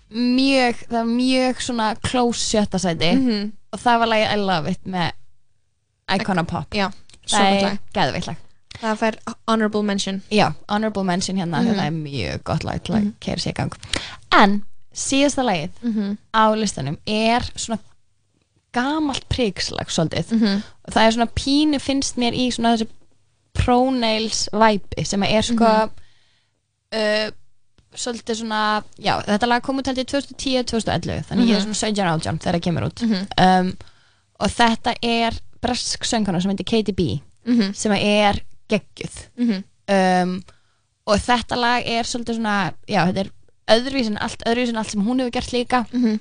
[0.10, 3.12] mjög, það var mjög svona close sjötta sæti.
[3.14, 3.52] Mhm.
[3.74, 5.12] og það var lagið I Love It með
[6.16, 6.66] Icona Pop.
[6.74, 6.88] Já,
[7.28, 7.78] það er lag.
[7.94, 8.36] geðveitt lag.
[8.80, 9.16] Það fær
[9.48, 10.22] honorable mention.
[10.32, 11.68] Já, honorable mention hérna, Mhm.
[11.76, 13.72] þetta er mjög gott lag til að keira sig í gang.
[14.32, 14.64] En
[15.00, 16.18] síðasta lagið Mhm.
[16.36, 17.80] á listanum er svona
[18.74, 20.64] gamalt prigslag svolítið Mhm.
[20.86, 22.88] og það er svona pínu finnst mér í svona þessi
[23.54, 25.90] pronails væpi sem er sko Mhm.
[26.94, 27.32] uh,
[27.96, 31.74] svolítið svona já, þetta lag kom út held ég 2010-2011 þannig ég er Mhm.
[31.74, 33.28] svona 17 átján þegar það kemur út Mhm.
[33.38, 33.78] um,
[34.40, 35.32] og þetta er
[35.62, 37.74] bresk söngkona sem heitir Katie B Mhm.
[37.76, 40.44] sem er geggjuð um,
[41.08, 43.32] og þetta lag er svolítið svona já, þetta er
[43.70, 45.86] öðruvísin allt, öðruvísin allt sem hún hefur gert líka.
[45.94, 46.20] Mhm.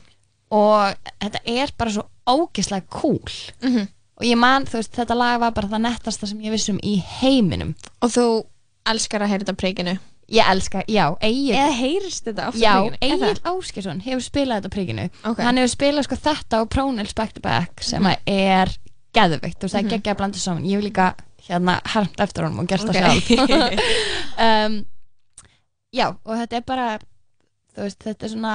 [0.50, 3.18] og þetta er bara svo ógislega cool.
[3.62, 3.88] Mhm.
[4.16, 6.96] og ég man, þú veist, þetta lag var bara það nettasta sem ég vissum í
[7.20, 7.74] heiminum.
[8.02, 8.44] Og þú
[8.86, 9.98] elskar að heyra þetta príkinu
[10.30, 13.38] ég elska, já, Egil Eða heyrist þetta oft á já, Egil það?
[13.44, 15.38] Áskersson hefur spilað þetta príkinu Ok.
[15.40, 18.68] hann hefur spilað sko þetta og Pronails Back to Back sem að er
[19.14, 19.64] geðveikt.
[19.64, 19.90] Og það er Mhm.
[19.90, 20.64] geggja að blanda saman.
[20.64, 21.14] Ég hef líka
[21.48, 23.28] hérna harmt eftir honum og gert það sjálf.
[24.38, 24.84] Um,
[25.94, 26.98] já, og þetta er bara
[27.84, 28.54] veist, þetta er svona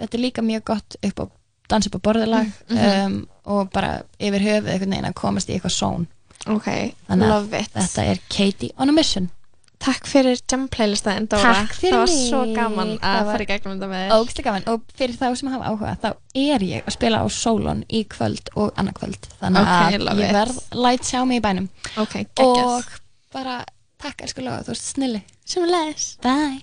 [0.00, 1.24] þetta er líka mjög gott upp á
[1.68, 3.06] dansa upp á borðilag Mhm.
[3.06, 6.06] um, og bara yfir höfuð einhvern veginn að komast í eitthvað són
[6.46, 6.66] Ok,
[7.08, 7.70] Þannig að love it.
[7.74, 9.30] þetta er Katie on a mission.
[9.78, 12.28] Takk fyrir jam playlistaðin Dóra Takk fyrir Það var mig.
[12.30, 14.12] svo gaman að fara í gegnum þetta með þér.
[14.20, 14.68] ógstlega gaman.
[14.68, 18.48] Og fyrir þá sem hafa áhuga þá er ég að spila á Solon í kvöld
[18.56, 19.28] og annað kvöld.
[19.42, 21.68] Þannig Ok, að ég verð light sjá mig í bænum.
[21.98, 22.64] Ok, geggjað.
[22.64, 22.84] Og
[23.32, 23.64] bara
[23.98, 25.22] takk elsku löga, þú veist snilli.
[25.44, 26.62] Sem leðis Bye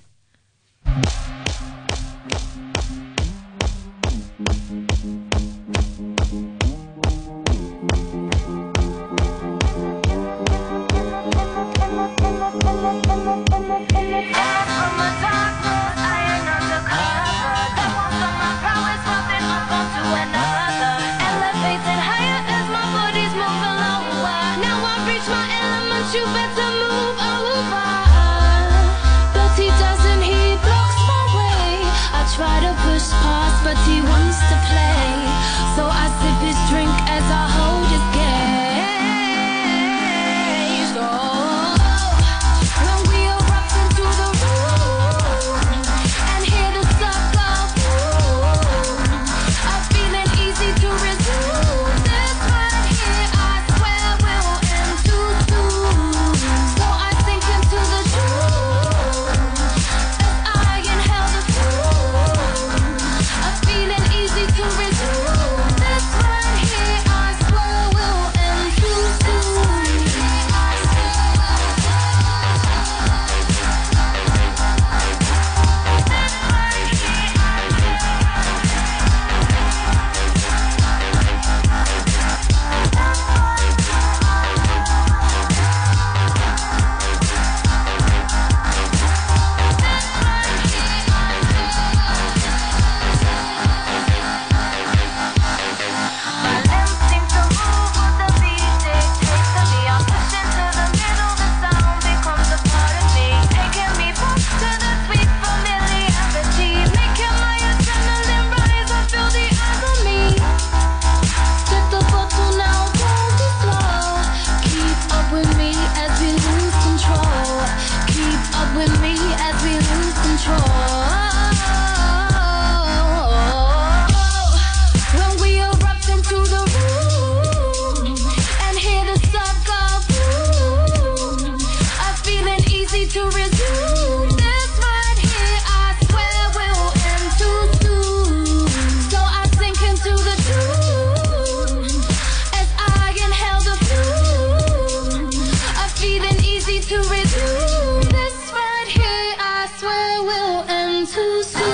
[151.05, 151.72] 此次。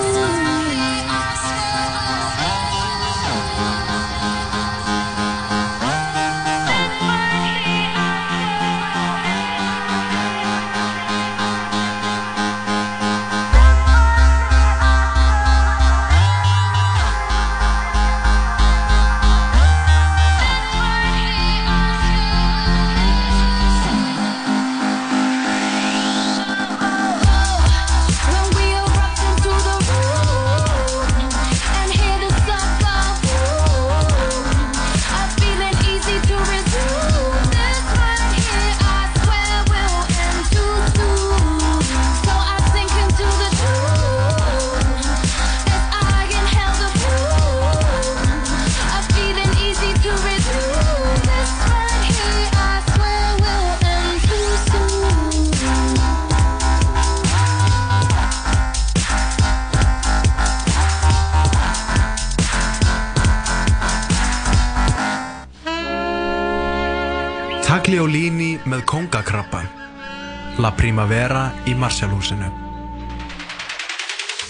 [70.69, 72.45] La Primavera í Marshallhúsinu.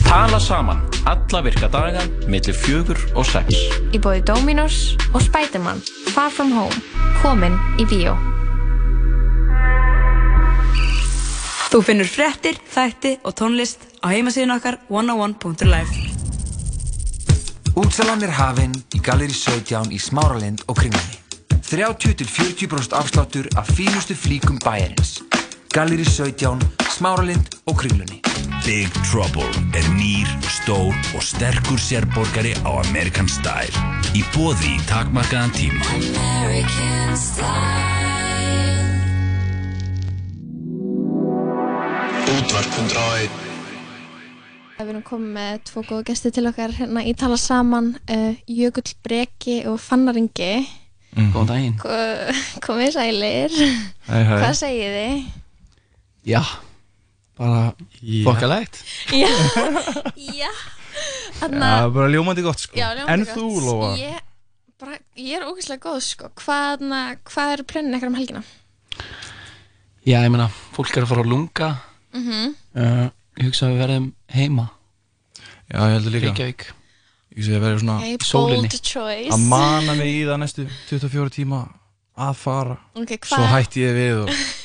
[0.04, 3.56] Tala saman alla virka daga millir fjögur og sex.
[3.96, 5.80] Í bóði Dominos og Spiderman
[6.12, 6.76] Far From Home
[7.22, 8.18] Komin í bíó
[11.72, 15.96] Þú finnur fréttir, þætti og tónlist á heimasíðun okkar 101.life
[17.80, 21.16] Útsalan er hafinn í Galeri 17 í Smáralind og kringlunni.
[21.70, 25.29] 30-40% afsláttur af fínustu flíkum bæjarins.
[25.74, 26.60] Galeri 17,
[26.98, 28.20] Smáralind og kringlunni.
[28.66, 29.46] Big Trouble
[29.78, 33.74] er nýr, stór og sterkur sérborgari á American Style.
[34.18, 35.86] Í bóði í takmarkaðan tíma.
[35.94, 37.86] American style.
[42.30, 43.40] Útvarp 101.
[44.80, 48.94] Við erum komið með tvo góða gesti til okkar hérna í tala saman uh, Jökull
[49.06, 50.54] Breki og Fannaringi
[51.18, 51.32] Mm.
[51.34, 51.72] Góðan daginn.
[51.82, 51.90] Ko-
[52.68, 53.50] Komið sælir
[54.06, 54.36] Hæ, hæ.
[54.44, 55.24] Hvað segið þið?
[56.28, 56.42] Já,
[57.40, 57.74] bara
[58.26, 58.82] fokkalegt.
[59.16, 59.30] Já,
[60.42, 60.50] já
[61.40, 62.76] Þarna, Já, bara ljómandi gott sko.
[62.76, 63.36] Já, ljómandi En gott.
[63.38, 63.92] þú, Lóa?
[64.00, 64.18] Ég,
[64.82, 68.42] bara, ég er ógeðslega góð sko Hvað, na, hvað eru plönin ekkert um helgina?
[70.04, 71.70] Já, ég meina, fólk er að fara á lunga.
[72.16, 73.08] Mm Uh,
[73.40, 74.64] ég hugsa að við verðum heima.
[75.72, 76.66] Já, ég heldur líka Reykjavík.
[77.36, 78.70] Ég sé að vera svona Okay, í sólinni.
[79.34, 81.60] Að mana mig í það næstu 24 tíma
[82.20, 84.32] að fara Ok, hvað- Svo hætti ég við og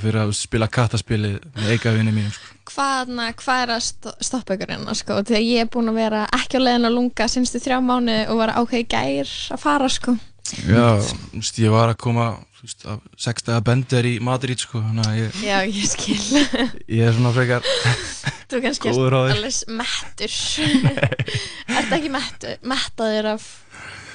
[0.00, 2.50] fyrir að spila kattaspilið með eikavinni mínum sko.
[2.74, 5.18] Hvað, na, hvað er að sto- stoppa ykkur hérna sko?
[5.28, 8.40] Þegar ég er búin að vera ekki á leiðin að lunga sinstu þrjá mánu og
[8.40, 10.16] var ákveði gær að fara sko.
[10.68, 10.88] Já,
[11.32, 12.26] veist, ég var að koma
[13.20, 16.16] sextaða bender í Madrid sko, að ég, Já, ég skil.
[16.88, 17.64] Ég er svona frekar
[18.50, 19.04] Þú kannski því.
[19.20, 20.34] alveg mettur.
[21.78, 23.46] Ertu ekki mettur, mettaður af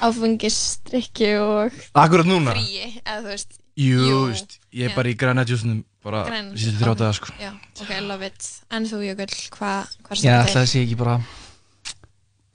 [0.05, 4.95] áfengistrykki og fríi, eða þú veist Jú, þú veist, ég er já.
[4.97, 7.33] bara í græna djúsnum bara þrjá daga sko.
[7.39, 11.19] Já, ok, love it En þú, Jökull, hvað hva Já, ætla það sé ekki bara,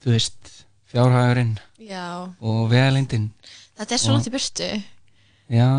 [0.05, 0.51] þú veist,
[0.93, 2.05] fjárhagurinn Já.
[2.39, 3.31] og vegalengdin.
[3.75, 4.69] Þetta er svo langt í burtu
[5.45, 5.69] Já,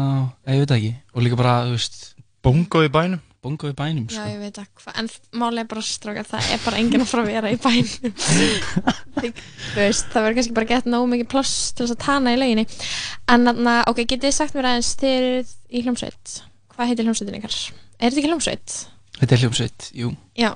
[0.47, 0.93] ég veit ekki.
[1.15, 2.03] Og líka bara, þú veist...
[2.47, 3.23] Bongo í bænum?
[3.47, 4.27] Bongo í bænum, Já, sko.
[4.33, 5.09] ég veit að hvað, en
[5.41, 8.13] máli er bara stráka það er bara enginn að fara að vera í bænum
[9.17, 12.41] Þú veist, það verður kannski bara gett nógu mikið pláss til þess að tana í
[12.41, 12.67] lauginni
[13.33, 16.35] En þarna, ok, getið þið sagt mér aðeins þið eruð í hljómsveit
[16.77, 17.59] Hvað heitir hljómsveitin ykkar?
[17.97, 18.75] Er þetta ekki hljómsveit?
[19.17, 20.11] Þetta er hljómsveit, jú.
[20.37, 20.51] Já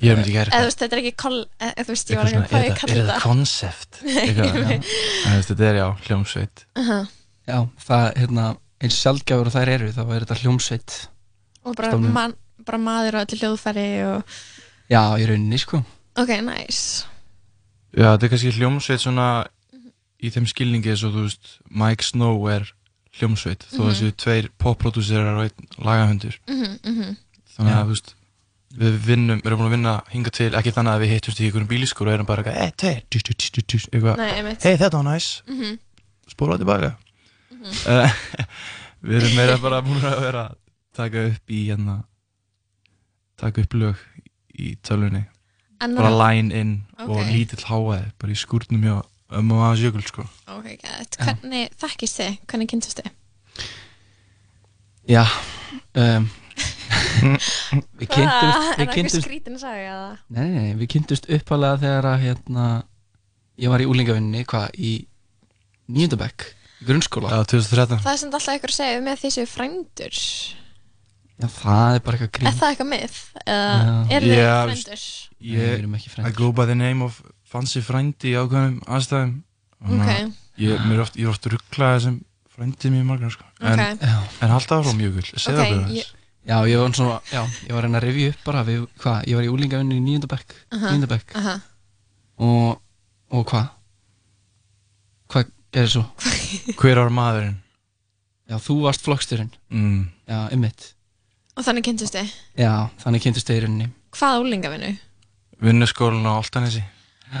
[0.00, 2.18] Ég hef myndi ekki Eða þú veist, þetta er ekki koll, eða þú veist, ég
[2.20, 4.80] var ekki hvað svona, er ég þetta- kalli er já.
[5.26, 6.98] þú veist, Þetta er já, hljómsveit Aha.
[7.46, 8.46] Já, það, hérna,
[8.82, 10.96] eins sjálfgjafur og þær eru, þá er þetta hljómsveit.
[11.66, 12.34] Og bara, man,
[12.66, 14.36] bara maður og öllu hljóðfæri og
[14.90, 15.82] Já, í rauninni, sko.
[16.16, 17.04] Ok, nice
[17.96, 19.28] Já, þetta er kannski hljómsveit svona
[20.22, 22.68] í þeim skilningi eins og þú veist Mike Snow er
[23.18, 23.94] hljómsveit þó að Mhm.
[23.94, 27.16] þessu tveir popprodúserar og einn lagahundur Mhm, mhm.
[27.56, 28.14] þannig að þú veist
[28.76, 31.44] við vinnum, við erum búin að vinna hinga til ekki þannig að við hittumst í
[31.48, 33.22] einhverjum bíliskur og erum bara eitthvað, tjús,
[33.64, 34.18] tjús, eitthvað,
[34.62, 35.78] hei, þetta var næs Mhm.
[36.28, 36.96] spóla tilbaka
[37.50, 37.72] Mhm.
[37.86, 38.12] Eh,
[39.06, 40.54] við erum meira bara búin að vera að
[40.96, 41.98] taka upp í hérna
[43.40, 44.00] taka upp lög
[44.56, 45.24] í tölunni
[45.80, 47.28] bara line in og Ok.
[47.34, 48.96] lítill háaði bara í skúrnum hjá
[49.36, 50.24] ömmu og aðeins jökul sko
[50.56, 52.38] Ok, gæt, hvernig þekkist þið?
[52.48, 53.12] Hvernig kynntust þið?
[55.06, 55.22] Já,
[56.02, 56.24] um,
[58.00, 58.90] við kynntumst, Er við
[59.86, 60.08] eða?
[60.28, 62.66] nei, nei, nei, við kynntumst uppalega þegar að, hérna,
[63.62, 64.92] ég var í úlingavinni, hvað, í
[65.92, 66.48] nýjöndabæk,
[66.82, 67.30] í grunnskóla.
[67.30, 68.02] Já, 2013.
[68.02, 70.20] Það er sem alltaf eitthvað að segja með því séu frændur
[71.36, 72.46] Já, það er bara eitthvað grín.
[72.48, 73.16] Er það eitthvað mið?
[73.44, 75.00] Eða eru þið Já, frændur?
[75.36, 78.78] Nei, við Ég, erum ekki I go by the name of fancy frændi í ákveðnum
[78.88, 79.34] aðstæðum
[79.86, 80.08] Ok.
[80.58, 82.14] ég, mér er oft, ég er oft rugglaði sem
[82.56, 83.44] frændi mjög margar sko.
[83.60, 84.00] en, Ok.
[84.00, 84.16] Já.
[84.46, 86.14] en áfram jökul segðu Ok, okkur það ég-
[86.46, 89.24] Já, ég var svona, já, ég var að reyna að revja upp bara við, hvað,
[89.26, 91.54] ég var í úlingavinni í nýjöndabæk, nýjöndabæk, aha.
[92.38, 92.80] og,
[93.34, 93.68] og hvað,
[95.32, 96.04] hvað gerði svo?
[96.80, 97.56] hver var maðurinn?
[98.46, 100.04] Já, þú varst flokksturinn, mm.
[100.30, 100.92] já, ymmit,
[101.56, 102.32] Og þannig kynntust þið?
[102.60, 102.72] já,
[103.02, 103.88] þannig kynntust þeir í rauninni.
[104.16, 104.90] Hvað úlingavinu?
[105.62, 106.82] vinnuskólan á Altanesi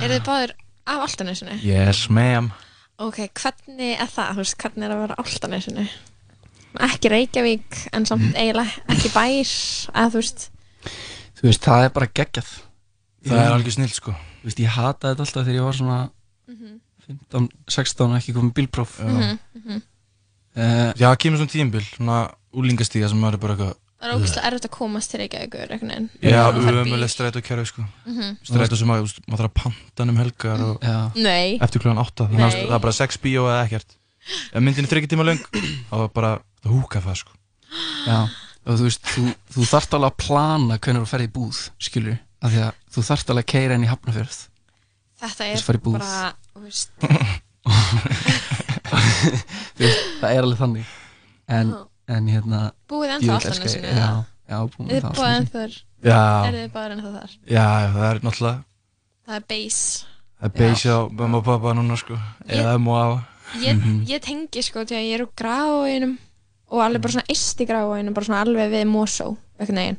[0.00, 0.52] Eru þið báðir
[0.88, 1.58] af Altanesinu?
[1.62, 2.50] yes ma'am
[2.98, 4.30] Ok, hvernig er það?
[4.32, 5.84] Þú veist, hvernig er að vera á Altanesinu?
[6.86, 9.52] Ekki Reykjavík, en samt eiginlega ekki bær,
[9.92, 10.46] eða þú veist
[11.36, 12.50] Þú veist, það er bara geggjað.
[13.26, 14.12] Það er algjör snill, sko.
[14.40, 15.98] Þú veist, ég hataði þetta alltaf þegar ég var svona
[17.06, 18.96] 15, 16 og ekki komið bílpróf.
[19.04, 19.82] Mhm, mhm.
[20.56, 22.18] Uh, Já, það kemur svona tímbil, svona
[22.56, 25.92] úlingastíga sem maður er bara eitthvað Það er ógæslega erfitt að komast til Reykjavíkur einhvern
[25.92, 26.08] veginn.
[26.20, 26.64] Já, bíl.
[26.82, 27.84] umöðlega strætó kerfi sko.
[28.04, 28.34] Mhm.
[28.44, 30.98] Strætó sem maður, þú veist, maður þarf að panta um helgar og Já.
[31.16, 31.58] Nei.
[31.64, 33.96] eftir klukkan 8 þannig að það er bara 6 bíó eða ekkert.
[34.52, 35.40] Ef myndin er þryggja tíma löng
[35.88, 36.32] þá er bara
[36.62, 37.32] það húka það sko.
[38.06, 38.18] Já,
[38.66, 39.24] og þú veist, þú,
[39.56, 43.06] þú þarft alveg að plana hvernig þú ferði í búð, skilur af því að þú
[43.08, 44.38] þarft alveg að keira inn í hafnafjörð
[45.16, 46.90] Þetta er bara, þú veist.
[48.86, 50.90] Þú veist, það er alveg þannig.
[51.56, 51.72] En,
[52.08, 52.60] en hérna
[52.90, 53.76] Búið ennþá alltaf?
[53.76, 54.10] Já,
[54.48, 55.64] já, búið ennþá?
[56.06, 56.20] Já.
[56.46, 57.32] Er þið bara ennþá þar?
[57.50, 57.66] Já,
[57.96, 58.58] það er náttúrulega
[59.26, 60.04] Það er base
[60.36, 63.08] Það er beisi á mamma og pappa núna sko Eða M og A
[63.62, 64.04] Ég, Mhm.
[64.10, 66.16] ég tengi sko til að ég er úr gráinum
[66.68, 69.98] og alveg bara svona yst í gráinum bara svona alveg við Mosó einhvern veginn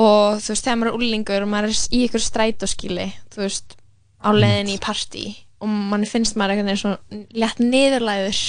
[0.00, 3.76] og þú veist þegar maður er úlingur og maður er í ykkur strætóskili þú veist
[4.18, 5.24] á leiðinni í partí
[5.62, 6.98] og mann finnst maður veginn svona
[7.38, 8.40] létt niðurlæður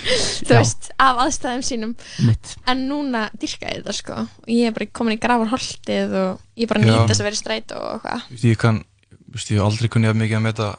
[0.00, 1.96] þú veist af aðstæðum sínum
[2.26, 2.54] Mitt.
[2.70, 6.70] en núna dyrka ég þetta sko og ég er bara komin í gravarholtið og ég
[6.70, 6.92] bara Já.
[6.92, 10.14] nýtt þess að vera strætó og eitthvað ég kann, þú veist, ég hef aldrei kunnið
[10.14, 10.70] að mikið að meta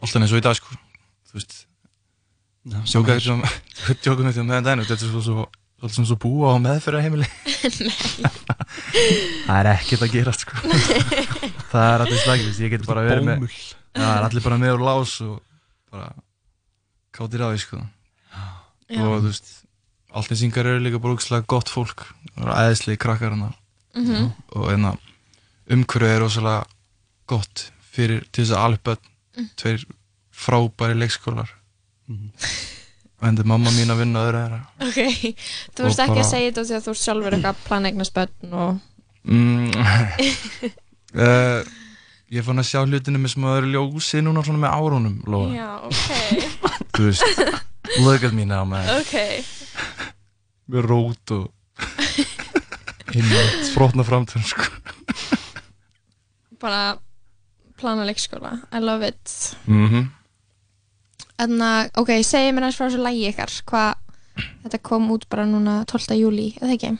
[0.00, 0.78] alltaf eins og í dag, sko.
[1.30, 1.56] Þú veist,
[2.90, 3.42] sjóka þetta sem,
[4.04, 7.28] sjóka þetta meðan daginn, þetta er svo, svo, sem svo búa á meðferða heimili.
[9.46, 10.54] það er ekkert að gerast, sko.
[11.72, 13.46] það er allir slagið, ég get bara verið með,
[13.96, 15.38] það er allir bara með úr lás og
[15.92, 16.12] bara
[17.16, 17.82] kátir á því, sko.
[18.90, 19.00] Já.
[19.06, 19.50] Og þú veist,
[20.12, 23.52] alltinsingar eru líka bara úkslega gott fólk, það eru æðislegi krakkar hana.
[23.94, 24.32] Mhm.
[24.56, 24.94] Og hérna,
[25.70, 26.64] umhverfið er rosalega
[27.30, 29.06] gott fyrir til þess að alveg börn,
[29.38, 29.46] Mm.
[29.56, 29.84] tveir
[30.34, 31.48] frábæri leikskólar
[32.10, 34.98] og endur mamma mín að vinna öðru þeirra ok,
[35.76, 38.14] þú veist ekki bara- að segja þetta því að þú sjálfur eitthvað að plana eignast
[38.16, 38.80] börn og
[39.24, 39.70] mm,
[41.14, 41.62] uh,
[42.34, 45.16] ég fann að sjá hlutinu með smá öðru ljósi núna svona með árunum
[45.54, 46.00] já, ok
[46.96, 47.24] þú veist,
[47.98, 48.86] look at me now man.
[49.00, 49.44] Ok,
[50.70, 51.50] með rót og
[53.74, 54.62] frotna framtönd sko.
[56.60, 56.98] bara
[57.80, 59.56] plana leikskóla, I love it.
[59.66, 60.06] Mm -hmm.
[61.38, 63.50] en að, ok, segja mér hans frá þessu lægi ykkar.
[63.64, 63.94] Hvað,
[64.62, 66.14] þetta kom út bara núna 12.
[66.14, 66.98] júli, eða ekki?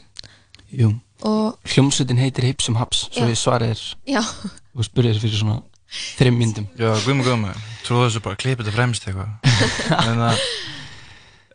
[0.72, 4.22] Jú, og, hljómsveitin heitir Hipsum Haps svo við svarið er já,
[4.74, 5.62] og spurðir fyrir svona
[6.16, 6.66] þreim myndum.
[6.78, 9.28] Já, guðmur guðmur, tróðu þessu bara klipið þetta fremst eitthvað.
[10.08, 10.38] En að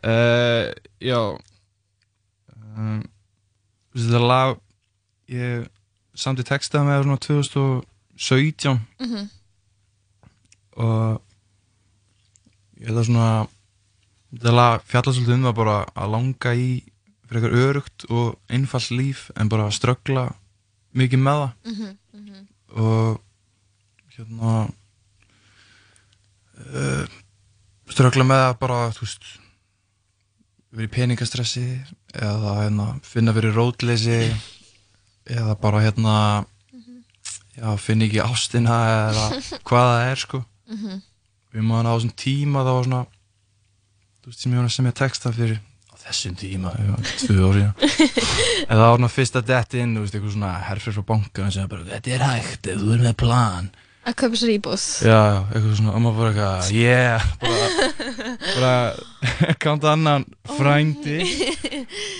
[0.06, 0.70] uh,
[1.02, 1.20] Já.
[2.76, 3.02] Um,
[3.96, 4.58] Þetta lag
[5.32, 5.66] Ég
[6.16, 9.24] samti textaði með svona 2017 mhm,
[10.76, 11.22] og
[12.76, 13.28] ég held að svona
[14.30, 16.68] þetta lag fjalla svolítið um það bara að langa í
[17.26, 20.26] fyrir eitthvað örugt og einfalt líf en bara að ströggla
[20.96, 21.54] mikið með það.
[21.72, 22.44] Mhm, mhm.
[22.76, 23.20] og
[24.16, 24.52] hérna
[26.62, 27.16] uh,
[27.90, 29.28] ströggla með það bara þú veist
[30.76, 31.64] verið peningastressi
[32.16, 34.18] eða hérna, finna fyrir rótleysi
[35.32, 36.16] eða bara hérna
[37.56, 38.76] já, finna ekki ástina
[39.10, 39.28] eða
[39.66, 40.42] hvað það er sko.
[40.66, 40.98] Mhm.
[41.56, 43.04] við maður á þessum tíma var svona
[44.20, 45.58] þú veist sem ég var að semja texta fyrir
[45.88, 46.72] á þessum tíma,
[47.22, 50.98] tvö orði en það var svona fyrst að detti inn þú veist, eitthvað svona herfrið
[50.98, 53.70] frá banka sem bara, þetta er hægt, þú er með plan
[54.06, 54.84] að kaupa sér íbúð.
[55.06, 55.20] Já,
[55.50, 57.66] eitthvað svona, og maður bara eitthvað yeah, bara,
[58.46, 60.26] bara kanta annan
[60.56, 61.18] frændi.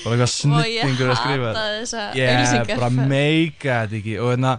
[0.05, 2.83] Bara eitthvað snittingur að skrifa hataði þessa yeah, auglýsingar.
[2.83, 4.19] bara meika þetta ekki.
[4.23, 4.57] Og hérna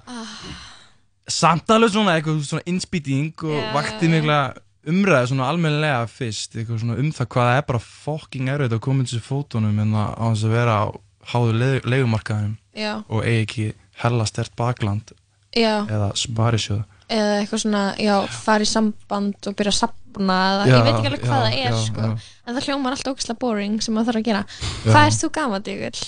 [1.28, 4.40] samt alveg svona eitthvað svona innspýting og vakti mikla
[4.88, 8.84] umræði svona almennilega fyrst eitthvað svona um það hvað það er bara fucking erfitt að
[8.86, 10.86] koma þessu fótunum en að á þess að vera á
[11.28, 12.94] háðu leigumarkaðinum Já.
[13.04, 13.66] og eigi ekki
[14.00, 15.12] hella stert bakland
[15.58, 20.64] já, eða sparisjóð eða eitthvað svona, já, fara í samband og byrja að sapna eða,
[20.68, 22.02] Já, ég veit ekki alveg hvað já, það er já, sko.
[22.02, 22.12] já.
[22.48, 24.52] en það hljómar alltaf ógæslega boring sem maður þarf að gera Já.
[24.92, 26.02] hvað erst þú gamað, Jökull?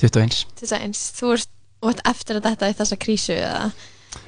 [0.00, 1.50] 21 til þess að eins, þú ert,
[1.82, 3.64] þú ert eftir að þetta í þessa krísu eða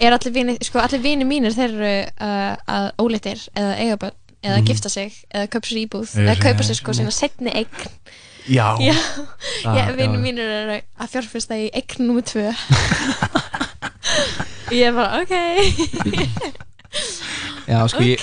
[0.05, 4.17] er allir vini, sko allir vini mínir þeir eru uh, að ólítir eða eiga börn
[4.45, 4.67] eða Mhm.
[4.69, 7.89] gifta sig eða kaupa sér íbúð Er- eða kaupa sér sko sína setni eign
[8.49, 8.77] Já.
[8.81, 8.95] já,
[9.67, 10.21] Ah, já vini já.
[10.23, 12.53] mínir eru að fjárfesta í eign nummer tvö
[14.75, 15.35] ég er bara ok.
[17.69, 18.23] Já, sko ég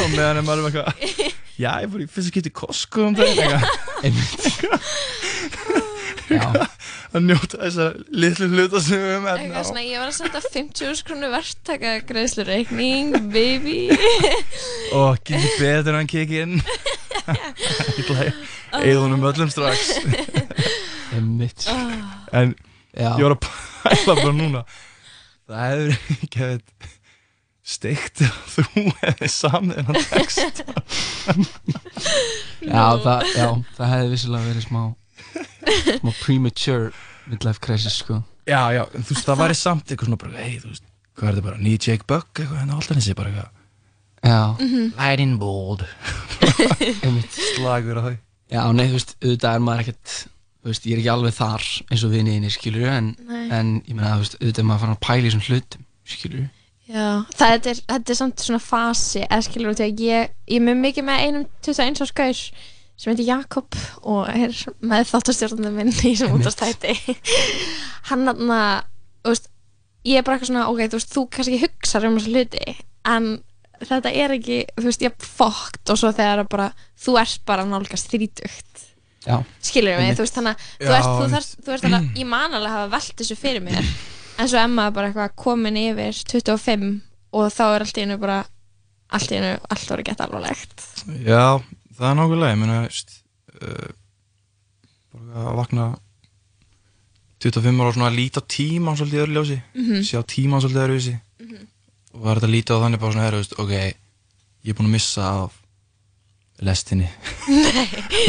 [0.00, 0.88] og meðan er maður eitthvað
[1.58, 3.52] já, ég fór í fyrst að geta í Costco um daginn
[4.02, 4.82] eitthvað.
[7.08, 10.98] Að njóta þessar litlu hluta sem við eitthvað hérna svona, ég var að senda 50
[11.00, 13.78] skrúnu verktaka greiðslureikning baby.
[14.96, 16.56] Og ekki betur en kikið inn?
[17.28, 18.32] Ég ætla að
[18.82, 19.94] eigða honum öllum strax.
[21.16, 21.64] Einmitt.
[22.36, 22.52] En
[22.92, 23.12] Já.
[23.16, 24.60] ég var að pæla bara núna
[25.48, 26.94] það hefur ekki hefði
[27.68, 30.62] steikt ef þú hefði samið hennan text.
[32.68, 34.80] Já, það, já, það hefði vissilega verið smá
[36.00, 36.90] smá premature
[37.28, 38.22] midlife crisis sko.
[38.48, 40.84] Já, já, en þú veist, það væri samt eitthvað svona bara, hei, þú veist,
[41.18, 43.54] hvað er þetta bara nýja Jake Buck, eitthvað, henni alltaf þessi bara eitthvað
[44.18, 44.40] Já.
[44.58, 44.88] Mhm.
[44.98, 45.84] Lightning bolt.
[47.06, 47.36] Einmitt.
[47.54, 48.16] Slagur á þau
[48.48, 50.16] Já, nei, þú veist, auðvitað er maður ekkert
[50.66, 54.24] veist, ég er ekki alveg þar eins og vinniðinni, skilur en, en ég meina, þú
[54.24, 56.48] veist, auðvitað maður að fara að pæla í þessum hlutum, skilur
[56.88, 57.04] Já,
[57.36, 61.24] það er, þetta er samt svona fasi eða skilur að ég, ég mjög mikið með
[61.26, 62.38] einum 21 árs gaur
[62.98, 63.76] sem heitir Jakob
[64.08, 66.96] og er með þáttastjórnum minn í sem útastæti
[68.08, 69.50] hann hann þú veist,
[70.08, 72.74] ég er bara eitthvað svona ok, þú veist, þú kannski hugsaður um þessu hluti
[73.12, 73.30] en
[73.84, 77.68] þetta er ekki þú veist, ég er fokkt og svo þegar bara þú ert bara
[77.68, 78.87] nálgast þrítugt
[79.62, 82.70] skilur mig, þú veist þannig að þú þú þú ert þannig að ég man alveg
[82.70, 83.84] að hafa velt þessu fyrir mér.
[84.38, 87.00] En svo Emma er bara eitthvað komin yfir 25
[87.32, 88.44] og þá er allt í einu bara
[89.10, 90.84] allt í einu, allt voru gett alvarlegt.
[91.26, 91.58] Já,
[91.98, 93.16] það er nákvæmlega, ég meina, veist,
[93.62, 93.88] uh,
[95.12, 95.86] bara að vakna
[97.42, 100.02] 25 ára og svona að líta á tíman svolítið öðru ljósi, Mhm.
[100.02, 101.16] sjá tíman svolítið öðru ljósi.
[102.14, 103.70] Og það er þetta að líta á þannig bara svona, herru, veist, ok,
[104.64, 105.57] ég er búinn að missa af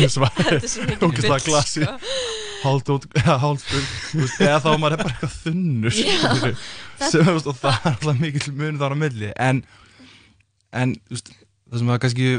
[0.99, 1.95] bull, glasi, sko.
[2.95, 3.07] út,
[3.65, 7.57] full, þú veist, eða þá maður er bara eitthvað þunnur, Já, sem, þú veist, og
[7.61, 9.61] það er alltaf mikill mun þar á milli, en,
[10.83, 11.31] en, þú veist,
[11.69, 12.29] það sem að kannski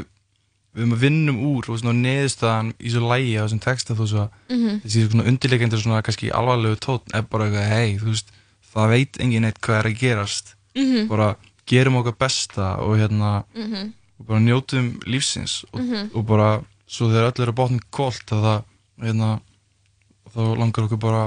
[0.71, 4.03] við erum að vinnum úr og svona neðurstaðan í svo lægi á þessum texta þó
[4.07, 4.77] svo að Mhm.
[4.85, 8.29] þessi svona undirleikendur svona kannski alvarlegu tótt er bara eitthvað, hei, þú veist
[8.71, 10.53] það veit engin eitt hvað er að gerast.
[10.77, 11.09] Mhm.
[11.11, 11.35] bara
[11.67, 13.91] gerum okkar besta og hérna Mhm.
[14.21, 16.11] Og bara njótum lífsins og, Mhm.
[16.15, 16.49] og bara
[16.87, 18.63] svo þegar öll eru bátnum kólt að það
[19.07, 19.31] hérna
[20.35, 21.23] þá langar okkur bara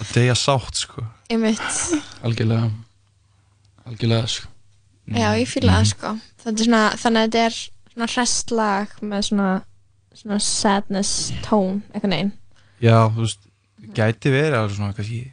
[0.00, 1.04] að deyja sátt sko.
[2.24, 2.70] Algjörlega.
[3.86, 4.48] Algjörlega, sko.
[5.12, 6.14] Já ég fýla það sko.
[6.40, 7.56] Þetta er svona, þannig að þetta er
[7.94, 9.50] svona hrestlag með svona
[10.14, 12.32] svona sadness tone, eitthvað neginn
[12.80, 13.40] já, þú veist,
[13.96, 15.32] gæti verið alveg svona kannski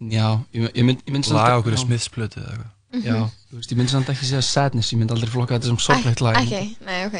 [0.00, 2.72] Já, ég, ég mynd, ég mynd laga okkur í smiðsplötu eða eitthvað
[3.04, 3.16] Já,
[3.50, 6.22] þú veist, ég mynd samt ekki segja sadness, ég mynd aldrei flokka þetta sem sorglegt
[6.24, 6.38] lag.
[6.40, 7.18] Ekki, nei, ok.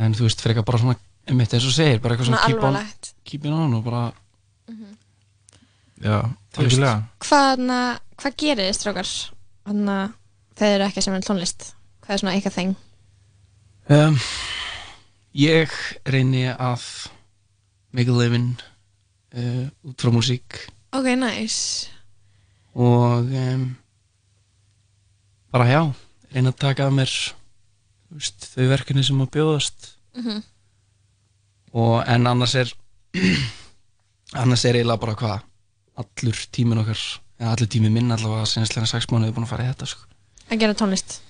[0.00, 0.96] En þú veist, frekar bara svona,
[1.28, 4.04] einmitt eins og segir, bara eitthvað svona Svona keep on, keep it on og bara
[6.00, 6.16] já,
[6.54, 6.86] Þú veist.
[7.26, 7.66] hvað,
[8.22, 9.12] hvað gerir þið strákar?
[9.70, 10.16] Þannig að
[10.60, 11.66] þeir eru ekki sem er tónlist
[12.04, 12.72] hvað er svona eitthvað þeng
[13.96, 14.16] um,
[15.36, 15.74] Ég
[16.10, 16.86] reyni að
[17.94, 18.56] make a living
[19.34, 20.56] uh, út frá músík.
[20.90, 21.86] Ok, nice.
[22.74, 23.62] Og um,
[25.52, 25.80] bara já,
[26.34, 27.14] reyna að taka að mér
[28.10, 29.92] veist, þau verkefni sem að bjóðast.
[30.16, 30.42] Mhm.
[31.72, 32.72] og en annars er
[34.42, 35.42] annars er eiginlega bara hvað
[36.02, 36.98] allur tíminn okkar
[37.40, 40.06] eða allur tíminn minn allavega sinnslega sex mánuði búin að fara í þetta sko.
[40.50, 41.20] að gera tónlist.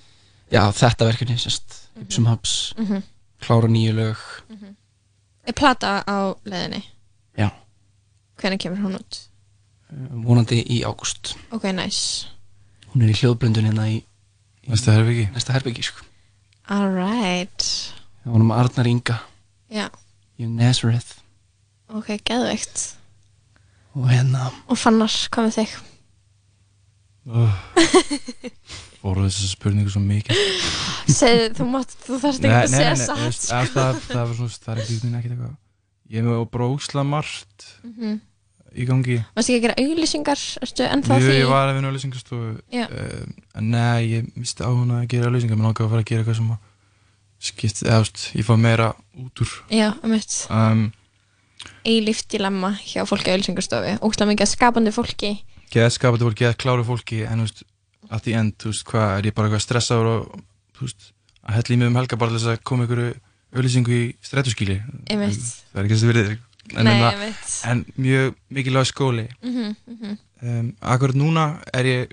[0.50, 3.02] Já, þetta verkefni, sérst Ipsum Hubs, Mhm.
[3.44, 4.16] klára nýju lög.
[5.46, 6.82] Er plata á leðinni
[7.36, 7.50] já,
[8.40, 9.18] hvernig kemur hún út?
[10.24, 11.34] Vonandi í ágúst.
[11.52, 12.26] Ok, nice.
[12.94, 14.02] Hún er í hljóðblöndun hérna í
[14.70, 16.04] Næsta herbyggi næsta herbyggi sko.
[16.70, 17.64] alright
[18.22, 19.16] það var um Arnar Inga.
[19.70, 19.88] Já,
[20.38, 21.16] í Nazareth.
[21.90, 22.84] Ok, geðveikt.
[23.98, 24.50] Og hérna.
[24.70, 25.72] Og fannar, hvað með þig?
[29.00, 30.38] Fóru þessu spurningu svo mikið.
[31.10, 33.22] Segðu, þú mátt, þú þarfst ekki að segja satt.
[33.24, 35.54] veist, að það, það, var svona, það er ekki ekkert eitthvað.
[36.10, 37.66] Ég er með bróksla margt.
[37.86, 38.18] Mhm.
[38.74, 39.18] Í gangi.
[39.36, 41.34] Varst ekki að gera auglýsingar, ertu ennþá því?
[41.36, 42.84] ég var að vinna á lýsingastofu Já.
[42.86, 43.24] uh,
[43.58, 46.24] en nei, ég misti á hún að gera lýsingar mér langaði að fara að gera
[46.24, 46.58] eitthvað sem að
[47.50, 48.88] skipt, eða veist, ég fá meira
[49.18, 49.54] út úr.
[49.72, 50.84] Já, um mitt um,
[51.88, 55.32] eilíft dilemma hjá fólki á auglýsingarstofu ógstlega mikið að skapandi fólki?
[55.72, 57.64] Geða skapandi fólki, geða kláru fólki en þú veist,
[58.10, 60.20] at the end, þú veist, hvað er ég bara eitthvað stressaður og
[60.76, 61.10] þú veist,
[61.40, 63.10] að hella í mig um helga bara þess að koma einhverju
[63.50, 64.78] auðlýsingu í strætóskíli
[66.76, 67.62] En, Nei, hérna- einmitt.
[67.66, 70.16] en mjög mikilvæg skóli Mhm, mhm.
[70.42, 72.10] um, akkurat núna er ég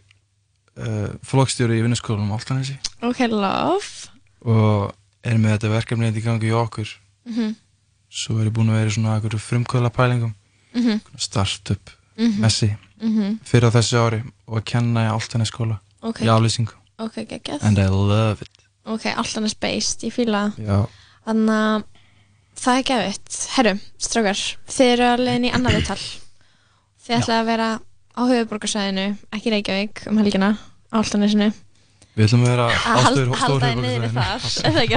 [0.78, 4.10] uh, flokksstjóri í vinnaskólum á Altanesi ok, love
[4.42, 4.94] og
[5.24, 6.88] er með þetta verkefni hérna í gangi í okkur
[7.28, 7.56] Mhm.
[8.10, 10.34] svo er ég búin að vera í svona akkur frumkvöla pælingum
[10.74, 11.02] Mhm.
[11.18, 12.40] startup Mhm.
[12.42, 13.40] messi Mhm.
[13.44, 16.22] fyrir á þessu ári og að kenna í Altanesi skóla Ok.
[16.22, 18.50] í aflýsingu ok, geggjað and I love it
[18.86, 20.66] ok, allt annars based, ég fíla það.
[20.66, 20.88] Já.
[21.28, 21.84] þannig að
[22.58, 23.76] það er gefitt herru,
[24.08, 26.02] strákar, þið eru að leiðin í annar viðtal.
[27.08, 27.70] Þið ætlaði að vera
[28.18, 29.08] á höfuborgarsæðinu
[29.38, 30.50] ekki Reykjavík um helgina
[30.90, 31.52] á Altanesinu
[32.18, 33.00] við ætlum að vera að á á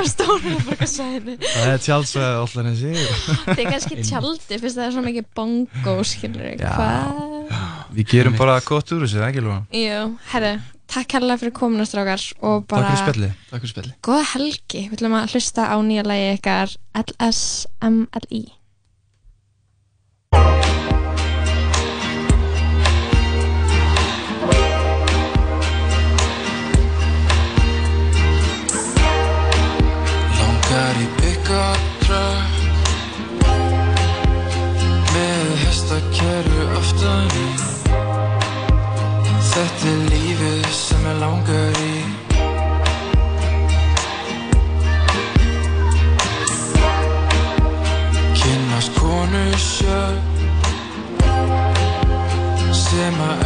[0.09, 5.29] stóru höfuborgarsæðinu það er tjálsveið Altanesi þið er kannski tjaldi fyrst það er svo mikið
[5.37, 6.73] bongo skilur Já.
[6.79, 7.05] hvað?
[7.91, 9.59] Við gerum bara gott úr þessu, ekki Lúa?
[9.75, 10.01] jú,
[10.33, 10.55] herru,
[10.91, 13.35] takk kærlega fyrir komuna strákar og bara Takk fyrir spjallið.
[13.51, 13.95] Takk fyrir spjallið.
[14.09, 18.43] góða helgi, við ætlum að hlusta á nýja lagi ykkar LSMLI
[30.39, 31.90] Langar í pick-up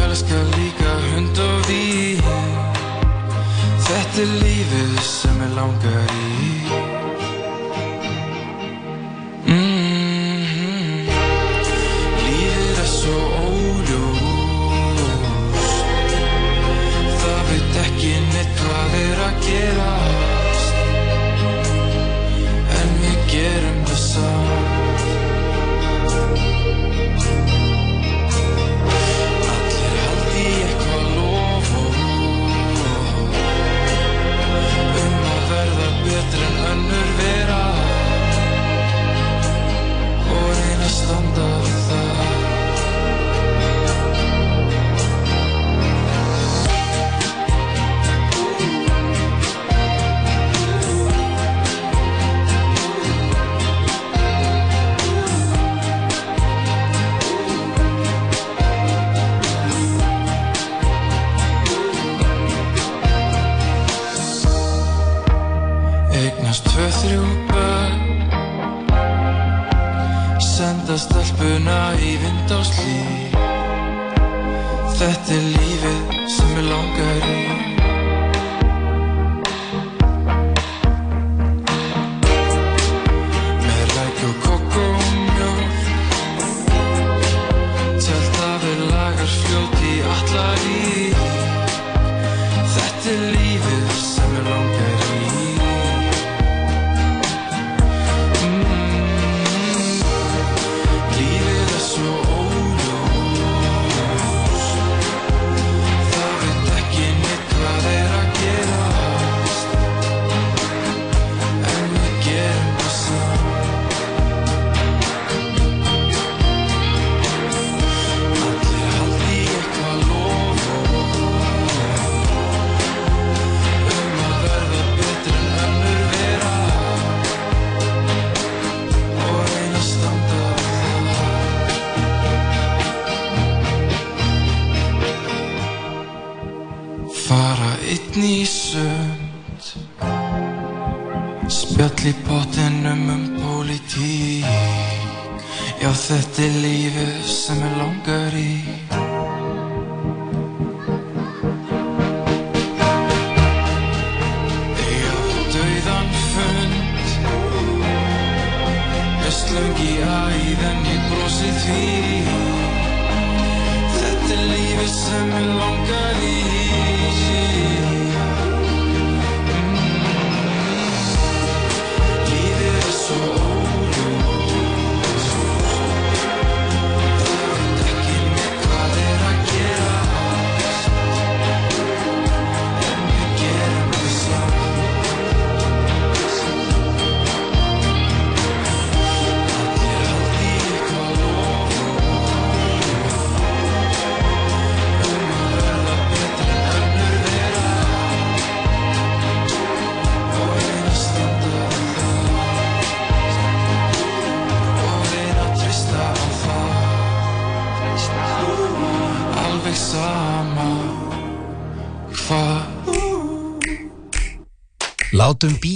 [0.05, 2.21] elskar líka hund og vín.
[3.85, 6.39] Þetta er lífið sem ég langar í.
[9.45, 11.09] Mm -hmm.
[12.23, 14.23] Lífið er svo óljós.
[17.21, 20.04] Það veit ekki neitt hvað er að gera.
[67.01, 68.03] þrjú börn
[70.55, 72.99] Senda stelpuna í vind á slí.
[74.95, 77.34] Þetta er lífið sem ég langar í.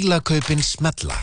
[0.10, 1.18] bílakaupin smella.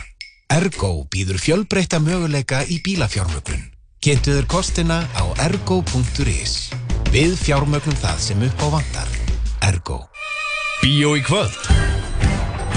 [0.47, 3.65] Ergo býður fjölbreyta möguleika í bílafjármögnun.
[3.99, 6.69] Kynntu þér kostina á ergo.is.
[7.11, 9.11] Við fjármögnum það sem upp á vandar.
[9.67, 9.99] Ergo.
[10.79, 11.59] Bíó í kvöld.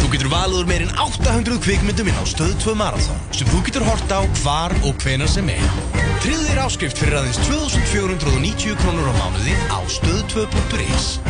[0.01, 4.23] Þú getur valður meirinn 800 kvikmynduminn á stöð 2 Marathon sem þú getur horta á
[4.43, 5.75] hvar og hvenar sem er.
[6.25, 11.30] Tryggðir áskrift fyrir aðeins 2490 krónur á mánuði á stöð2.is.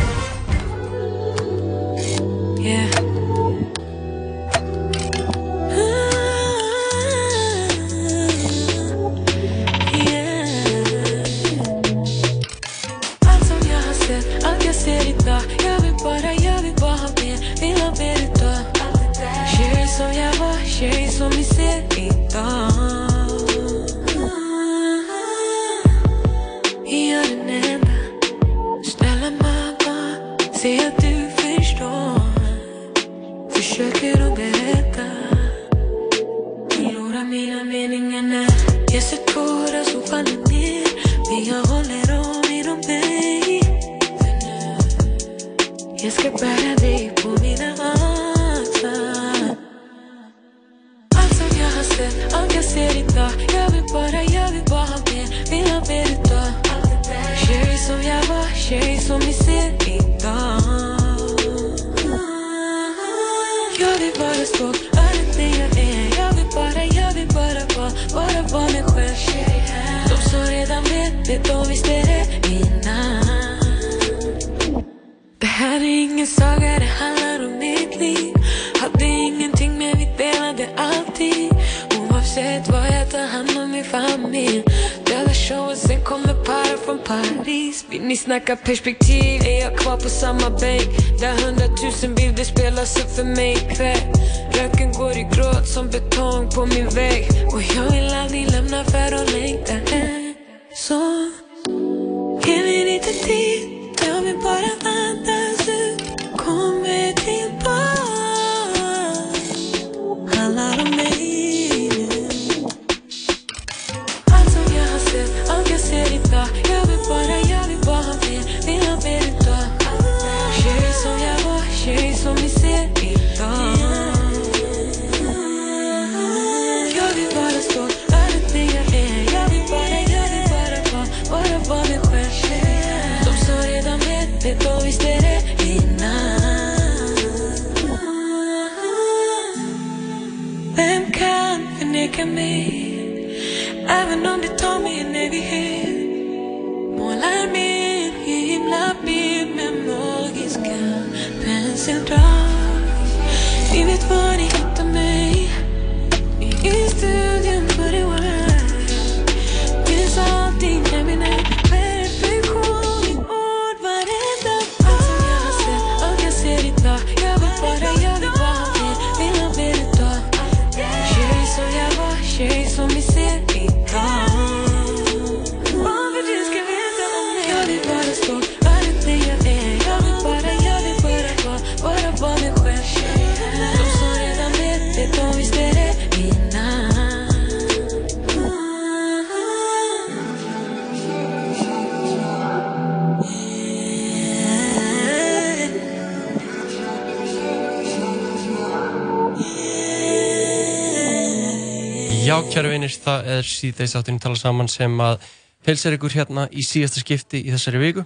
[203.41, 205.25] það er síðdeis áttunni tala saman sem að
[205.69, 208.05] helsar ykkur hérna í síðasta skipti í þessari viku.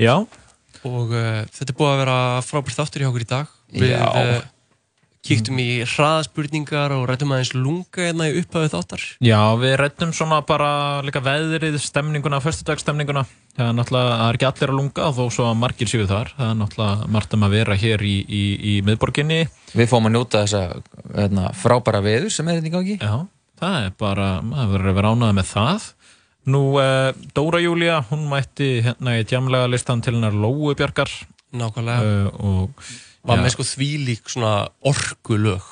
[0.00, 0.16] Já.
[0.88, 2.16] Og uh, þetta er búið að vera
[2.46, 3.54] frábært þáttur hjá okkur í dag.
[3.72, 4.02] Við Já.
[4.08, 4.50] uh,
[5.22, 9.04] kíktum í hraðaspurningar og rættum aðeins lunga hérna í upphafið þáttar.
[9.22, 10.70] Já, við rættum svona bara
[11.06, 13.22] líka veðrið, stemninguna, föstudagsstemninguna.
[13.54, 16.32] Það er náttúrulega, það er ekki allir að lunga þó svo að margir séu þar.
[16.38, 18.42] Það er náttúrulega margt um að vera hér í, í,
[18.72, 19.38] í miðborginni.
[19.76, 20.64] Við fáum að njóta þessa
[21.12, 22.98] hérna, frábæra veður sem er hérna í gangi.
[22.98, 23.14] Já,
[23.62, 25.90] það er bara, maður verður að vera ánægð með það.
[26.52, 31.12] Nú, uh, Dóra Júlía, hún mætti hérna í tjamlega listan til hennar Lóu Bjarkar.
[31.54, 32.02] Nákvæmlega.
[32.02, 32.88] Uh, og,
[33.22, 33.42] Var já.
[33.44, 34.56] með sko þvílík svona
[34.90, 35.68] orkulög.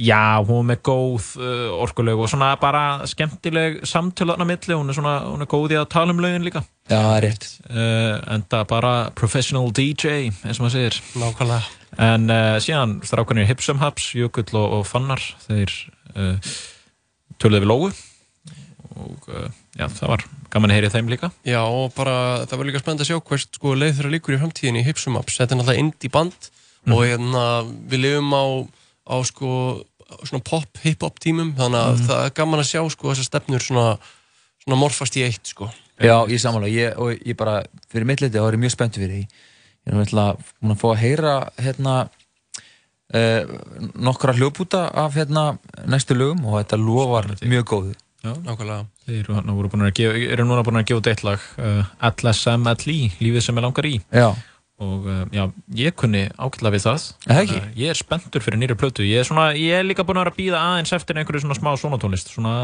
[0.00, 4.00] Já, hún er með góð uh, orkulög og svona bara skemmtileg á
[4.42, 6.64] milli, hún er svona, hún er góð í að tala um lögin líka.
[6.88, 7.48] Já, það rétt.
[7.68, 11.02] Uh, enda bara professional DJ, eins og maður segir.
[11.20, 11.80] Nákvæmlega.
[12.08, 15.76] En uh, síðan strákanir Hipsum Haps, Jökull og, og Fannar, þeir
[17.38, 17.92] töluðu við Lóu
[18.94, 20.24] og uh, já, það var
[20.54, 21.30] gaman að heyri þeim líka.
[21.48, 24.40] Já, og bara það var líka spennandi að sjá hvert sko leið þeirra líkur í
[24.42, 25.38] framtíðinni í Hipsum Ups.
[25.40, 26.50] Þetta er náttúrulega indie band
[26.94, 27.44] og hérna
[27.90, 28.44] við lifum á,
[29.10, 29.50] á sko
[30.28, 32.06] svona pop, hip-hop tímum þannig að Mhm.
[32.06, 33.86] það er gaman að sjá sko þessar stefnur svona,
[34.62, 35.70] svona morfast í eitt sko.
[35.98, 38.94] Já, ég samanlega, ég, og ég bara, fyrir mitt leiti, þá er ég mjög spennt
[38.98, 39.26] fyrir því.
[39.84, 40.36] Ég er náttúrulega
[40.70, 41.94] að fá að heyra, hérna,
[43.12, 45.58] uh, nokkra hljópúta af, hérna,
[45.90, 47.94] næstu lögum og þetta lofar mjög góðu.
[48.24, 48.86] Já, nákvæmlega.
[49.04, 51.90] Þeir eru, voru búin að gefa, eru núna búin að gefa út eitt lag, uh,
[52.08, 53.98] LSMLI, lífið sem er langar í.
[54.08, 54.30] Já.
[54.82, 55.44] Og uh, já,
[55.78, 57.02] ég kunni ágætlega við það.
[57.30, 59.04] Uh, ég er spenntur fyrir nýri plötu.
[59.06, 61.54] Ég er, svona, ég er líka búin að vera að býða aðeins eftir einhverju svona
[61.54, 62.32] smá sonatónlist.
[62.34, 62.54] Svona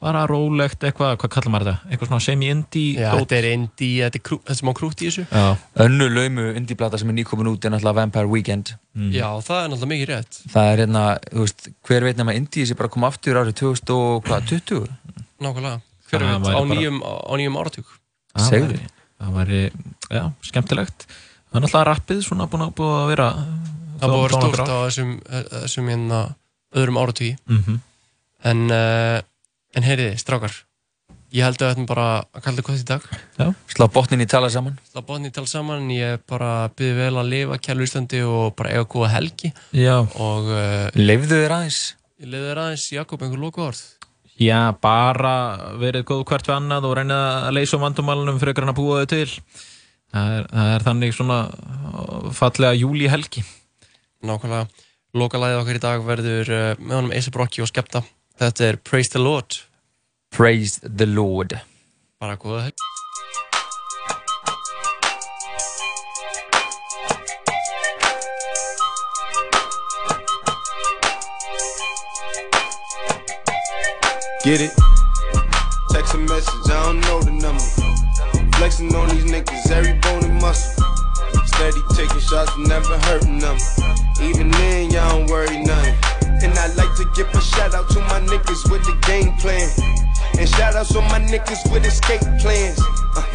[0.00, 1.90] bara rólegt eitthvað, hvað kallar maður þetta?
[1.92, 2.94] Eitthvað svona semi-indie.
[3.04, 5.26] Þetta er indie, þetta er, krú, þetta er smá krút í þessu.
[5.28, 5.44] Já.
[5.84, 8.72] Önnu laumu indie-plata sem er nýkomin út er náttúrulega Vampire Weekend.
[9.12, 10.40] Já, það er náttúrulega mikið rétt.
[10.56, 13.58] Það er hérna, þú veist, hver veit nema indie sé bara að koma aftur árið
[13.60, 14.88] 2020?
[15.44, 15.84] Nákvæmlega.
[16.08, 17.92] Hver veit, á bara- nýjum, á nýjum áratug.
[18.32, 18.72] Það Segðu.
[18.72, 18.90] væri-
[19.22, 19.60] Það væri,
[20.10, 21.06] já, skemmtilegt.
[21.52, 23.28] Það er náttúrulega rappið svona búin að, búið að vera
[24.00, 25.10] Það búið að vera stórt á þessum,
[25.52, 26.20] þessum hérna
[26.72, 27.32] öðrum áratugi.
[27.46, 27.80] Mhm.
[28.42, 29.20] En, uh,
[29.76, 30.54] en heyriði, strákar,
[31.30, 33.04] ég held að við ætlum bara að kalla þetta gott í dag.
[33.36, 33.46] Já.
[33.70, 34.78] Slá botnin í tala saman.
[34.90, 38.72] Slá botnin í tala saman, ég bara byrði vel að lifa kælu Íslandi og bara
[38.72, 39.52] eiga góða helgi.
[39.76, 40.00] Já.
[40.00, 41.82] Og uh, Leifðu þér aðeins?
[42.22, 43.82] ég leiði þér aðeins, Jakob, einhver loku orð.
[44.40, 45.34] Já, bara
[45.78, 49.10] verið góð hvert við annað og reynið að leysa um vandumálunum fyrir að búa þau
[49.12, 49.42] til
[50.12, 53.44] það er, það er þannig svona uh, fallega júli helgi
[54.22, 54.68] Nákvæmlega,
[55.18, 58.04] lokalæðið okkar í dag verður uh, með honum Eisa Brokki og Skepta.
[58.38, 59.58] Þetta er Praise the Lord.
[60.30, 61.58] Praise the Lord.
[62.22, 62.88] Bara góða helg
[74.44, 74.72] Get it?
[75.92, 77.81] Text a message, I don't know the number.
[78.62, 80.84] Flexing on these niggas, every bone and muscle.
[81.46, 83.58] Steady taking shots, never hurting them.
[84.22, 85.96] Even then, y'all don't worry nothing.
[86.44, 89.68] And I like to give a shout out to my niggas with the game plan.
[90.38, 92.78] And shout outs to my niggas with escape plans.
[93.16, 93.26] Uh,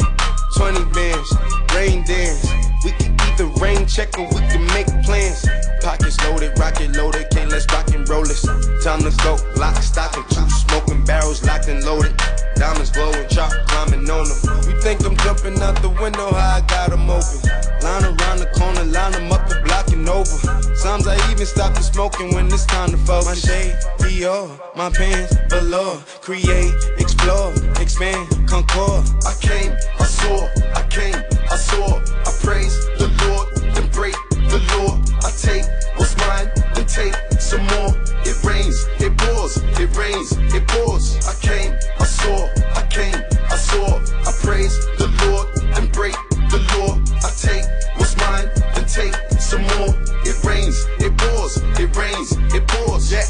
[0.56, 1.36] 20 bands,
[1.74, 2.48] rain dance.
[2.82, 2.92] We
[3.40, 5.46] either rain check or we can make plans.
[5.82, 8.42] Pockets loaded, rocket loaded, can't let's rock and roll this.
[8.82, 12.14] Time to go, lock, stock, and two smoking barrels locked and loaded.
[12.56, 14.68] Diamonds glowing, chop climbing on them.
[14.68, 17.38] You think I'm jumping out the window, how I got 'em open.
[17.82, 20.38] Line around the corner, line 'em up the block and over.
[20.74, 23.26] Sometimes I even stop the smoking when it's time to focus.
[23.26, 26.00] My shade, Dior, my pants, below.
[26.20, 29.04] Create, explore, expand, concord.
[29.24, 32.00] I came, I saw, I came, I saw.
[32.26, 32.97] I praise the
[33.28, 34.96] Lord, then break the law.
[35.24, 35.64] I take
[35.96, 37.92] what's mine, then take some more.
[38.24, 41.16] It rains, it pours, it rains, it pours.
[41.26, 44.00] I came, I saw, I came, I saw.
[44.28, 46.16] I praise the Lord, then break
[46.50, 46.96] the law.
[47.22, 47.64] I take
[47.96, 49.92] what's mine, then take some more.
[50.24, 53.12] It rains, it pours, it rains, it pours.
[53.12, 53.26] Yeah,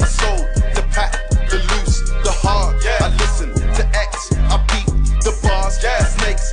[0.00, 0.44] I sold
[0.74, 1.12] the pack,
[1.50, 2.76] the loose, the hard.
[2.84, 4.86] Yeah, I listen to X, I beat
[5.24, 5.78] the bars.
[5.82, 6.52] Yeah, snakes,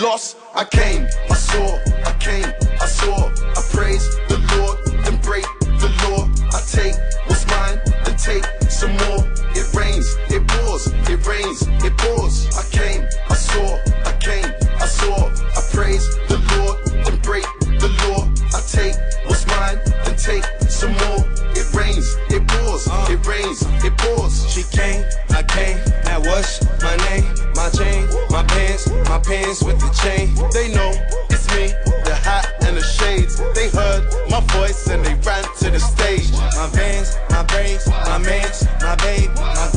[0.00, 0.36] lost.
[0.54, 1.87] I came, I saw,
[29.08, 30.34] my pants with the chain.
[30.52, 30.92] They know
[31.30, 31.72] it's me,
[32.04, 33.40] the hat and the shades.
[33.54, 36.30] They heard my voice and they ran to the stage.
[36.32, 39.68] My vans, my braids, my mans, my babe, my